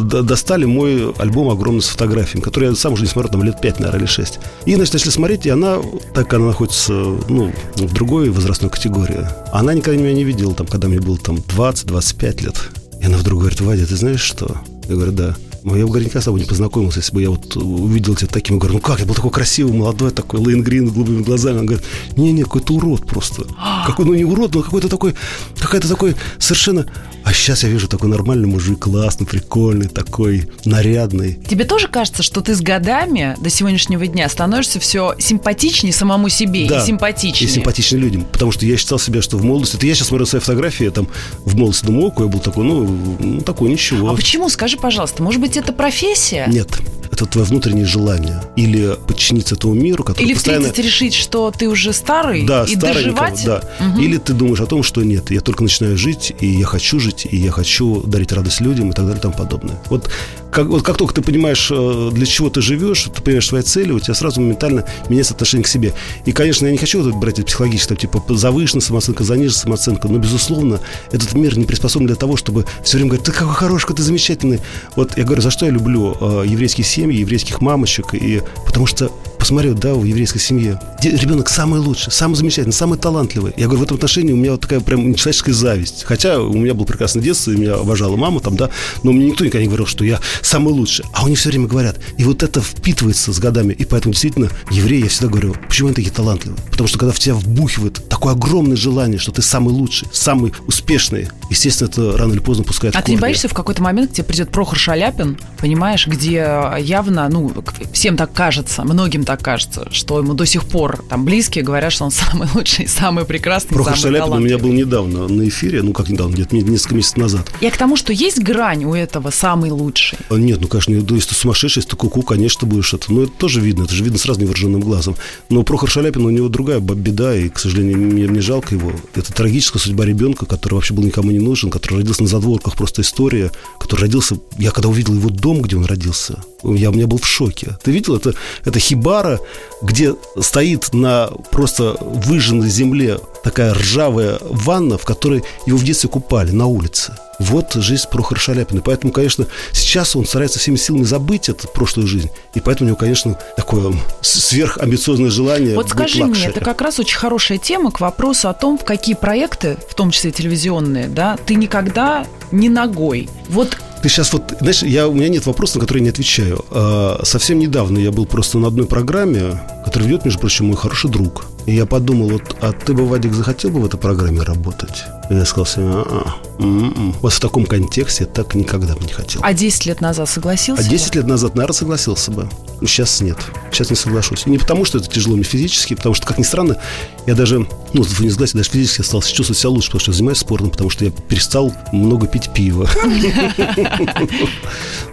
достали 0.04 0.66
мой 0.66 1.14
альбом 1.18 1.50
огромный 1.50 1.82
с 1.82 1.88
фотографиями, 1.88 2.44
который 2.44 2.70
я 2.70 2.76
сам 2.76 2.94
уже 2.94 3.04
не 3.04 3.10
смотрел, 3.10 3.32
там, 3.32 3.44
лет 3.44 3.60
5, 3.62 3.80
наверное, 3.80 4.02
или 4.02 4.08
6. 4.08 4.40
И, 4.66 4.76
значит, 4.76 4.94
начали 4.94 5.10
смотреть, 5.10 5.46
и 5.46 5.50
она, 5.50 5.78
так 6.14 6.34
она 6.34 6.48
находится, 6.48 6.94
ну, 6.94 7.52
в 7.76 7.94
другой 7.94 8.30
возрастной 8.30 8.70
категории, 8.70 9.26
она 9.52 9.74
никогда 9.74 10.00
меня 10.00 10.14
не 10.14 10.24
видела, 10.24 10.54
там, 10.54 10.68
когда 10.68 10.88
мне 10.88 11.00
было, 11.00 11.18
там, 11.18 11.38
20-25 11.38 12.44
лет. 12.44 12.56
И 13.02 13.06
она 13.06 13.18
вдруг 13.18 13.40
говорит, 13.42 13.62
Вадя, 13.62 13.86
ты 13.86 13.96
знаешь 13.96 14.22
что? 14.22 14.58
Я 14.88 14.96
говорю, 14.96 15.12
да. 15.12 15.36
Но 15.68 15.76
я 15.76 15.86
бы 15.86 15.92
наверняка 15.92 16.22
с 16.22 16.24
тобой 16.24 16.40
не 16.40 16.46
познакомился, 16.46 17.00
если 17.00 17.14
бы 17.14 17.22
я 17.22 17.30
вот 17.30 17.58
увидел 17.58 18.16
тебя 18.16 18.30
таким. 18.32 18.56
Я 18.56 18.62
говорю, 18.62 18.76
ну 18.76 18.80
как, 18.80 19.02
я 19.02 19.06
был 19.06 19.14
такой 19.14 19.32
красивый, 19.32 19.74
молодой, 19.74 20.12
такой 20.12 20.40
Лейн 20.40 20.64
Грин 20.64 20.88
с 20.88 20.94
голубыми 20.94 21.24
глазами. 21.24 21.60
Он 21.60 21.66
говорит, 21.66 21.86
не-не, 22.16 22.44
какой-то 22.44 22.76
урод 22.76 23.06
просто. 23.06 23.44
Какой, 23.86 24.06
ну 24.06 24.14
не 24.14 24.24
урод, 24.24 24.56
но 24.56 24.62
какой-то 24.62 24.88
такой, 24.88 25.14
какой-то 25.60 25.90
такой 25.90 26.16
совершенно... 26.40 26.86
А 27.26 27.34
сейчас 27.34 27.64
я 27.64 27.70
вижу 27.70 27.90
такой 27.90 28.08
нормальный 28.08 28.48
мужик, 28.48 28.80
классный, 28.80 29.28
прикольный, 29.28 29.90
такой 29.90 30.50
нарядный. 30.64 31.34
Тебе 31.34 31.66
тоже 31.66 31.90
кажется, 31.90 32.24
что 32.24 32.40
ты 32.40 32.56
с 32.56 32.62
годами 32.62 33.36
до 33.42 33.50
сегодняшнего 33.50 34.08
дня 34.08 34.30
становишься 34.30 34.80
все 34.80 35.16
симпатичнее 35.20 35.92
самому 35.92 36.30
себе 36.30 36.66
да, 36.70 36.82
и 36.82 36.86
симпатичнее? 36.86 37.50
и 37.50 37.54
симпатичнее 37.54 38.02
людям. 38.02 38.26
Потому 38.32 38.54
что 38.54 38.66
я 38.66 38.78
считал 38.78 38.98
себя, 38.98 39.22
что 39.22 39.36
в 39.36 39.44
молодости... 39.44 39.76
Это 39.76 39.86
я 39.86 39.96
сейчас 39.96 40.08
смотрю 40.08 40.26
свои 40.26 40.40
фотографии, 40.40 40.86
я 40.86 40.92
там 40.92 41.10
в 41.44 41.58
молодости 41.58 41.86
думаю, 41.86 42.14
я 42.18 42.26
был 42.28 42.40
такой, 42.40 42.64
ну, 42.64 42.88
ну, 43.20 43.42
такой 43.42 43.70
ничего. 43.70 44.10
А 44.10 44.16
почему? 44.16 44.48
Скажи, 44.48 44.78
пожалуйста, 44.78 45.22
может 45.22 45.42
быть, 45.42 45.57
это 45.58 45.74
профессия? 45.74 46.46
Нет 46.48 46.70
это 47.18 47.26
твое 47.26 47.48
внутреннее 47.48 47.86
желание. 47.86 48.42
Или 48.56 48.96
подчиниться 49.08 49.56
этому 49.56 49.74
миру, 49.74 50.04
который 50.04 50.26
Или 50.26 50.34
постоянно... 50.36 50.68
в 50.68 50.72
30 50.72 50.86
решить, 50.86 51.14
что 51.14 51.52
ты 51.52 51.68
уже 51.68 51.92
старый 51.94 52.46
да, 52.46 52.64
и 52.66 52.76
доживать? 52.76 53.44
Да. 53.46 53.62
Угу. 53.80 54.02
Или 54.02 54.18
ты 54.18 54.34
думаешь 54.34 54.62
о 54.62 54.68
том, 54.68 54.84
что 54.84 55.04
нет, 55.04 55.32
я 55.32 55.42
только 55.42 55.64
начинаю 55.64 55.98
жить, 55.98 56.34
и 56.40 56.48
я 56.48 56.66
хочу 56.66 57.00
жить, 57.00 57.28
и 57.30 57.38
я 57.38 57.52
хочу 57.52 58.02
дарить 58.04 58.32
радость 58.32 58.62
людям 58.62 58.92
и 58.92 58.94
так 58.94 59.06
далее 59.06 59.20
и 59.20 59.22
тому 59.22 59.34
подобное. 59.34 59.82
Вот 59.90 60.10
как, 60.52 60.68
вот 60.68 60.84
как 60.84 60.98
только 60.98 61.14
ты 61.14 61.22
понимаешь, 61.22 61.70
э, 61.72 62.10
для 62.14 62.26
чего 62.26 62.50
ты 62.50 62.62
живешь, 62.62 63.10
ты 63.14 63.22
понимаешь 63.22 63.48
свои 63.48 63.62
цели, 63.62 63.92
у 63.92 64.00
тебя 64.00 64.14
сразу 64.14 64.42
моментально 64.42 64.86
меняется 65.10 65.34
отношение 65.34 65.64
к 65.64 65.68
себе. 65.68 65.94
И, 66.26 66.32
конечно, 66.32 66.66
я 66.66 66.72
не 66.72 66.78
хочу 66.78 67.02
вот 67.02 67.16
брать 67.16 67.40
это 67.40 67.48
психологически, 67.48 67.96
типа 67.96 68.24
завышенная 68.30 68.82
самооценка, 68.82 69.24
заниженная 69.24 69.60
самооценка, 69.60 70.08
но, 70.08 70.18
безусловно, 70.20 70.80
этот 71.12 71.34
мир 71.34 71.58
не 71.58 71.66
приспособлен 71.66 72.08
для 72.08 72.16
того, 72.16 72.38
чтобы 72.38 72.66
все 72.84 72.98
время 72.98 73.10
говорить, 73.10 73.26
ты 73.26 73.32
какой 73.32 73.54
хороший, 73.54 73.94
ты 73.96 74.04
замечательный. 74.04 74.60
Вот 74.96 75.18
я 75.18 75.24
говорю, 75.24 75.42
за 75.42 75.52
что 75.52 75.66
я 75.66 75.72
люблю 75.72 76.18
э, 76.20 76.44
еврейские 76.48 76.86
семьи, 76.86 77.07
еврейских 77.16 77.62
мамочек, 77.62 78.14
и 78.14 78.42
потому 78.66 78.86
что 78.86 79.12
посмотрел, 79.48 79.76
да, 79.76 79.94
в 79.94 80.04
еврейской 80.04 80.40
семье. 80.40 80.78
Ребенок 81.02 81.48
самый 81.48 81.80
лучший, 81.80 82.12
самый 82.12 82.36
замечательный, 82.36 82.74
самый 82.74 83.00
талантливый. 83.00 83.54
Я 83.56 83.68
говорю, 83.68 83.80
в 83.80 83.84
этом 83.84 83.96
отношении 83.96 84.34
у 84.34 84.36
меня 84.36 84.52
вот 84.52 84.60
такая 84.60 84.82
прям 84.82 85.10
нечеловеческая 85.10 85.56
зависть. 85.56 86.04
Хотя 86.04 86.42
у 86.42 86.52
меня 86.52 86.74
было 86.74 86.84
прекрасное 86.84 87.24
детство, 87.24 87.52
и 87.52 87.56
меня 87.56 87.76
обожала 87.76 88.18
мама 88.18 88.42
там, 88.42 88.58
да, 88.58 88.70
но 89.04 89.14
мне 89.14 89.28
никто 89.28 89.46
никогда 89.46 89.62
не 89.62 89.68
говорил, 89.68 89.86
что 89.86 90.04
я 90.04 90.20
самый 90.42 90.74
лучший. 90.74 91.06
А 91.14 91.26
они 91.26 91.38
все 91.38 91.48
время 91.48 91.68
говорят. 91.68 91.96
И 92.18 92.26
вот 92.26 92.44
это 92.44 92.60
впитывается 92.60 93.32
с 93.32 93.40
годами. 93.40 93.72
И 93.72 93.86
поэтому 93.86 94.12
действительно, 94.12 94.50
евреи, 94.70 95.04
я 95.04 95.08
всегда 95.08 95.30
говорю, 95.30 95.56
почему 95.66 95.88
они 95.88 95.96
такие 95.96 96.12
талантливые? 96.12 96.60
Потому 96.70 96.90
что 96.90 97.00
когда 97.00 97.14
в 97.14 97.20
тебя 97.20 97.36
вбухивает 97.36 98.06
такое 98.10 98.34
огромное 98.34 98.76
желание, 98.76 99.18
что 99.18 99.32
ты 99.32 99.42
самый 99.42 99.70
лучший, 99.70 100.10
самый 100.12 100.52
успешный, 100.68 101.30
естественно, 101.50 101.88
это 101.88 102.18
рано 102.18 102.34
или 102.34 102.40
поздно 102.40 102.66
пускает 102.66 102.98
А 102.98 103.02
ты 103.02 103.12
не 103.12 103.18
боишься 103.18 103.48
в 103.48 103.54
какой-то 103.54 103.82
момент, 103.82 104.12
где 104.12 104.24
придет 104.24 104.50
Прохор 104.50 104.78
Шаляпин, 104.78 105.40
понимаешь, 105.58 106.06
где 106.06 106.76
явно, 106.80 107.30
ну, 107.30 107.54
всем 107.94 108.18
так 108.18 108.34
кажется, 108.34 108.84
многим 108.84 109.24
так 109.24 109.37
кажется, 109.42 109.88
что 109.92 110.20
ему 110.20 110.34
до 110.34 110.46
сих 110.46 110.66
пор 110.66 111.04
там 111.10 111.26
близкие 111.26 111.64
говорят, 111.64 111.94
что 111.94 112.06
он 112.06 112.12
самый 112.12 112.48
лучший, 112.54 112.88
самый 112.88 113.26
прекрасный, 113.26 113.74
Прохор 113.74 113.98
самый 113.98 114.18
Шаляпин 114.18 114.34
у 114.34 114.40
меня 114.40 114.58
был 114.58 114.72
недавно 114.72 115.28
на 115.28 115.48
эфире, 115.48 115.82
ну 115.82 115.94
как 115.94 116.10
недавно, 116.10 116.34
где-то 116.34 116.56
несколько 116.56 116.96
месяцев 116.96 117.18
назад. 117.18 117.52
Я 117.62 117.72
к 117.72 117.78
тому, 117.78 117.96
что 117.96 118.14
есть 118.14 118.42
грань 118.42 118.86
у 118.86 118.94
этого 118.94 119.30
самый 119.32 119.72
лучший. 119.72 120.18
А, 120.30 120.36
нет, 120.36 120.60
ну 120.62 120.68
конечно, 120.68 120.94
если 120.94 121.30
ты 121.30 121.36
сумасшедший, 121.36 121.82
если 121.82 121.92
ты 121.92 121.96
куку, 121.96 122.22
конечно, 122.22 122.62
ты 122.62 122.66
будешь 122.66 122.94
это. 122.94 123.12
Но 123.12 123.24
это 123.24 123.32
тоже 123.32 123.62
видно, 123.62 123.84
это 123.84 123.94
же 123.94 124.04
видно 124.04 124.20
сразу 124.20 124.40
невооруженным 124.42 124.82
глазом. 124.82 125.16
Но 125.50 125.64
Прохор 125.64 125.90
Шаляпин, 125.90 126.26
у 126.26 126.30
него 126.30 126.50
другая 126.50 126.80
беда, 126.80 127.36
и, 127.36 127.50
к 127.50 127.60
сожалению, 127.60 127.98
мне, 127.98 128.28
мне 128.28 128.42
жалко 128.42 128.76
его. 128.76 128.92
Это 129.16 129.34
трагическая 129.34 129.80
судьба 129.80 130.06
ребенка, 130.06 130.46
который 130.46 130.76
вообще 130.76 130.94
был 130.94 131.04
никому 131.04 131.32
не 131.32 131.40
нужен, 131.40 131.70
который 131.70 132.00
родился 132.00 132.24
на 132.24 132.30
задворках, 132.30 132.76
просто 132.76 133.02
история, 133.02 133.52
который 133.80 134.02
родился... 134.02 134.38
Я 134.58 134.72
когда 134.72 134.90
увидел 134.90 135.14
его 135.14 135.30
дом, 135.30 135.62
где 135.62 135.78
он 135.78 135.86
родился, 135.86 136.44
я, 136.64 136.90
у 136.90 136.94
меня 136.94 137.08
был 137.08 137.20
в 137.20 137.28
шоке. 137.28 137.78
Ты 137.84 137.92
видел, 137.92 138.16
это, 138.16 138.34
это 138.66 138.80
хибара, 138.80 139.40
где 139.82 140.16
стоит 140.40 140.94
на 140.94 141.28
просто 141.52 141.98
выжженной 142.02 142.70
земле 142.70 143.20
такая 143.48 143.74
ржавая 143.74 144.40
ванна, 144.42 144.98
в 144.98 145.06
которой 145.06 145.42
его 145.66 145.78
в 145.78 145.84
детстве 145.86 146.10
купали 146.10 146.52
на 146.52 146.66
улице. 146.66 147.14
Вот 147.40 147.76
жизнь 147.76 148.04
Прохора 148.12 148.38
Шаляпина. 148.38 148.82
Поэтому, 148.82 149.14
конечно, 149.14 149.48
сейчас 149.72 150.18
он 150.18 150.26
старается 150.26 150.60
всеми 150.60 150.76
силами 150.76 151.04
забыть 151.04 151.48
эту 151.48 151.70
прошлую 151.70 152.10
жизнь. 152.10 152.30
И 152.56 152.60
поэтому 152.60 152.88
у 152.88 152.90
него, 152.90 152.98
конечно, 152.98 153.40
такое 153.56 153.94
сверхамбициозное 154.20 155.30
желание 155.30 155.76
Вот 155.76 155.92
скажи 155.92 156.20
luxury. 156.20 156.42
мне, 156.42 156.50
это 156.50 156.60
как 156.60 156.82
раз 156.82 157.00
очень 157.00 157.18
хорошая 157.18 157.58
тема 157.58 157.92
к 157.92 158.02
вопросу 158.02 158.50
о 158.50 158.54
том, 158.54 158.78
в 158.78 158.84
какие 158.84 159.16
проекты, 159.16 159.78
в 159.90 159.94
том 159.94 160.12
числе 160.12 160.34
телевизионные, 160.34 161.08
да, 161.08 161.38
ты 161.46 161.56
никогда 161.56 162.28
ни 162.52 162.68
ногой. 162.68 163.30
Вот 163.48 163.78
ты 164.04 164.10
сейчас 164.10 164.34
вот, 164.34 164.58
знаешь, 164.60 164.84
я, 164.84 165.08
у 165.08 165.14
меня 165.14 165.30
нет 165.30 165.46
вопроса, 165.46 165.78
на 165.78 165.82
который 165.82 166.00
я 166.00 166.04
не 166.04 166.10
отвечаю. 166.10 166.66
А, 166.70 167.22
совсем 167.24 167.60
недавно 167.60 167.98
я 167.98 168.12
был 168.12 168.26
просто 168.26 168.58
на 168.58 168.68
одной 168.68 168.88
программе, 168.88 169.62
которую 169.86 170.10
ведет, 170.10 170.26
между 170.26 170.42
прочим, 170.42 170.66
мой 170.66 170.76
хороший 170.76 171.10
друг. 171.10 171.46
И 171.68 171.76
я 171.76 171.86
подумал, 171.86 172.30
вот, 172.30 172.56
а 172.62 172.72
ты 172.72 172.94
бы, 172.94 173.06
Вадик, 173.06 173.34
захотел 173.34 173.72
бы 173.72 173.82
в 173.82 173.86
этой 173.86 174.00
программе 174.00 174.42
работать? 174.42 175.04
И 175.30 175.36
я 175.36 175.46
сказал 175.46 175.66
себе, 175.66 175.86
а, 175.86 176.34
-а, 176.60 176.64
м-м, 176.64 177.16
вот 177.22 177.34
в 177.34 177.40
таком 177.40 177.66
контексте 177.66 178.24
я 178.24 178.30
так 178.30 178.56
никогда 178.56 178.96
бы 178.96 179.04
не 179.04 179.12
хотел. 179.14 179.42
А 179.44 179.54
10 179.54 179.86
лет 179.86 180.02
назад 180.02 180.30
согласился? 180.30 180.82
А 180.82 180.88
10 180.90 181.10
бы? 181.10 181.16
лет 181.18 181.28
назад, 181.28 181.56
наверное, 181.56 181.76
согласился 181.76 182.32
бы. 182.32 182.50
Сейчас 182.82 183.22
нет. 183.22 183.38
Сейчас 183.72 183.90
не 183.90 183.96
соглашусь. 183.96 184.46
Не 184.46 184.58
потому, 184.58 184.86
что 184.86 185.00
это 185.00 185.10
тяжело 185.10 185.36
мне 185.36 185.44
физически, 185.44 185.96
потому 185.96 186.14
что, 186.16 186.28
как 186.28 186.38
ни 186.38 186.44
странно, 186.44 186.78
я 187.26 187.34
даже, 187.34 187.60
ну, 187.94 188.04
вы 188.04 188.26
не 188.26 188.30
согласен, 188.30 188.58
даже 188.58 188.70
физически 188.70 189.02
стал 189.02 189.22
чувствовать 189.22 189.58
себя 189.58 189.70
лучше, 189.72 189.88
потому 189.88 190.00
что 190.02 190.12
я 190.12 190.18
занимаюсь 190.18 190.38
спортом, 190.38 190.70
потому 190.70 190.90
что 190.90 191.06
я 191.06 191.12
перестал 191.12 191.74
много 191.92 192.28
пить 192.28 192.50
пива. 192.54 192.90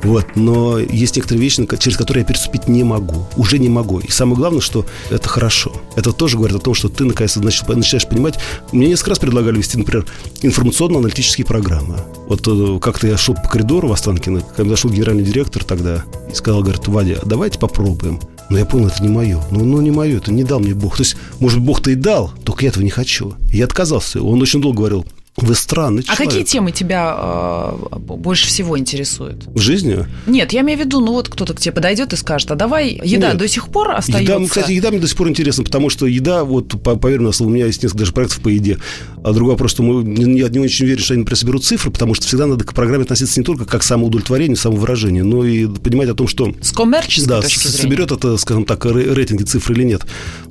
Вот. 0.03 0.37
Но 0.37 0.79
есть 0.79 1.16
некоторые 1.16 1.42
вещи, 1.42 1.66
через 1.79 1.96
которые 1.96 2.22
я 2.22 2.27
переступить 2.27 2.68
не 2.68 2.85
могу. 2.85 3.27
Уже 3.37 3.59
не 3.59 3.70
могу. 3.70 4.00
И 4.00 4.11
самое 4.11 4.37
главное, 4.37 4.61
что 4.61 4.85
это 5.09 5.31
хорошо. 5.31 5.72
Это 5.96 6.12
тоже 6.12 6.37
говорит 6.37 6.57
о 6.57 6.61
том, 6.61 6.74
что 6.74 6.90
ты 6.90 7.05
наконец-то 7.05 7.40
начинаешь 7.40 8.07
понимать. 8.07 8.38
Мне 8.70 8.88
несколько 8.88 9.11
раз 9.11 9.18
предлагали 9.18 9.57
вести, 9.57 9.79
например, 9.79 10.03
информационно-аналитические 10.42 11.46
программы. 11.46 11.98
Вот 12.28 12.46
э, 12.46 12.78
как-то 12.80 13.06
я 13.06 13.16
шел 13.16 13.34
по 13.34 13.48
коридору 13.48 13.88
в 13.88 13.92
Останкино, 13.92 14.42
когда 14.56 14.70
зашел 14.70 14.90
генеральный 14.90 15.24
директор 15.24 15.64
тогда 15.64 16.04
и 16.30 16.34
сказал, 16.34 16.62
говорит, 16.62 16.86
Вадя, 16.88 17.18
давайте 17.24 17.58
попробуем. 17.58 18.20
Но 18.50 18.58
я 18.58 18.66
понял, 18.66 18.88
это 18.88 19.02
не 19.02 19.08
мое. 19.08 19.42
Ну, 19.50 19.64
ну, 19.64 19.80
не 19.80 19.90
мое, 19.90 20.18
это 20.18 20.32
не 20.32 20.44
дал 20.44 20.60
мне 20.60 20.74
Бог. 20.74 20.96
То 20.96 21.02
есть, 21.02 21.16
может, 21.40 21.60
Бог-то 21.60 21.90
и 21.90 21.94
дал, 21.94 22.30
только 22.44 22.64
я 22.64 22.68
этого 22.68 22.84
не 22.84 22.90
хочу. 22.90 23.34
Я 23.52 23.64
отказался. 23.64 24.22
Он 24.22 24.40
очень 24.42 24.60
долго 24.60 24.78
говорил, 24.78 25.06
вы 25.36 25.54
странный 25.56 26.04
человек. 26.04 26.20
А 26.20 26.24
какие 26.24 26.44
темы 26.44 26.70
тебя 26.70 27.16
э, 27.18 27.98
больше 27.98 28.46
всего 28.46 28.78
интересуют? 28.78 29.46
В 29.46 29.58
жизни? 29.58 30.06
Нет, 30.26 30.52
я 30.52 30.60
имею 30.60 30.78
в 30.78 30.82
виду, 30.82 31.00
ну 31.00 31.12
вот 31.12 31.28
кто-то 31.28 31.54
к 31.54 31.60
тебе 31.60 31.72
подойдет 31.72 32.12
и 32.12 32.16
скажет, 32.16 32.52
а 32.52 32.54
давай, 32.54 33.00
еда 33.02 33.30
Нет. 33.30 33.38
до 33.38 33.48
сих 33.48 33.68
пор 33.68 33.90
остается? 33.90 34.22
Еда, 34.22 34.38
ну, 34.38 34.46
кстати, 34.46 34.72
еда 34.72 34.90
мне 34.90 35.00
до 35.00 35.08
сих 35.08 35.16
пор 35.16 35.28
интересна, 35.28 35.64
потому 35.64 35.90
что 35.90 36.06
еда, 36.06 36.44
вот, 36.44 36.80
поверь 36.82 37.18
мне, 37.18 37.32
у 37.40 37.48
меня 37.48 37.66
есть 37.66 37.82
несколько 37.82 38.00
даже 38.00 38.12
проектов 38.12 38.40
по 38.40 38.48
еде. 38.48 38.78
А 39.24 39.32
другой 39.32 39.54
вопрос, 39.54 39.72
что 39.72 39.82
мы, 39.82 40.08
я 40.38 40.48
не 40.48 40.60
очень 40.60 40.86
верю, 40.86 41.00
что 41.00 41.14
они, 41.14 41.20
например, 41.20 41.38
соберут 41.38 41.64
цифры, 41.64 41.90
потому 41.90 42.14
что 42.14 42.26
всегда 42.26 42.46
надо 42.46 42.64
к 42.64 42.72
программе 42.72 43.02
относиться 43.02 43.40
не 43.40 43.44
только 43.44 43.64
как 43.64 43.80
к 43.80 43.84
самоудовлетворению, 43.84 44.56
самовыражению, 44.56 45.26
но 45.26 45.44
и 45.44 45.66
понимать 45.66 46.10
о 46.10 46.14
том, 46.14 46.28
что... 46.28 46.54
С 46.60 46.70
коммерческой 46.70 47.28
да, 47.28 47.42
точки 47.42 47.66
зрения. 47.66 47.82
соберет 47.82 48.12
это, 48.12 48.36
скажем 48.36 48.64
так, 48.64 48.84
рейтинги 48.84 49.42
цифры 49.42 49.74
или 49.74 49.82
нет. 49.82 50.02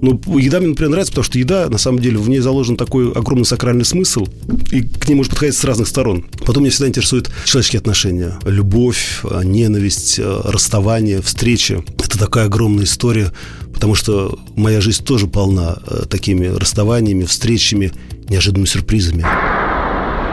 Но 0.02 0.20
еда 0.38 0.60
мне, 0.60 0.70
например, 0.70 0.90
нравится, 0.92 1.14
потому 1.14 1.24
что 1.24 1.40
еда, 1.40 1.70
на 1.70 1.78
самом 1.78 2.00
деле, 2.00 2.18
в 2.18 2.28
ней 2.28 2.40
заложен 2.40 2.76
такой 2.76 3.12
огромный 3.14 3.46
сакральный 3.46 3.86
смысл. 3.86 4.28
И 4.74 4.82
к 4.82 5.08
ним 5.08 5.18
можно 5.18 5.30
подходить 5.30 5.56
с 5.56 5.64
разных 5.64 5.88
сторон. 5.88 6.26
Потом 6.46 6.64
меня 6.64 6.72
всегда 6.72 6.88
интересуют 6.88 7.30
человеческие 7.46 7.80
отношения. 7.80 8.40
Любовь, 8.44 9.22
ненависть, 9.44 10.20
расставание, 10.20 11.22
встречи. 11.22 11.84
Это 12.00 12.18
такая 12.18 12.46
огромная 12.46 12.86
история, 12.86 13.32
потому 13.72 13.94
что 13.94 14.40
моя 14.56 14.82
жизнь 14.82 15.04
тоже 15.04 15.28
полна 15.28 15.78
э, 15.86 16.06
такими 16.10 16.48
расставаниями, 16.48 17.26
встречами, 17.26 17.92
неожиданными 18.30 18.66
сюрпризами. 18.66 19.26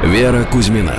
Вера 0.07 0.44
Кузьмина 0.50 0.96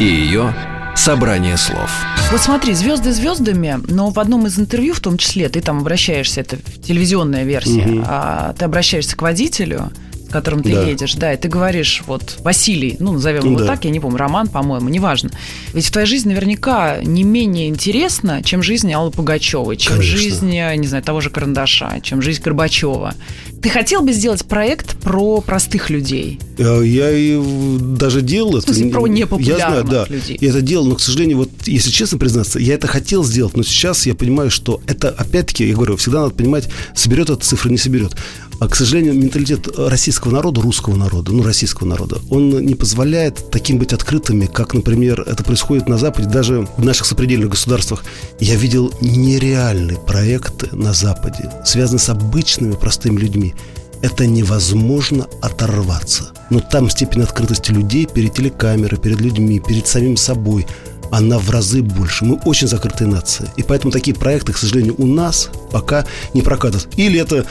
и 0.00 0.04
ее 0.04 0.52
Собрание 0.96 1.56
слов. 1.56 1.90
Вот 2.32 2.40
смотри, 2.40 2.74
звезды 2.74 3.12
звездами, 3.12 3.80
но 3.86 4.10
в 4.10 4.18
одном 4.18 4.46
из 4.46 4.58
интервью, 4.58 4.92
в 4.92 5.00
том 5.00 5.16
числе, 5.16 5.48
ты 5.48 5.60
там 5.60 5.78
обращаешься, 5.78 6.40
это 6.40 6.58
телевизионная 6.82 7.44
версия, 7.44 7.86
угу. 7.86 8.04
а 8.06 8.52
ты 8.58 8.64
обращаешься 8.64 9.16
к 9.16 9.22
водителю, 9.22 9.90
которым 10.30 10.62
ты 10.62 10.72
да. 10.72 10.82
едешь, 10.82 11.14
да, 11.14 11.32
и 11.32 11.36
ты 11.36 11.48
говоришь, 11.48 12.02
вот, 12.06 12.38
Василий, 12.40 12.96
ну, 12.98 13.12
назовем 13.12 13.44
его 13.44 13.58
да. 13.58 13.66
так, 13.66 13.84
я 13.84 13.90
не 13.90 14.00
помню, 14.00 14.18
Роман, 14.18 14.48
по-моему, 14.48 14.88
неважно. 14.88 15.30
Ведь 15.74 15.86
в 15.86 15.90
твоей 15.90 16.06
жизни 16.06 16.30
наверняка 16.30 16.98
не 17.02 17.22
менее 17.24 17.68
интересно, 17.68 18.42
чем 18.42 18.62
жизнь 18.62 18.92
Аллы 18.92 19.10
Пугачевой, 19.10 19.76
чем 19.76 19.96
Конечно. 19.96 20.18
жизнь, 20.18 20.50
не 20.50 20.86
знаю, 20.86 21.02
того 21.04 21.20
же 21.20 21.30
Карандаша, 21.30 22.00
чем 22.02 22.22
жизнь 22.22 22.42
Горбачева. 22.42 23.14
Ты 23.62 23.68
хотел 23.68 24.00
бы 24.00 24.12
сделать 24.12 24.44
проект 24.46 24.96
про 25.00 25.42
простых 25.42 25.90
людей? 25.90 26.40
Э, 26.56 26.82
я 26.82 27.10
и 27.10 27.38
даже 27.78 28.22
делал 28.22 28.56
это. 28.56 28.72
В 28.72 28.74
смысле, 28.74 28.90
про 28.90 29.06
непопулярных 29.06 29.58
я 29.58 29.68
знаю, 29.68 29.84
да. 29.84 30.06
людей. 30.08 30.38
Я 30.40 30.48
это 30.48 30.62
делал, 30.62 30.86
но, 30.86 30.94
к 30.94 31.00
сожалению, 31.00 31.38
вот, 31.38 31.50
если 31.66 31.90
честно 31.90 32.16
признаться, 32.16 32.58
я 32.58 32.74
это 32.74 32.86
хотел 32.86 33.22
сделать, 33.22 33.56
но 33.56 33.62
сейчас 33.62 34.06
я 34.06 34.14
понимаю, 34.14 34.50
что 34.50 34.80
это, 34.86 35.10
опять-таки, 35.10 35.68
я 35.68 35.74
говорю, 35.74 35.96
всегда 35.96 36.22
надо 36.22 36.34
понимать, 36.34 36.68
соберет 36.94 37.28
эта 37.28 37.40
цифра, 37.40 37.68
не 37.68 37.76
соберет. 37.76 38.16
А, 38.60 38.68
к 38.68 38.76
сожалению, 38.76 39.14
менталитет 39.14 39.68
российского 39.78 40.32
народа, 40.32 40.60
русского 40.60 40.94
народа, 40.94 41.32
ну, 41.32 41.42
российского 41.42 41.88
народа, 41.88 42.18
он 42.28 42.50
не 42.50 42.74
позволяет 42.74 43.50
таким 43.50 43.78
быть 43.78 43.94
открытыми, 43.94 44.44
как, 44.44 44.74
например, 44.74 45.22
это 45.22 45.42
происходит 45.42 45.88
на 45.88 45.96
Западе, 45.96 46.28
даже 46.28 46.68
в 46.76 46.84
наших 46.84 47.06
сопредельных 47.06 47.48
государствах. 47.48 48.04
Я 48.38 48.56
видел 48.56 48.92
нереальные 49.00 49.96
проекты 49.96 50.68
на 50.72 50.92
Западе, 50.92 51.50
связанные 51.64 52.00
с 52.00 52.10
обычными 52.10 52.74
простыми 52.74 53.18
людьми. 53.18 53.54
Это 54.02 54.26
невозможно 54.26 55.26
оторваться. 55.40 56.32
Но 56.50 56.60
там 56.60 56.90
степень 56.90 57.22
открытости 57.22 57.70
людей 57.70 58.06
перед 58.06 58.34
телекамерой, 58.34 58.98
перед 58.98 59.22
людьми, 59.22 59.62
перед 59.66 59.86
самим 59.86 60.18
собой– 60.18 60.66
она 61.10 61.38
в 61.38 61.50
разы 61.50 61.82
больше. 61.82 62.24
Мы 62.24 62.36
очень 62.44 62.68
закрытая 62.68 63.08
нация. 63.08 63.52
И 63.56 63.62
поэтому 63.62 63.92
такие 63.92 64.16
проекты, 64.16 64.52
к 64.52 64.58
сожалению, 64.58 64.94
у 64.98 65.06
нас 65.06 65.50
пока 65.70 66.04
не 66.34 66.42
прокатывают. 66.42 66.88
Или 66.96 67.20
это 67.20 67.46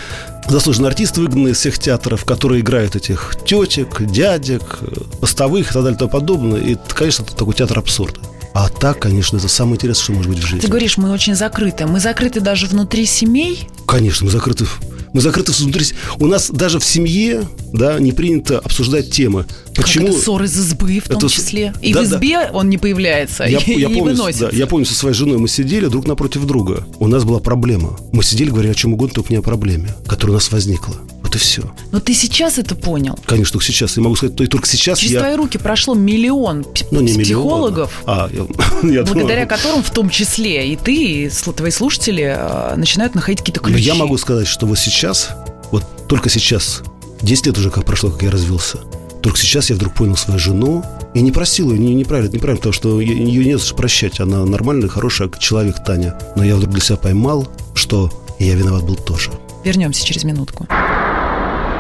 заслуженный 0.47 0.89
артист, 0.89 1.18
выгнанный 1.18 1.51
из 1.51 1.57
всех 1.57 1.80
театров, 1.80 2.26
которые 2.26 2.62
играют 2.62 2.95
этих 2.95 3.36
тетек, 3.45 4.01
дядек, 4.01 4.80
постовых 5.20 5.72
и 5.72 5.74
так 5.74 5.84
далее 5.84 5.95
и 5.95 5.99
тому 5.99 6.12
подобное. 6.12 6.62
И, 6.62 6.78
конечно, 6.89 7.24
это 7.24 7.36
такой 7.36 7.53
театр 7.53 7.80
абсурда. 7.80 8.20
А 8.53 8.68
так, 8.70 8.99
конечно, 8.99 9.38
это 9.38 9.47
самое 9.47 9.76
интересное, 9.76 10.03
что 10.03 10.14
может 10.14 10.32
быть 10.32 10.39
в 10.39 10.45
жизни. 10.45 10.62
Ты 10.62 10.68
говоришь, 10.68 10.97
мы 10.97 11.12
очень 11.12 11.36
закрыты. 11.36 11.86
Мы 11.86 11.99
закрыты 11.99 12.41
даже 12.41 12.66
внутри 12.66 13.05
семей? 13.05 13.70
Конечно, 13.86 14.26
мы 14.26 14.32
закрыты 14.32 14.66
мы 15.14 15.22
закрыты 15.22 15.51
внутри... 15.51 15.86
У 16.20 16.28
нас 16.28 16.49
даже 16.49 16.80
в 16.80 16.86
семье 16.86 17.47
да, 17.74 17.99
не 17.99 18.12
принято 18.12 18.60
обсуждать 18.60 19.12
темы. 19.12 19.45
Почему? 19.76 20.07
Как 20.07 20.16
это 20.16 20.24
ссор 20.24 20.43
из 20.43 20.57
избы 20.57 20.99
в 20.99 21.07
том 21.07 21.18
это... 21.18 21.30
числе. 21.30 21.74
И 21.82 21.93
да, 21.93 22.01
в 22.01 22.05
избе 22.05 22.34
да. 22.34 22.49
он 22.53 22.70
не 22.70 22.78
появляется, 22.78 23.43
я, 23.45 23.60
и, 23.66 23.80
я 23.80 23.88
не 23.88 23.95
помню, 23.95 24.03
выносится. 24.03 24.49
Да, 24.51 24.57
я 24.57 24.68
помню, 24.68 24.86
со 24.86 24.95
своей 24.95 25.16
женой 25.16 25.38
мы 25.38 25.47
сидели 25.47 25.88
друг 25.88 26.07
напротив 26.07 26.45
друга. 26.45 26.86
У 26.99 27.07
нас 27.07 27.24
была 27.24 27.39
проблема. 27.39 27.97
Мы 28.12 28.24
сидели, 28.24 28.49
говорили 28.49 28.72
о 28.72 28.76
чем 28.76 28.93
угодно, 28.93 29.16
только 29.16 29.34
не 29.34 29.39
о 29.39 29.41
проблеме, 29.41 29.95
которая 30.07 30.32
у 30.32 30.36
нас 30.36 30.51
возникла. 30.51 30.95
Вот 31.30 31.36
и 31.36 31.38
все. 31.38 31.62
Но 31.92 32.00
ты 32.00 32.16
сейчас 32.16 32.58
это 32.58 32.74
понял? 32.74 33.16
Конечно, 33.28 33.54
только 33.54 33.68
сейчас. 33.68 33.96
Я 33.98 34.02
могу 34.02 34.16
сказать, 34.16 34.36
то 34.36 34.44
и 34.44 34.48
только 34.48 34.68
сейчас 34.68 34.98
Через 34.98 35.14
я... 35.14 35.20
твои 35.20 35.36
руки 35.36 35.60
прошло 35.60 35.94
миллион 35.94 36.66
ну, 36.90 37.02
не 37.02 37.14
психологов, 37.22 37.92
миллион, 38.02 38.20
а, 38.20 38.30
я, 38.34 38.40
я 38.96 39.04
благодаря 39.04 39.46
думаю... 39.46 39.48
которым 39.48 39.84
в 39.84 39.92
том 39.92 40.10
числе 40.10 40.74
и 40.74 40.76
ты, 40.76 40.96
и 40.96 41.30
твои 41.30 41.70
слушатели 41.70 42.36
э, 42.36 42.76
начинают 42.78 43.14
находить 43.14 43.42
какие-то 43.42 43.60
ключи. 43.60 43.74
Но 43.74 43.80
я 43.80 43.94
могу 43.94 44.18
сказать, 44.18 44.48
что 44.48 44.66
вот 44.66 44.80
сейчас, 44.80 45.30
вот 45.70 45.84
только 46.08 46.30
сейчас, 46.30 46.82
10 47.22 47.46
лет 47.46 47.58
уже 47.60 47.70
как 47.70 47.86
прошло, 47.86 48.10
как 48.10 48.24
я 48.24 48.32
развился, 48.32 48.80
только 49.22 49.38
сейчас 49.38 49.70
я 49.70 49.76
вдруг 49.76 49.94
понял 49.94 50.18
свою 50.18 50.40
жену 50.40 50.84
и 51.14 51.22
не 51.22 51.32
просил 51.32 51.72
ее, 51.72 51.78
не, 51.78 51.94
неправильно, 51.94 52.34
неправильно, 52.34 52.58
потому 52.58 52.74
что 52.74 53.00
ее 53.00 53.46
не 53.46 53.54
за 53.56 53.64
что 53.64 53.76
прощать. 53.76 54.20
Она 54.20 54.46
нормальный, 54.46 54.90
хороший 54.90 55.30
человек, 55.38 55.84
Таня. 55.86 56.18
Но 56.36 56.44
я 56.44 56.56
вдруг 56.56 56.72
для 56.72 56.82
себя 56.82 56.98
поймал, 56.98 57.48
что 57.76 58.12
я 58.40 58.56
виноват 58.56 58.84
был 58.84 58.96
тоже. 58.96 59.30
Вернемся 59.64 60.04
через 60.04 60.24
минутку. 60.24 60.66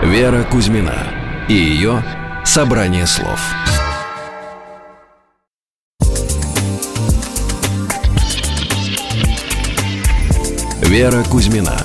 Вера 0.03 0.43
Кузьмина 0.43 0.95
и 1.49 1.53
ее 1.53 2.01
«Собрание 2.45 3.05
слов». 3.05 3.39
Вера 10.81 11.23
Кузьмина 11.23 11.77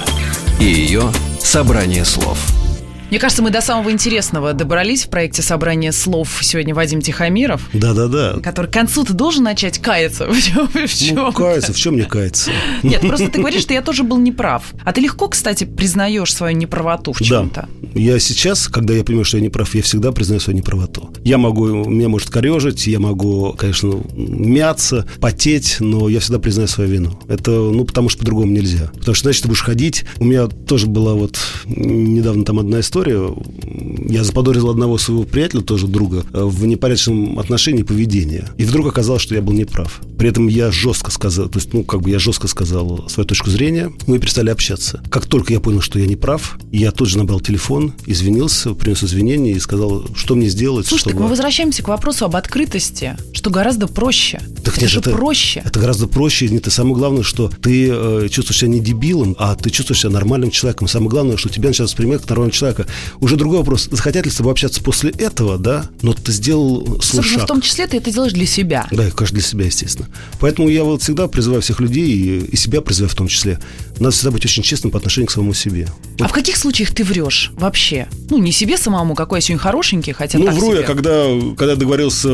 и 0.61 0.65
ее 0.65 1.11
«Собрание 1.41 2.05
слов». 2.05 2.64
Мне 3.11 3.19
кажется, 3.21 3.43
мы 3.43 3.51
до 3.51 3.61
самого 3.61 3.91
интересного 3.91 4.53
добрались 4.55 5.05
в 5.05 5.09
проекте 5.09 5.43
собрания 5.43 5.93
слов 5.93 6.39
сегодня 6.43 6.75
Вадим 6.75 7.01
Тихомиров. 7.01 7.69
Да-да-да. 7.73 8.41
Который 8.43 8.67
к 8.67 8.73
концу 8.73 9.05
ты 9.05 9.13
должен 9.13 9.45
начать 9.45 9.79
каяться. 9.79 10.27
В 10.31 10.43
чем, 10.43 10.69
в 10.69 10.95
чем 10.95 11.17
ну, 11.17 11.33
каяться, 11.33 11.73
в 11.73 11.77
чем 11.77 11.95
мне 11.95 12.05
каяться? 12.05 12.51
Нет, 12.83 13.01
просто 13.03 13.29
ты 13.29 13.39
говоришь, 13.39 13.63
что 13.63 13.75
я 13.75 13.83
тоже 13.83 14.03
был 14.03 14.19
неправ. 14.19 14.73
А 14.85 14.93
ты 14.93 15.01
легко, 15.01 15.29
кстати, 15.29 15.65
признаешь 15.65 16.35
свою 16.35 16.57
неправоту 16.57 17.13
в 17.13 17.21
чем-то. 17.21 17.69
Да. 17.83 17.89
Я 17.95 18.19
сейчас, 18.19 18.69
когда 18.69 18.95
я 18.95 19.05
понимаю, 19.05 19.25
что 19.25 19.37
я 19.37 19.43
неправ, 19.43 19.75
я 19.75 19.83
всегда 19.83 20.11
признаю 20.11 20.41
свою 20.41 20.57
неправоту. 20.59 21.11
Я 21.23 21.39
могу, 21.39 21.67
меня 21.69 22.09
может 22.09 22.31
корежить, 22.31 22.87
я 22.87 22.99
могу, 22.99 23.55
конечно, 23.57 24.03
мяться, 24.17 25.07
потеть, 25.21 25.77
но 25.79 26.09
я 26.09 26.21
всегда 26.21 26.39
признаю 26.39 26.69
свою 26.69 26.91
вину. 26.91 27.21
Это, 27.29 27.51
ну, 27.51 27.85
потому 27.85 28.09
что 28.09 28.21
по-другому 28.21 28.51
нельзя. 28.51 28.91
Потому 28.95 29.15
что, 29.15 29.25
значит, 29.25 29.43
ты 29.43 29.49
будешь 29.49 29.63
ходить. 29.63 30.05
У 30.19 30.25
меня 30.25 30.47
тоже 30.47 30.87
была 30.87 31.15
вот 31.15 31.39
недавно 31.67 32.45
там 32.45 32.59
одна 32.59 32.81
история, 32.81 33.04
история. 33.05 33.35
Я 34.09 34.25
заподозрил 34.25 34.71
одного 34.71 34.99
своего 34.99 35.25
приятеля, 35.25 35.63
тоже 35.63 35.87
друга, 35.87 36.25
в 36.33 36.65
непорядочном 36.67 37.39
отношении 37.39 37.83
поведения. 37.83 38.49
И 38.57 38.65
вдруг 38.65 38.87
оказалось, 38.87 39.23
что 39.23 39.35
я 39.35 39.43
был 39.43 39.53
неправ. 39.53 40.01
При 40.19 40.29
этом 40.29 40.49
я 40.49 40.71
жестко 40.71 41.11
сказал, 41.11 41.49
то 41.49 41.59
есть, 41.59 41.73
ну, 41.73 41.85
как 41.85 42.03
бы 42.03 42.11
я 42.11 42.19
жестко 42.19 42.49
сказал 42.49 43.09
свою 43.09 43.27
точку 43.27 43.51
зрения, 43.51 43.93
мы 44.07 44.19
перестали 44.19 44.51
общаться. 44.51 45.03
Как 45.11 45.27
только 45.27 45.53
я 45.53 45.61
понял, 45.61 45.81
что 45.81 45.99
я 45.99 46.07
не 46.07 46.17
прав, 46.17 46.59
я 46.71 46.93
тут 46.93 47.09
же 47.09 47.19
набрал 47.19 47.41
телефон, 47.41 47.93
извинился, 48.07 48.75
принес 48.75 49.03
извинения 49.03 49.53
и 49.53 49.59
сказал, 49.59 50.05
что 50.15 50.35
мне 50.35 50.49
сделать. 50.49 50.87
Слушай, 50.87 51.01
чтобы... 51.03 51.15
так 51.15 51.23
мы 51.23 51.29
возвращаемся 51.29 51.83
к 51.83 51.89
вопросу 51.89 52.27
об 52.27 52.37
открытости, 52.37 53.17
что 53.33 53.51
гораздо 53.51 53.87
проще. 53.87 54.41
Так 54.65 54.75
это 54.75 54.83
нет, 54.83 54.91
же 54.91 55.01
это, 55.01 55.11
проще. 55.11 55.63
Это 55.65 55.81
гораздо 55.81 56.07
проще. 56.07 56.49
Нет, 56.49 56.67
и 56.67 56.71
самое 56.71 56.95
главное, 56.95 57.23
что 57.23 57.51
ты 57.61 57.89
э, 57.91 58.29
чувствуешь 58.31 58.61
себя 58.61 58.71
не 58.71 58.81
дебилом, 58.81 59.35
а 59.39 59.55
ты 59.57 59.71
чувствуешь 59.71 60.01
себя 60.01 60.11
нормальным 60.11 60.51
человеком. 60.51 60.89
Самое 60.89 61.11
главное, 61.11 61.37
что 61.37 61.49
тебя 61.49 61.69
начинают 61.69 61.91
воспринимать 61.91 62.21
как 62.21 62.31
нормального 62.31 62.53
человека. 62.53 62.84
Уже 63.20 63.37
другой 63.37 63.59
вопрос, 63.59 63.89
захотят 63.91 64.24
ли 64.24 64.30
с 64.30 64.37
тобой 64.37 64.53
общаться 64.53 64.82
после 64.82 65.11
этого, 65.11 65.59
да, 65.59 65.91
но 66.03 66.12
ты 66.12 66.32
сделал 66.32 67.01
свой 67.03 67.22
шаг. 67.22 67.45
в 67.45 67.47
том 67.47 67.61
числе 67.61 67.87
ты 67.87 67.99
это 67.99 68.11
делаешь 68.11 68.32
для 68.32 68.47
себя. 68.47 68.87
Да, 68.91 69.11
конечно, 69.11 69.39
для 69.39 69.43
себя, 69.43 69.64
естественно. 69.66 70.09
Поэтому 70.41 70.68
я 70.68 70.85
вот 70.85 71.03
всегда 71.03 71.28
призываю 71.28 71.62
всех 71.62 71.80
людей, 71.80 72.41
и 72.41 72.57
себя 72.57 72.80
призываю 72.80 73.11
в 73.11 73.14
том 73.14 73.28
числе, 73.28 73.59
надо 73.99 74.11
всегда 74.11 74.30
быть 74.30 74.45
очень 74.45 74.62
честным 74.62 74.90
по 74.90 74.99
отношению 74.99 75.28
к 75.28 75.30
самому 75.30 75.55
себе. 75.55 75.88
Вот. 76.18 76.22
А 76.22 76.28
в 76.28 76.32
каких 76.32 76.57
случаях 76.57 76.90
ты 76.92 77.05
врешь 77.05 77.53
вообще? 77.55 78.09
Ну, 78.30 78.38
не 78.38 78.53
себе 78.53 78.76
самому, 78.76 79.14
какой 79.14 79.38
я 79.38 79.40
сегодня 79.40 79.62
хорошенький, 79.62 80.12
хотя 80.12 80.38
Ну, 80.38 80.51
вру 80.51 80.70
себе. 80.70 80.80
я, 80.80 80.82
когда, 80.82 81.26
когда 81.57 81.76
договорился 81.76 82.28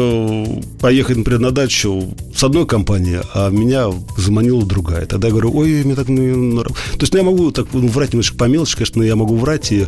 поехать, 0.80 1.16
например, 1.18 1.40
на 1.40 1.50
дачу 1.50 2.14
с 2.34 2.42
одной 2.42 2.66
компанией, 2.66 3.20
а 3.34 3.50
меня 3.50 3.86
заманила 4.16 4.64
другая. 4.64 5.06
Тогда 5.06 5.28
я 5.28 5.32
говорю, 5.32 5.54
ой, 5.54 5.84
мне 5.84 5.94
так... 5.94 6.08
Ну, 6.08 6.62
то 6.62 6.74
есть 7.00 7.12
ну, 7.12 7.18
я 7.18 7.24
могу 7.24 7.50
так 7.50 7.66
ну, 7.72 7.88
врать 7.88 8.12
немножко 8.12 8.36
по 8.36 8.44
мелочи, 8.44 8.74
конечно, 8.76 9.02
я 9.02 9.16
могу 9.16 9.36
врать 9.36 9.72
и 9.72 9.86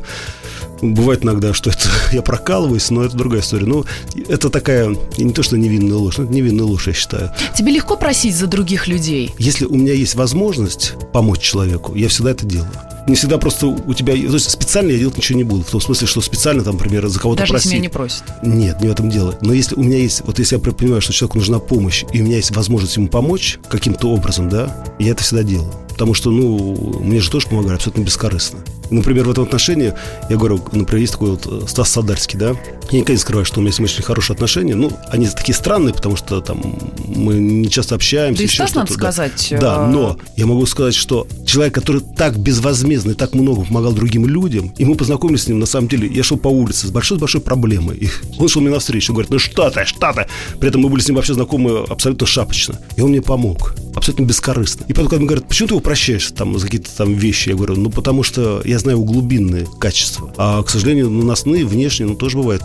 Бывает 0.82 1.24
иногда, 1.24 1.54
что 1.54 1.70
это 1.70 1.88
я 2.12 2.22
прокалываюсь, 2.22 2.90
но 2.90 3.04
это 3.04 3.16
другая 3.16 3.40
история. 3.40 3.66
Ну, 3.66 3.84
это 4.28 4.50
такая, 4.50 4.96
не 5.16 5.32
то, 5.32 5.42
что 5.42 5.56
невинная 5.56 5.96
ложь, 5.96 6.18
но 6.18 6.24
это 6.24 6.32
невинная 6.32 6.64
ложь, 6.64 6.88
я 6.88 6.92
считаю. 6.92 7.30
Тебе 7.56 7.72
легко 7.72 7.96
просить 7.96 8.36
за 8.36 8.48
других 8.48 8.88
людей? 8.88 9.30
Если 9.38 9.64
у 9.64 9.74
меня 9.76 9.92
есть 9.92 10.16
возможность 10.16 10.94
помочь 11.12 11.40
человеку, 11.40 11.94
я 11.94 12.08
всегда 12.08 12.32
это 12.32 12.44
делаю. 12.44 12.70
Не 13.06 13.14
всегда 13.14 13.38
просто 13.38 13.66
у 13.66 13.94
тебя... 13.94 14.14
То 14.14 14.34
есть 14.34 14.50
специально 14.50 14.90
я 14.90 14.98
делать 14.98 15.16
ничего 15.16 15.36
не 15.36 15.44
буду. 15.44 15.64
В 15.64 15.70
том 15.70 15.80
смысле, 15.80 16.06
что 16.06 16.20
специально, 16.20 16.62
там, 16.62 16.74
например, 16.74 17.06
за 17.08 17.18
кого-то 17.18 17.40
Даже 17.40 17.52
просить. 17.52 17.66
если 17.66 17.76
меня 17.76 17.82
не 17.82 17.88
просят? 17.88 18.22
Нет, 18.42 18.80
не 18.80 18.88
в 18.88 18.92
этом 18.92 19.10
дело. 19.10 19.36
Но 19.40 19.52
если 19.52 19.74
у 19.74 19.82
меня 19.82 19.98
есть... 19.98 20.22
Вот 20.24 20.38
если 20.38 20.56
я 20.56 20.60
понимаю, 20.60 21.00
что 21.00 21.12
человеку 21.12 21.38
нужна 21.38 21.58
помощь, 21.58 22.04
и 22.12 22.20
у 22.20 22.24
меня 22.24 22.36
есть 22.36 22.54
возможность 22.54 22.96
ему 22.96 23.08
помочь 23.08 23.58
каким-то 23.68 24.08
образом, 24.08 24.48
да, 24.48 24.84
я 24.98 25.12
это 25.12 25.22
всегда 25.22 25.42
делаю. 25.42 25.72
Потому 25.88 26.14
что, 26.14 26.30
ну, 26.30 27.00
мне 27.02 27.20
же 27.20 27.30
тоже 27.30 27.48
помогали 27.48 27.74
абсолютно 27.74 28.02
бескорыстно. 28.02 28.60
Например, 28.92 29.24
в 29.24 29.30
этом 29.30 29.44
отношении, 29.44 29.94
я 30.28 30.36
говорю, 30.36 30.62
например, 30.72 31.00
есть 31.00 31.12
такой 31.12 31.30
вот 31.30 31.46
э, 31.46 31.66
Стас 31.66 31.90
Садарский, 31.90 32.38
да, 32.38 32.54
я 32.90 32.98
никогда 32.98 33.14
не 33.14 33.18
скрываю, 33.18 33.44
что 33.44 33.60
у 33.60 33.62
меня 33.62 33.72
с 33.72 33.78
ним 33.78 33.86
очень 33.86 34.02
хорошие 34.02 34.34
отношения. 34.34 34.74
Ну, 34.74 34.92
они 35.08 35.26
такие 35.26 35.54
странные, 35.54 35.94
потому 35.94 36.16
что 36.16 36.40
там 36.40 36.78
мы 37.06 37.34
не 37.34 37.70
часто 37.70 37.94
общаемся. 37.94 38.38
Да 38.38 38.44
и 38.44 38.48
Стас, 38.48 38.74
надо 38.74 38.92
сказать. 38.92 39.54
Да, 39.58 39.86
но 39.86 40.18
я 40.36 40.46
могу 40.46 40.66
сказать, 40.66 40.94
что 40.94 41.26
человек, 41.46 41.74
который 41.74 42.02
так 42.02 42.38
безвозмездно 42.38 43.12
и 43.12 43.14
так 43.14 43.34
много 43.34 43.64
помогал 43.64 43.92
другим 43.92 44.26
людям, 44.26 44.72
и 44.76 44.84
мы 44.84 44.94
познакомились 44.94 45.44
с 45.44 45.48
ним, 45.48 45.58
на 45.58 45.66
самом 45.66 45.88
деле, 45.88 46.08
я 46.08 46.22
шел 46.22 46.36
по 46.36 46.48
улице 46.48 46.86
с 46.86 46.90
большой-большой 46.90 47.40
проблемой, 47.40 47.96
и 47.96 48.08
он 48.38 48.48
шел 48.48 48.60
мне 48.60 48.70
навстречу, 48.70 49.12
говорит, 49.12 49.30
ну 49.30 49.38
что 49.38 49.70
ты, 49.70 49.84
что 49.84 50.12
ты? 50.12 50.26
При 50.58 50.68
этом 50.68 50.82
мы 50.82 50.88
были 50.88 51.00
с 51.00 51.08
ним 51.08 51.16
вообще 51.16 51.34
знакомы 51.34 51.84
абсолютно 51.88 52.26
шапочно. 52.26 52.78
И 52.96 53.00
он 53.00 53.10
мне 53.10 53.22
помог, 53.22 53.74
абсолютно 53.94 54.24
бескорыстно. 54.24 54.84
И 54.88 54.92
потом, 54.92 55.08
когда 55.08 55.22
он 55.22 55.26
говорит, 55.26 55.48
почему 55.48 55.68
ты 55.68 55.74
его 55.74 55.80
прощаешь 55.80 56.30
там 56.32 56.58
за 56.58 56.66
какие-то 56.66 56.90
там 56.96 57.14
вещи, 57.14 57.50
я 57.50 57.54
говорю, 57.54 57.76
ну 57.76 57.90
потому 57.90 58.22
что 58.22 58.60
я 58.64 58.78
знаю 58.82 58.98
его 58.98 59.04
глубинные 59.04 59.66
качества. 59.78 60.32
А, 60.36 60.62
к 60.62 60.70
сожалению, 60.70 61.10
наносные, 61.10 61.64
внешние, 61.64 62.08
ну 62.08 62.14
тоже 62.14 62.36
бывает. 62.36 62.62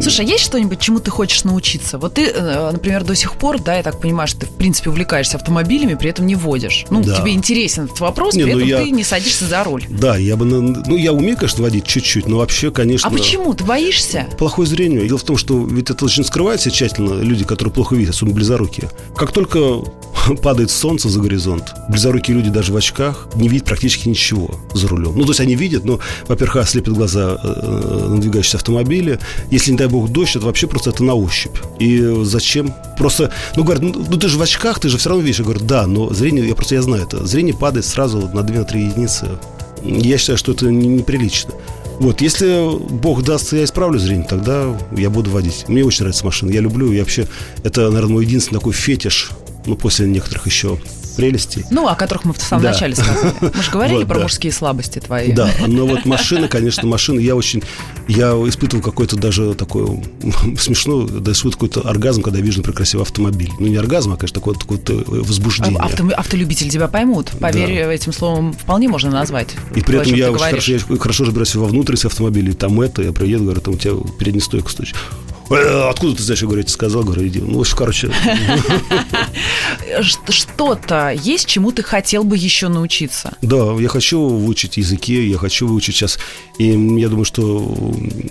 Слушай, 0.00 0.26
а 0.26 0.28
есть 0.28 0.44
что-нибудь, 0.44 0.80
чему 0.80 1.00
ты 1.00 1.10
хочешь 1.10 1.44
научиться? 1.44 1.98
Вот 1.98 2.14
ты, 2.14 2.26
э, 2.26 2.70
например, 2.72 3.04
до 3.04 3.14
сих 3.14 3.34
пор, 3.34 3.60
да, 3.60 3.76
я 3.76 3.82
так 3.82 4.00
понимаю, 4.00 4.28
что 4.28 4.40
ты, 4.40 4.46
в 4.46 4.52
принципе, 4.52 4.90
увлекаешься 4.90 5.36
автомобилями, 5.36 5.94
при 5.94 6.10
этом 6.10 6.26
не 6.26 6.34
водишь. 6.34 6.86
Ну, 6.90 7.02
да. 7.02 7.16
тебе 7.16 7.32
интересен 7.32 7.84
этот 7.84 8.00
вопрос, 8.00 8.34
не, 8.34 8.44
при 8.44 8.52
ну 8.52 8.58
этом 8.58 8.68
я... 8.68 8.82
ты 8.82 8.90
не 8.90 9.04
садишься 9.04 9.46
за 9.46 9.64
руль. 9.64 9.84
Да, 9.88 10.16
я 10.16 10.36
бы, 10.36 10.44
ну, 10.44 10.96
я 10.96 11.12
умею, 11.12 11.36
конечно, 11.36 11.62
водить 11.62 11.86
чуть-чуть, 11.86 12.26
но 12.26 12.38
вообще, 12.38 12.70
конечно... 12.70 13.08
А 13.08 13.12
почему? 13.12 13.54
Ты 13.54 13.64
боишься? 13.64 14.26
Плохое 14.38 14.68
зрение. 14.68 15.06
Дело 15.06 15.18
в 15.18 15.24
том, 15.24 15.36
что 15.36 15.64
ведь 15.64 15.90
это 15.90 16.04
очень 16.04 16.24
скрывается 16.24 16.70
тщательно, 16.70 17.20
люди, 17.22 17.44
которые 17.44 17.72
плохо 17.72 17.94
видят, 17.94 18.14
особенно 18.14 18.34
близорукие. 18.34 18.90
Как 19.16 19.32
только 19.32 19.82
падает 20.42 20.70
солнце 20.70 21.08
за 21.08 21.20
горизонт. 21.20 21.74
Близорукие 21.88 22.36
люди 22.36 22.50
даже 22.50 22.72
в 22.72 22.76
очках 22.76 23.28
не 23.34 23.48
видят 23.48 23.66
практически 23.66 24.08
ничего 24.08 24.54
за 24.72 24.88
рулем. 24.88 25.14
Ну, 25.16 25.24
то 25.24 25.30
есть 25.30 25.40
они 25.40 25.53
видят, 25.54 25.84
но, 25.84 26.00
во-первых, 26.26 26.56
ослепят 26.56 26.94
глаза 26.94 27.38
э, 27.42 28.06
надвигающиеся 28.10 28.58
автомобиля. 28.58 29.18
Если, 29.50 29.72
не 29.72 29.76
дай 29.76 29.88
бог, 29.88 30.10
дождь, 30.10 30.36
это 30.36 30.46
вообще 30.46 30.66
просто 30.66 30.90
это 30.90 31.04
на 31.04 31.14
ощупь. 31.14 31.56
И 31.78 32.22
зачем? 32.22 32.74
Просто, 32.98 33.30
ну, 33.56 33.64
говорят, 33.64 33.82
ну, 33.82 33.94
ну 34.08 34.16
ты 34.16 34.28
же 34.28 34.38
в 34.38 34.42
очках, 34.42 34.80
ты 34.80 34.88
же 34.88 34.98
все 34.98 35.10
равно 35.10 35.24
видишь. 35.24 35.38
Я 35.38 35.44
говорю, 35.44 35.60
да, 35.64 35.86
но 35.86 36.12
зрение, 36.12 36.46
я 36.46 36.54
просто 36.54 36.74
я 36.74 36.82
знаю 36.82 37.04
это, 37.04 37.26
зрение 37.26 37.54
падает 37.54 37.86
сразу 37.86 38.30
на 38.32 38.40
2-3 38.40 38.90
единицы. 38.90 39.38
Я 39.82 40.18
считаю, 40.18 40.38
что 40.38 40.52
это 40.52 40.66
неприлично. 40.70 41.52
Вот, 42.00 42.20
если 42.20 42.76
Бог 42.90 43.22
даст, 43.22 43.52
я 43.52 43.64
исправлю 43.64 43.98
зрение, 43.98 44.26
тогда 44.26 44.76
я 44.96 45.10
буду 45.10 45.30
водить. 45.30 45.66
Мне 45.68 45.84
очень 45.84 46.00
нравится 46.00 46.24
машина. 46.24 46.50
Я 46.50 46.60
люблю, 46.60 46.90
я 46.90 47.00
вообще, 47.00 47.28
это, 47.62 47.82
наверное, 47.82 48.14
мой 48.14 48.24
единственный 48.24 48.58
такой 48.58 48.72
фетиш 48.72 49.30
ну, 49.66 49.76
после 49.76 50.06
некоторых 50.06 50.46
еще 50.46 50.78
прелестей. 51.16 51.64
Ну, 51.70 51.88
о 51.88 51.94
которых 51.94 52.24
мы 52.24 52.32
в 52.32 52.40
самом 52.40 52.62
да. 52.62 52.72
начале 52.72 52.94
сказали. 52.94 53.32
Мы 53.40 53.62
же 53.62 53.70
говорили 53.70 53.98
вот, 53.98 54.08
про 54.08 54.16
да. 54.16 54.22
мужские 54.22 54.52
слабости 54.52 54.98
твои. 54.98 55.32
Да, 55.32 55.50
но 55.66 55.86
вот 55.86 56.04
машина, 56.04 56.48
конечно, 56.48 56.86
машина, 56.86 57.20
я 57.20 57.36
очень, 57.36 57.62
я 58.08 58.32
испытывал 58.48 58.82
какой-то 58.82 59.16
даже 59.16 59.54
такой 59.54 60.02
смешно, 60.58 61.06
даже 61.06 61.50
какой-то 61.50 61.82
оргазм, 61.82 62.22
когда 62.22 62.38
я 62.38 62.44
вижу, 62.44 62.58
например, 62.58 62.76
красивый 62.76 63.04
автомобиль. 63.04 63.50
Ну, 63.58 63.66
не 63.66 63.76
оргазм, 63.76 64.12
а, 64.12 64.16
конечно, 64.16 64.40
такое, 64.40 64.54
такое 64.54 65.04
возбуждение. 65.06 65.78
Авто, 65.80 66.08
автолюбители 66.16 66.68
тебя 66.68 66.88
поймут. 66.88 67.30
Поверь, 67.40 67.84
да. 67.84 67.92
этим 67.92 68.12
словом 68.12 68.52
вполне 68.52 68.88
можно 68.88 69.10
назвать. 69.10 69.54
И 69.74 69.80
при 69.80 69.98
этом 69.98 70.14
я 70.14 70.30
очень 70.30 70.44
хорошо, 70.44 70.72
я 70.72 70.98
хорошо 70.98 71.24
разбираюсь 71.24 71.54
во 71.54 71.66
внутренности 71.66 72.06
автомобиля, 72.06 72.52
там 72.54 72.80
это, 72.80 73.02
я 73.02 73.12
приеду, 73.12 73.44
говорю, 73.44 73.60
там 73.60 73.74
у 73.74 73.76
тебя 73.76 73.94
передняя 74.18 74.42
стойка 74.42 74.70
стучит. 74.70 74.96
Э, 75.50 75.88
откуда 75.90 76.16
ты 76.16 76.22
знаешь, 76.22 76.40
я 76.40 76.46
говорю, 76.46 76.60
я 76.60 76.64
тебе 76.64 76.72
сказал, 76.72 77.04
говорю, 77.04 77.26
иди. 77.26 77.40
Ну, 77.40 77.58
в 77.58 77.60
общем, 77.60 77.76
короче. 77.76 78.10
Что-то 80.28 81.10
есть, 81.10 81.46
чему 81.46 81.72
ты 81.72 81.82
хотел 81.82 82.24
бы 82.24 82.36
еще 82.36 82.68
научиться? 82.68 83.36
Да, 83.42 83.74
я 83.78 83.88
хочу 83.88 84.20
выучить 84.26 84.76
языки, 84.76 85.28
я 85.28 85.38
хочу 85.38 85.66
выучить 85.66 85.96
сейчас, 85.96 86.18
и 86.58 86.68
я 86.68 87.08
думаю, 87.08 87.24
что 87.24 87.74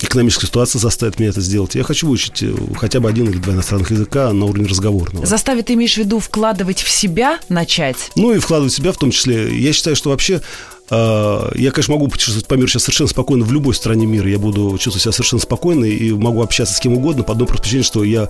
экономическая 0.02 0.48
ситуация 0.48 0.80
заставит 0.80 1.20
меня 1.20 1.30
это 1.30 1.42
сделать. 1.42 1.76
Я 1.76 1.84
хочу 1.84 2.08
выучить 2.08 2.42
э, 2.42 2.54
хотя 2.78 3.00
бы 3.00 3.10
один 3.10 3.30
или 3.30 3.38
два 3.38 3.54
иностранных 3.54 3.92
языка 3.92 4.32
на 4.34 4.46
уровне 4.46 4.68
разговорного. 4.68 5.26
Заставит, 5.26 5.68
ты 5.68 5.74
имеешь 5.74 5.94
в 5.94 5.98
виду, 5.98 6.20
вкладывать 6.20 6.82
в 6.82 6.90
себя 6.90 7.40
начать? 7.50 8.12
Ну, 8.16 8.34
и 8.34 8.40
вкладывать 8.40 8.74
в 8.74 8.76
себя 8.76 8.92
в 8.92 8.98
том 8.98 9.12
числе. 9.12 9.56
Я 9.58 9.74
считаю, 9.74 9.96
что 9.96 10.10
вообще 10.10 10.42
я, 10.90 11.72
конечно, 11.72 11.94
могу 11.94 12.08
путешествовать 12.08 12.48
по 12.48 12.56
миру 12.56 12.68
сейчас 12.68 12.84
совершенно 12.84 13.10
спокойно 13.10 13.46
в 13.46 13.52
любой 13.52 13.74
стране 13.74 14.06
мира. 14.06 14.30
Я 14.30 14.38
буду 14.38 14.72
чувствовать 14.78 15.02
себя 15.02 15.12
совершенно 15.12 15.42
спокойно 15.42 15.86
и 15.86 16.12
могу 16.12 16.42
общаться 16.42 16.74
с 16.74 16.80
кем 16.80 16.94
угодно 16.94 17.24
по 17.24 17.32
одной 17.32 17.48
простой 17.48 17.64
причине, 17.64 17.84
что 17.84 18.04
я 18.04 18.30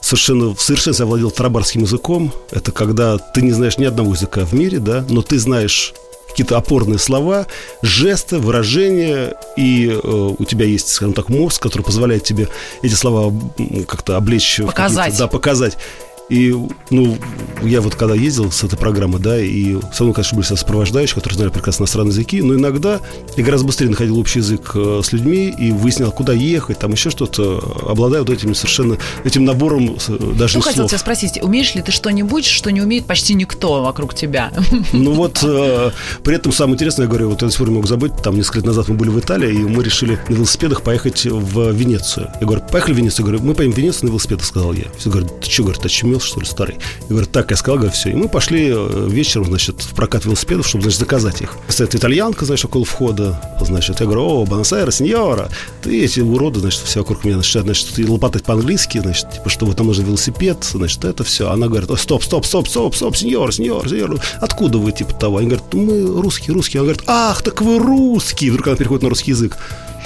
совершенно 0.00 0.54
в 0.54 0.60
совершенстве 0.60 1.04
овладел 1.04 1.30
тарабарским 1.30 1.82
языком. 1.82 2.32
Это 2.50 2.72
когда 2.72 3.18
ты 3.18 3.42
не 3.42 3.52
знаешь 3.52 3.78
ни 3.78 3.84
одного 3.84 4.12
языка 4.12 4.44
в 4.44 4.52
мире, 4.52 4.78
да, 4.78 5.04
но 5.08 5.22
ты 5.22 5.38
знаешь 5.38 5.94
какие-то 6.28 6.56
опорные 6.56 6.98
слова, 6.98 7.46
жесты, 7.80 8.38
выражения, 8.38 9.36
и 9.56 9.88
э, 9.88 10.34
у 10.36 10.44
тебя 10.44 10.66
есть, 10.66 10.88
скажем 10.88 11.14
так, 11.14 11.28
мозг, 11.28 11.62
который 11.62 11.82
позволяет 11.82 12.24
тебе 12.24 12.48
эти 12.82 12.94
слова 12.94 13.32
как-то 13.86 14.16
облечь. 14.16 14.60
Показать. 14.66 15.16
Да, 15.16 15.28
показать. 15.28 15.78
И, 16.30 16.54
ну, 16.90 17.18
я 17.62 17.80
вот 17.80 17.94
когда 17.94 18.14
ездил 18.14 18.50
с 18.50 18.64
этой 18.64 18.78
программы, 18.78 19.18
да, 19.18 19.38
и 19.38 19.76
со 19.92 20.04
мной, 20.04 20.14
конечно, 20.14 20.36
были 20.36 20.46
сопровождающие, 20.46 21.14
которые 21.14 21.36
знали 21.36 21.50
прекрасно 21.50 21.82
иностранные 21.82 22.12
языки, 22.12 22.40
но 22.40 22.54
иногда 22.54 23.00
я 23.36 23.44
гораздо 23.44 23.66
быстрее 23.66 23.90
находил 23.90 24.18
общий 24.18 24.38
язык 24.38 24.72
э, 24.74 25.00
с 25.04 25.12
людьми 25.12 25.54
и 25.56 25.70
выяснял, 25.70 26.10
куда 26.12 26.32
ехать, 26.32 26.78
там 26.78 26.92
еще 26.92 27.10
что-то, 27.10 27.62
обладая 27.88 28.22
вот 28.22 28.30
этим 28.30 28.54
совершенно, 28.54 28.96
этим 29.24 29.44
набором 29.44 29.96
э, 30.08 30.18
даже 30.34 30.58
Ну, 30.58 30.62
хотел 30.62 30.88
тебя 30.88 30.98
спросить, 30.98 31.42
умеешь 31.42 31.74
ли 31.74 31.82
ты 31.82 31.92
что-нибудь, 31.92 32.46
что 32.46 32.70
не 32.70 32.80
умеет 32.80 33.04
почти 33.06 33.34
никто 33.34 33.82
вокруг 33.82 34.14
тебя? 34.14 34.52
Ну 34.92 35.12
вот, 35.12 35.40
э, 35.42 35.90
при 36.22 36.36
этом 36.36 36.52
самое 36.52 36.74
интересное, 36.74 37.04
я 37.04 37.08
говорю, 37.08 37.30
вот 37.30 37.42
я 37.42 37.48
не 37.48 37.70
могу 37.70 37.86
забыть, 37.86 38.16
там 38.22 38.36
несколько 38.36 38.58
лет 38.58 38.66
назад 38.66 38.88
мы 38.88 38.94
были 38.94 39.10
в 39.10 39.18
Италии, 39.18 39.52
и 39.52 39.58
мы 39.58 39.82
решили 39.82 40.18
на 40.28 40.34
велосипедах 40.34 40.82
поехать 40.82 41.26
в 41.26 41.70
Венецию. 41.72 42.30
Я 42.40 42.46
говорю, 42.46 42.62
поехали 42.70 42.94
в 42.94 42.96
Венецию? 42.98 43.26
Я 43.26 43.32
говорю, 43.32 43.46
мы 43.46 43.54
поедем 43.54 43.74
в 43.74 43.78
Венецию 43.78 44.04
на 44.04 44.08
велосипедах, 44.10 44.44
сказал 44.44 44.72
я. 44.72 44.84
Все 44.96 45.10
говорят, 45.10 45.40
ты 45.40 45.50
что, 45.50 45.64
говорит, 45.64 45.84
очумел? 45.84 46.13
Очумел, 46.14 46.20
что 46.20 46.40
ли, 46.40 46.46
старый? 46.46 46.76
И 47.08 47.10
говорит, 47.10 47.30
так, 47.30 47.50
я 47.50 47.56
сказал, 47.56 47.76
говорю, 47.78 47.92
все. 47.92 48.10
И 48.10 48.14
мы 48.14 48.28
пошли 48.28 48.70
э, 48.72 49.08
вечером, 49.08 49.46
значит, 49.46 49.80
в 49.82 49.94
прокат 49.94 50.24
велосипедов, 50.24 50.66
чтобы, 50.66 50.82
значит, 50.82 51.00
заказать 51.00 51.42
их. 51.42 51.56
Стоит 51.68 51.94
итальянка, 51.94 52.44
значит, 52.44 52.66
около 52.66 52.84
входа, 52.84 53.40
значит, 53.60 54.00
я 54.00 54.06
говорю, 54.06 54.22
о, 54.22 54.44
Бонасайра, 54.44 54.90
сеньора. 54.90 55.48
И 55.84 56.00
эти 56.00 56.20
уроды, 56.20 56.60
значит, 56.60 56.82
все 56.82 57.00
вокруг 57.00 57.24
меня 57.24 57.38
начинают, 57.38 57.66
значит, 57.66 58.08
лопатать 58.08 58.44
по-английски, 58.44 58.98
значит, 58.98 59.30
типа, 59.30 59.48
что 59.48 59.66
вот 59.66 59.76
там 59.76 59.86
нужен 59.86 60.04
велосипед, 60.04 60.58
значит, 60.62 61.04
это 61.04 61.24
все. 61.24 61.50
Она 61.50 61.68
говорит, 61.68 61.90
о, 61.90 61.96
стоп, 61.96 62.22
стоп, 62.22 62.46
стоп, 62.46 62.68
стоп, 62.68 62.94
стоп, 62.94 63.16
сеньор, 63.16 63.52
сеньор, 63.52 63.88
сеньор, 63.88 64.20
откуда 64.40 64.78
вы, 64.78 64.92
типа, 64.92 65.14
того? 65.14 65.38
Они 65.38 65.48
говорят, 65.48 65.72
мы 65.74 66.22
русские, 66.22 66.54
русские. 66.54 66.80
Она 66.80 66.92
говорит, 66.92 67.04
ах, 67.08 67.42
так 67.42 67.60
вы 67.62 67.78
русские. 67.78 68.50
Вдруг 68.50 68.68
она 68.68 68.76
переходит 68.76 69.02
на 69.02 69.08
русский 69.08 69.32
язык. 69.32 69.56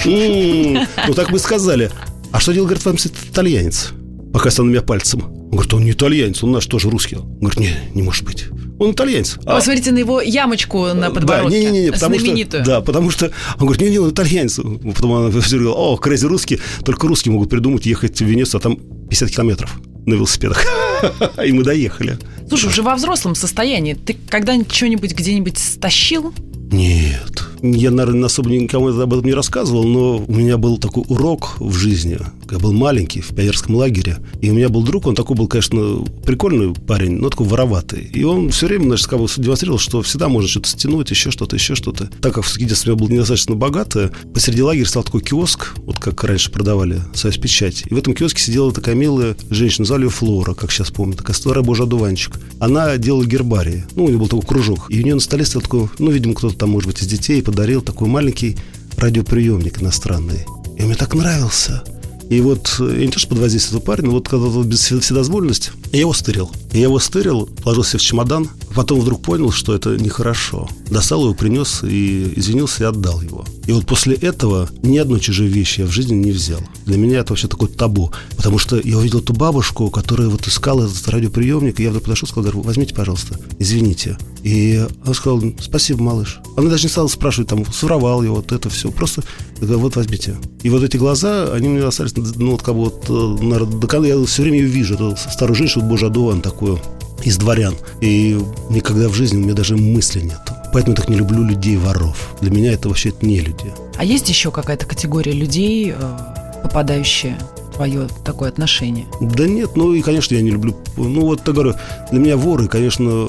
Ну, 0.05 1.15
так 1.15 1.31
мы 1.31 1.39
сказали. 1.39 1.91
А 2.31 2.41
что 2.41 2.53
делал, 2.53 2.67
говорит, 2.67 2.85
вам 2.85 2.97
итальянец? 2.97 3.93
Показывает 4.33 4.68
на 4.68 4.72
меня 4.72 4.83
пальцем. 4.83 5.24
Он 5.24 5.51
говорит, 5.51 5.74
он 5.74 5.85
не 5.85 5.93
итальянец, 5.93 6.43
он 6.43 6.53
наш 6.53 6.66
тоже 6.66 6.91
русский. 6.91 7.16
Он 7.16 7.39
говорит, 7.39 7.59
не, 7.59 7.70
не 7.95 8.03
может 8.03 8.24
быть. 8.24 8.47
Он 8.79 8.93
итальянец. 8.93 9.39
А... 9.45 9.57
Посмотрите 9.57 9.93
на 9.93 9.99
его 9.99 10.20
ямочку 10.20 10.89
на 10.93 11.11
подбородке. 11.11 11.62
Да, 11.62 11.70
не, 11.70 11.70
не, 11.70 11.85
не, 11.87 11.93
потому 11.93 12.18
знаменитую. 12.18 12.64
Что, 12.64 12.72
да, 12.72 12.81
потому 12.83 13.11
что 13.11 13.33
он 13.59 13.66
говорит, 13.66 13.81
не, 13.81 13.91
не, 13.91 13.99
он 13.99 14.11
итальянец. 14.11 14.61
Потом 14.95 15.12
она 15.12 15.41
все 15.41 15.59
о, 15.72 15.97
крэзи 15.97 16.26
русский. 16.26 16.61
Только 16.85 17.09
русские 17.09 17.33
могут 17.33 17.49
придумать 17.49 17.87
ехать 17.87 18.20
в 18.20 18.24
Венецию, 18.24 18.59
а 18.59 18.62
там 18.62 18.76
50 19.09 19.31
километров 19.31 19.81
на 20.05 20.14
велосипедах. 20.14 20.64
И 21.45 21.53
мы 21.53 21.64
доехали. 21.64 22.18
Слушай, 22.49 22.66
уже 22.66 22.83
во 22.83 22.95
взрослом 22.95 23.35
состоянии 23.35 23.95
ты 23.95 24.16
когда-нибудь 24.29 24.72
что-нибудь 24.72 25.12
где-нибудь 25.12 25.59
стащил? 25.59 26.33
Нет. 26.70 27.43
Я, 27.63 27.91
наверное, 27.91 28.27
особо 28.27 28.51
никому 28.51 28.89
об 28.89 29.13
этом 29.13 29.25
не 29.25 29.35
рассказывал, 29.35 29.85
но 29.85 30.19
у 30.19 30.33
меня 30.33 30.59
был 30.59 30.79
такой 30.79 31.05
урок 31.09 31.57
в 31.59 31.75
жизни. 31.75 32.19
Я 32.51 32.59
был 32.59 32.73
маленький, 32.73 33.21
в 33.21 33.35
пионерском 33.35 33.75
лагере. 33.77 34.19
И 34.41 34.51
у 34.51 34.55
меня 34.55 34.69
был 34.69 34.83
друг, 34.83 35.07
он 35.07 35.15
такой 35.15 35.37
был, 35.37 35.49
конечно, 35.49 36.05
прикольный 36.25 36.75
парень, 36.75 37.19
но 37.19 37.29
такой 37.31 37.47
вороватый. 37.47 38.11
И 38.13 38.25
он 38.25 38.51
все 38.51 38.67
время, 38.67 38.85
значит, 38.85 39.07
как 39.07 39.21
бы 39.21 39.29
демонстрировал, 39.37 39.79
что 39.79 40.03
всегда 40.03 40.29
можно 40.29 40.49
что-то 40.49 40.69
стянуть, 40.69 41.11
еще 41.11 41.31
что-то, 41.31 41.57
еще 41.57 41.75
что-то. 41.75 42.11
Так 42.21 42.35
как 42.35 42.45
в 42.45 42.59
детстве 42.59 42.93
меня 42.93 42.99
было 42.99 43.09
недостаточно 43.09 43.55
богатое, 43.55 44.13
посреди 44.33 44.63
лагеря 44.63 44.87
стал 44.87 45.03
такой 45.03 45.21
киоск, 45.21 45.75
вот 45.79 45.99
как 45.99 46.23
раньше 46.25 46.51
продавали 46.51 47.01
«Союз 47.15 47.37
печать». 47.37 47.85
И 47.89 47.95
в 47.95 47.99
этом 47.99 48.15
киоске 48.15 48.43
сидела 48.43 48.73
такая 48.73 48.95
милая 48.95 49.37
женщина, 49.51 49.85
звали 49.85 50.05
ее 50.05 50.11
Флора, 50.11 50.55
как 50.55 50.71
сейчас 50.71 50.91
помню, 50.91 51.17
такая 51.17 51.37
старая 51.37 51.63
божий 51.63 51.85
одуванчик. 51.85 52.39
Она 52.61 52.97
делала 52.97 53.25
гербарии. 53.25 53.85
Ну, 53.95 54.05
у 54.05 54.09
нее 54.09 54.19
был 54.19 54.29
такой 54.29 54.47
кружок. 54.47 54.87
И 54.89 55.01
у 55.01 55.05
нее 55.05 55.15
на 55.15 55.21
столе 55.21 55.45
стоял 55.45 55.63
такой, 55.63 55.89
ну, 55.99 56.11
видимо, 56.11 56.35
кто-то 56.35 56.57
там, 56.57 56.71
может 56.71 56.89
быть, 56.89 57.01
из 57.03 57.07
детей 57.07 57.43
подарил 57.49 57.81
такой 57.81 58.09
маленький 58.09 58.59
радиоприемник 58.99 59.81
иностранный. 59.81 60.45
И 60.77 60.83
мне 60.83 60.95
так 60.97 61.15
нравился. 61.15 61.83
И 62.29 62.43
вот, 62.43 62.77
э, 62.81 62.97
я 62.99 63.07
не 63.07 63.11
то, 63.11 63.19
что 63.19 63.31
под 63.31 63.39
воздействием 63.39 63.79
этого 63.79 63.87
парня, 63.87 64.09
но 64.09 64.13
вот 64.17 64.29
когда 64.29 64.49
вот 64.49 64.67
без 64.67 64.81
вседозволенность, 64.81 65.71
я 65.93 66.01
его 66.01 66.13
стырил. 66.13 66.51
Я 66.73 66.83
его 66.83 66.99
стырил, 66.99 67.49
положил 67.63 67.85
себе 67.85 68.01
в 68.01 68.03
чемодан, 68.03 68.51
потом 68.75 69.01
вдруг 69.01 69.23
понял, 69.23 69.51
что 69.51 69.75
это 69.75 69.97
нехорошо. 69.97 70.69
Достал 70.91 71.25
его, 71.25 71.33
принес 71.33 71.83
и 71.83 72.35
извинился 72.37 72.85
и 72.85 72.87
отдал 72.87 73.23
его. 73.23 73.47
И 73.67 73.73
вот 73.73 73.87
после 73.87 74.15
этого 74.15 74.69
ни 74.83 74.99
одной 74.99 75.21
чужой 75.21 75.47
вещи 75.47 75.81
я 75.81 75.87
в 75.87 75.91
жизни 75.91 76.17
не 76.17 76.33
взял. 76.33 76.61
Для 76.85 76.99
меня 76.99 77.21
это 77.21 77.33
вообще 77.33 77.49
такое 77.49 77.71
табу. 77.71 78.13
Потому 78.37 78.59
что 78.59 78.79
я 78.79 78.99
увидел 78.99 79.23
ту 79.23 79.33
бабушку, 79.33 79.89
которая 79.89 80.29
вот 80.29 80.47
искала 80.47 80.85
этот 80.85 81.09
радиоприемник, 81.09 81.81
и 81.81 81.85
я 81.85 81.89
вдруг 81.89 82.05
подошел 82.05 82.27
и 82.27 82.31
сказал, 82.31 82.61
возьмите, 82.61 82.95
пожалуйста, 82.95 83.41
извините. 83.59 84.19
И 84.43 84.86
она 85.05 85.14
сказала, 85.14 85.43
спасибо, 85.61 86.03
малыш. 86.03 86.41
Она 86.57 86.70
даже 86.70 86.84
не 86.84 86.89
стала 86.89 87.09
спрашивать, 87.09 87.49
там, 87.51 87.64
своровал 87.72 88.22
я 88.22 88.30
вот 88.30 88.53
это 88.53 88.70
все. 88.70 88.91
Просто 88.91 89.22
вот 89.61 89.97
возьмите. 89.97 90.36
И 90.62 90.70
вот 90.70 90.82
эти 90.82 90.97
глаза, 90.97 91.53
они 91.53 91.68
мне 91.68 91.84
остались, 91.84 92.12
ну, 92.36 92.53
вот 92.53 92.62
как 92.62 92.74
бы 92.74 92.84
вот, 92.84 93.07
э, 93.09 93.45
наверное, 93.45 94.07
я 94.07 94.24
все 94.26 94.43
время 94.43 94.59
ее 94.59 94.66
вижу, 94.66 94.95
эту 94.95 95.16
старую 95.16 95.57
женщину, 95.57 95.84
боже, 95.84 96.07
одуван 96.07 96.41
такую, 96.41 96.80
из 97.22 97.36
дворян. 97.36 97.74
И 98.01 98.39
никогда 98.70 99.09
в 99.09 99.14
жизни 99.14 99.39
у 99.39 99.41
меня 99.41 99.55
даже 99.55 99.76
мысли 99.76 100.20
нет. 100.20 100.41
Поэтому 100.72 100.95
я 100.95 100.97
так 100.97 101.09
не 101.09 101.16
люблю 101.16 101.43
людей-воров. 101.43 102.34
Для 102.41 102.51
меня 102.51 102.72
это 102.72 102.89
вообще 102.89 103.12
не 103.22 103.41
люди. 103.41 103.72
А 103.97 104.05
есть 104.05 104.28
еще 104.28 104.51
какая-то 104.51 104.86
категория 104.86 105.32
людей, 105.32 105.95
э, 105.97 106.18
попадающие 106.62 107.39
твое 107.79 108.09
такое 108.24 108.49
отношение? 108.49 109.07
Да 109.20 109.47
нет, 109.47 109.76
ну 109.76 109.95
и, 109.95 110.03
конечно, 110.03 110.35
я 110.35 110.43
не 110.43 110.51
люблю... 110.51 110.74
Ну 110.97 111.20
вот, 111.20 111.47
я 111.47 111.53
говорю, 111.53 111.74
для 112.11 112.18
меня 112.18 112.37
воры, 112.37 112.66
конечно, 112.66 113.29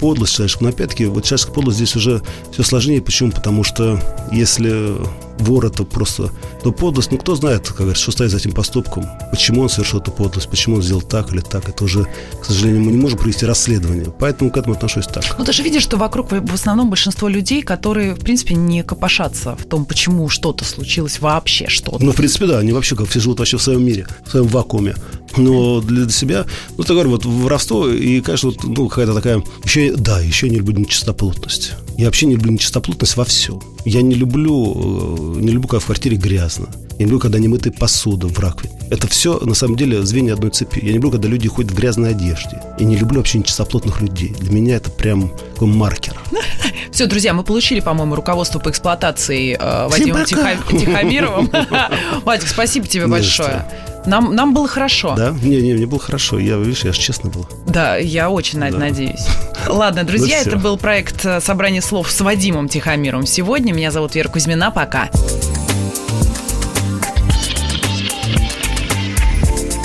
подлость 0.00 0.36
человеческая. 0.36 0.64
Но 0.64 0.70
опять-таки, 0.70 1.04
вот 1.04 1.24
человеческая 1.24 1.52
подлость 1.52 1.76
здесь 1.76 1.96
уже 1.96 2.22
все 2.50 2.62
сложнее. 2.62 3.02
Почему? 3.02 3.30
Потому 3.30 3.62
что 3.62 4.00
если 4.32 4.96
вор 5.40 5.66
это 5.66 5.84
просто... 5.84 6.30
То 6.62 6.72
подлость, 6.72 7.10
ну 7.10 7.18
кто 7.18 7.34
знает, 7.34 7.68
как 7.68 7.78
говорится, 7.78 8.02
что 8.02 8.12
стоит 8.12 8.30
за 8.30 8.36
этим 8.38 8.52
поступком, 8.52 9.06
почему 9.30 9.62
он 9.62 9.68
совершил 9.68 10.00
эту 10.00 10.10
подлость, 10.10 10.48
почему 10.48 10.76
он 10.76 10.82
сделал 10.82 11.02
так 11.02 11.32
или 11.32 11.40
так. 11.40 11.68
Это 11.68 11.84
уже, 11.84 12.06
к 12.40 12.44
сожалению, 12.44 12.82
мы 12.82 12.92
не 12.92 12.98
можем 12.98 13.18
провести 13.18 13.46
расследование. 13.46 14.12
Поэтому 14.18 14.50
к 14.50 14.56
этому 14.56 14.74
отношусь 14.74 15.06
так. 15.06 15.24
Ну 15.38 15.44
ты 15.44 15.52
же 15.52 15.62
видишь, 15.62 15.82
что 15.82 15.96
вокруг 15.96 16.30
в 16.30 16.54
основном 16.54 16.90
большинство 16.90 17.28
людей, 17.28 17.62
которые, 17.62 18.14
в 18.14 18.20
принципе, 18.20 18.54
не 18.54 18.82
копошатся 18.82 19.56
в 19.56 19.64
том, 19.64 19.84
почему 19.84 20.28
что-то 20.28 20.64
случилось 20.64 21.20
вообще, 21.20 21.68
что-то. 21.68 22.04
Ну, 22.04 22.12
в 22.12 22.16
принципе, 22.16 22.46
да, 22.46 22.58
они 22.58 22.72
вообще 22.72 22.96
как 22.96 23.08
все 23.08 23.20
живут 23.20 23.38
вообще 23.38 23.56
в 23.56 23.62
своем 23.62 23.84
мире, 23.84 24.06
в 24.24 24.30
своем 24.30 24.46
вакууме. 24.46 24.94
Но 25.36 25.80
для 25.80 26.08
себя, 26.08 26.46
ну, 26.76 26.84
так 26.84 26.92
говорю, 26.92 27.10
вот 27.10 27.24
воровство 27.24 27.88
и, 27.88 28.20
конечно, 28.20 28.50
вот, 28.50 28.64
ну, 28.64 28.88
какая-то 28.88 29.14
такая... 29.14 29.42
Еще, 29.64 29.94
да, 29.96 30.20
еще 30.20 30.48
не 30.48 30.56
люблю 30.56 30.78
нечистоплотность. 30.78 31.72
Я 31.96 32.06
вообще 32.06 32.26
не 32.26 32.34
люблю 32.34 32.52
нечистоплотность 32.52 33.16
во 33.16 33.24
всем. 33.24 33.60
Я 33.84 34.02
не 34.02 34.14
люблю, 34.14 35.36
э, 35.36 35.40
не 35.40 35.50
люблю, 35.50 35.68
когда 35.68 35.80
в 35.80 35.86
квартире 35.86 36.16
грязно. 36.16 36.68
Я 36.92 37.04
не 37.04 37.04
люблю, 37.04 37.20
когда 37.20 37.38
не 37.38 37.48
мытая 37.48 37.72
посуда 37.72 38.26
в 38.26 38.38
раковине. 38.38 38.74
Это 38.90 39.06
все, 39.06 39.38
на 39.40 39.54
самом 39.54 39.76
деле, 39.76 40.02
звенья 40.02 40.34
одной 40.34 40.50
цепи. 40.50 40.80
Я 40.82 40.88
не 40.88 40.94
люблю, 40.94 41.10
когда 41.10 41.28
люди 41.28 41.48
ходят 41.48 41.70
в 41.70 41.74
грязной 41.74 42.10
одежде. 42.10 42.60
И 42.78 42.84
не 42.84 42.96
люблю 42.96 43.18
вообще 43.18 43.38
нечистоплотных 43.38 44.00
людей. 44.00 44.34
Для 44.40 44.50
меня 44.50 44.76
это 44.76 44.90
прям 44.90 45.30
такой 45.54 45.68
маркер. 45.68 46.18
Все, 46.90 47.06
друзья, 47.06 47.34
мы 47.34 47.44
получили, 47.44 47.80
по-моему, 47.80 48.14
руководство 48.14 48.58
по 48.58 48.70
эксплуатации 48.70 49.56
э, 49.60 49.88
Вадимом 49.88 50.24
Тихомировым. 50.24 51.50
Вадик, 52.24 52.48
спасибо 52.48 52.86
тебе 52.86 53.06
большое. 53.06 53.66
Нам, 54.06 54.34
нам 54.34 54.54
было 54.54 54.66
хорошо. 54.66 55.14
Да? 55.16 55.34
Не, 55.42 55.60
не, 55.60 55.74
мне 55.74 55.86
было 55.86 56.00
хорошо. 56.00 56.38
Я, 56.38 56.56
видишь, 56.56 56.84
я 56.84 56.92
же 56.92 56.98
честно 57.00 57.30
был. 57.30 57.46
Да, 57.66 57.96
я 57.96 58.30
очень 58.30 58.58
на 58.58 58.68
это 58.68 58.78
да. 58.78 58.86
надеюсь. 58.86 59.26
Ладно, 59.68 60.04
друзья, 60.04 60.40
ну, 60.42 60.48
это 60.48 60.58
был 60.58 60.78
проект 60.78 61.24
э, 61.24 61.40
«Собрание 61.40 61.82
слов» 61.82 62.10
с 62.10 62.20
Вадимом 62.20 62.68
Тихомиром. 62.68 63.26
Сегодня 63.26 63.72
меня 63.72 63.90
зовут 63.90 64.14
Вера 64.14 64.28
Кузьмина. 64.28 64.70
Пока. 64.70 65.10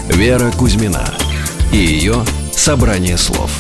Вера 0.08 0.52
Кузьмина 0.52 1.04
и 1.74 1.78
ее 1.78 2.24
«Собрание 2.54 3.18
слов». 3.18 3.52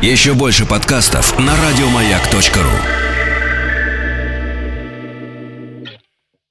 Еще 0.00 0.34
больше 0.34 0.66
подкастов 0.66 1.36
на 1.40 1.52
радиомаяк.ру 1.56 3.15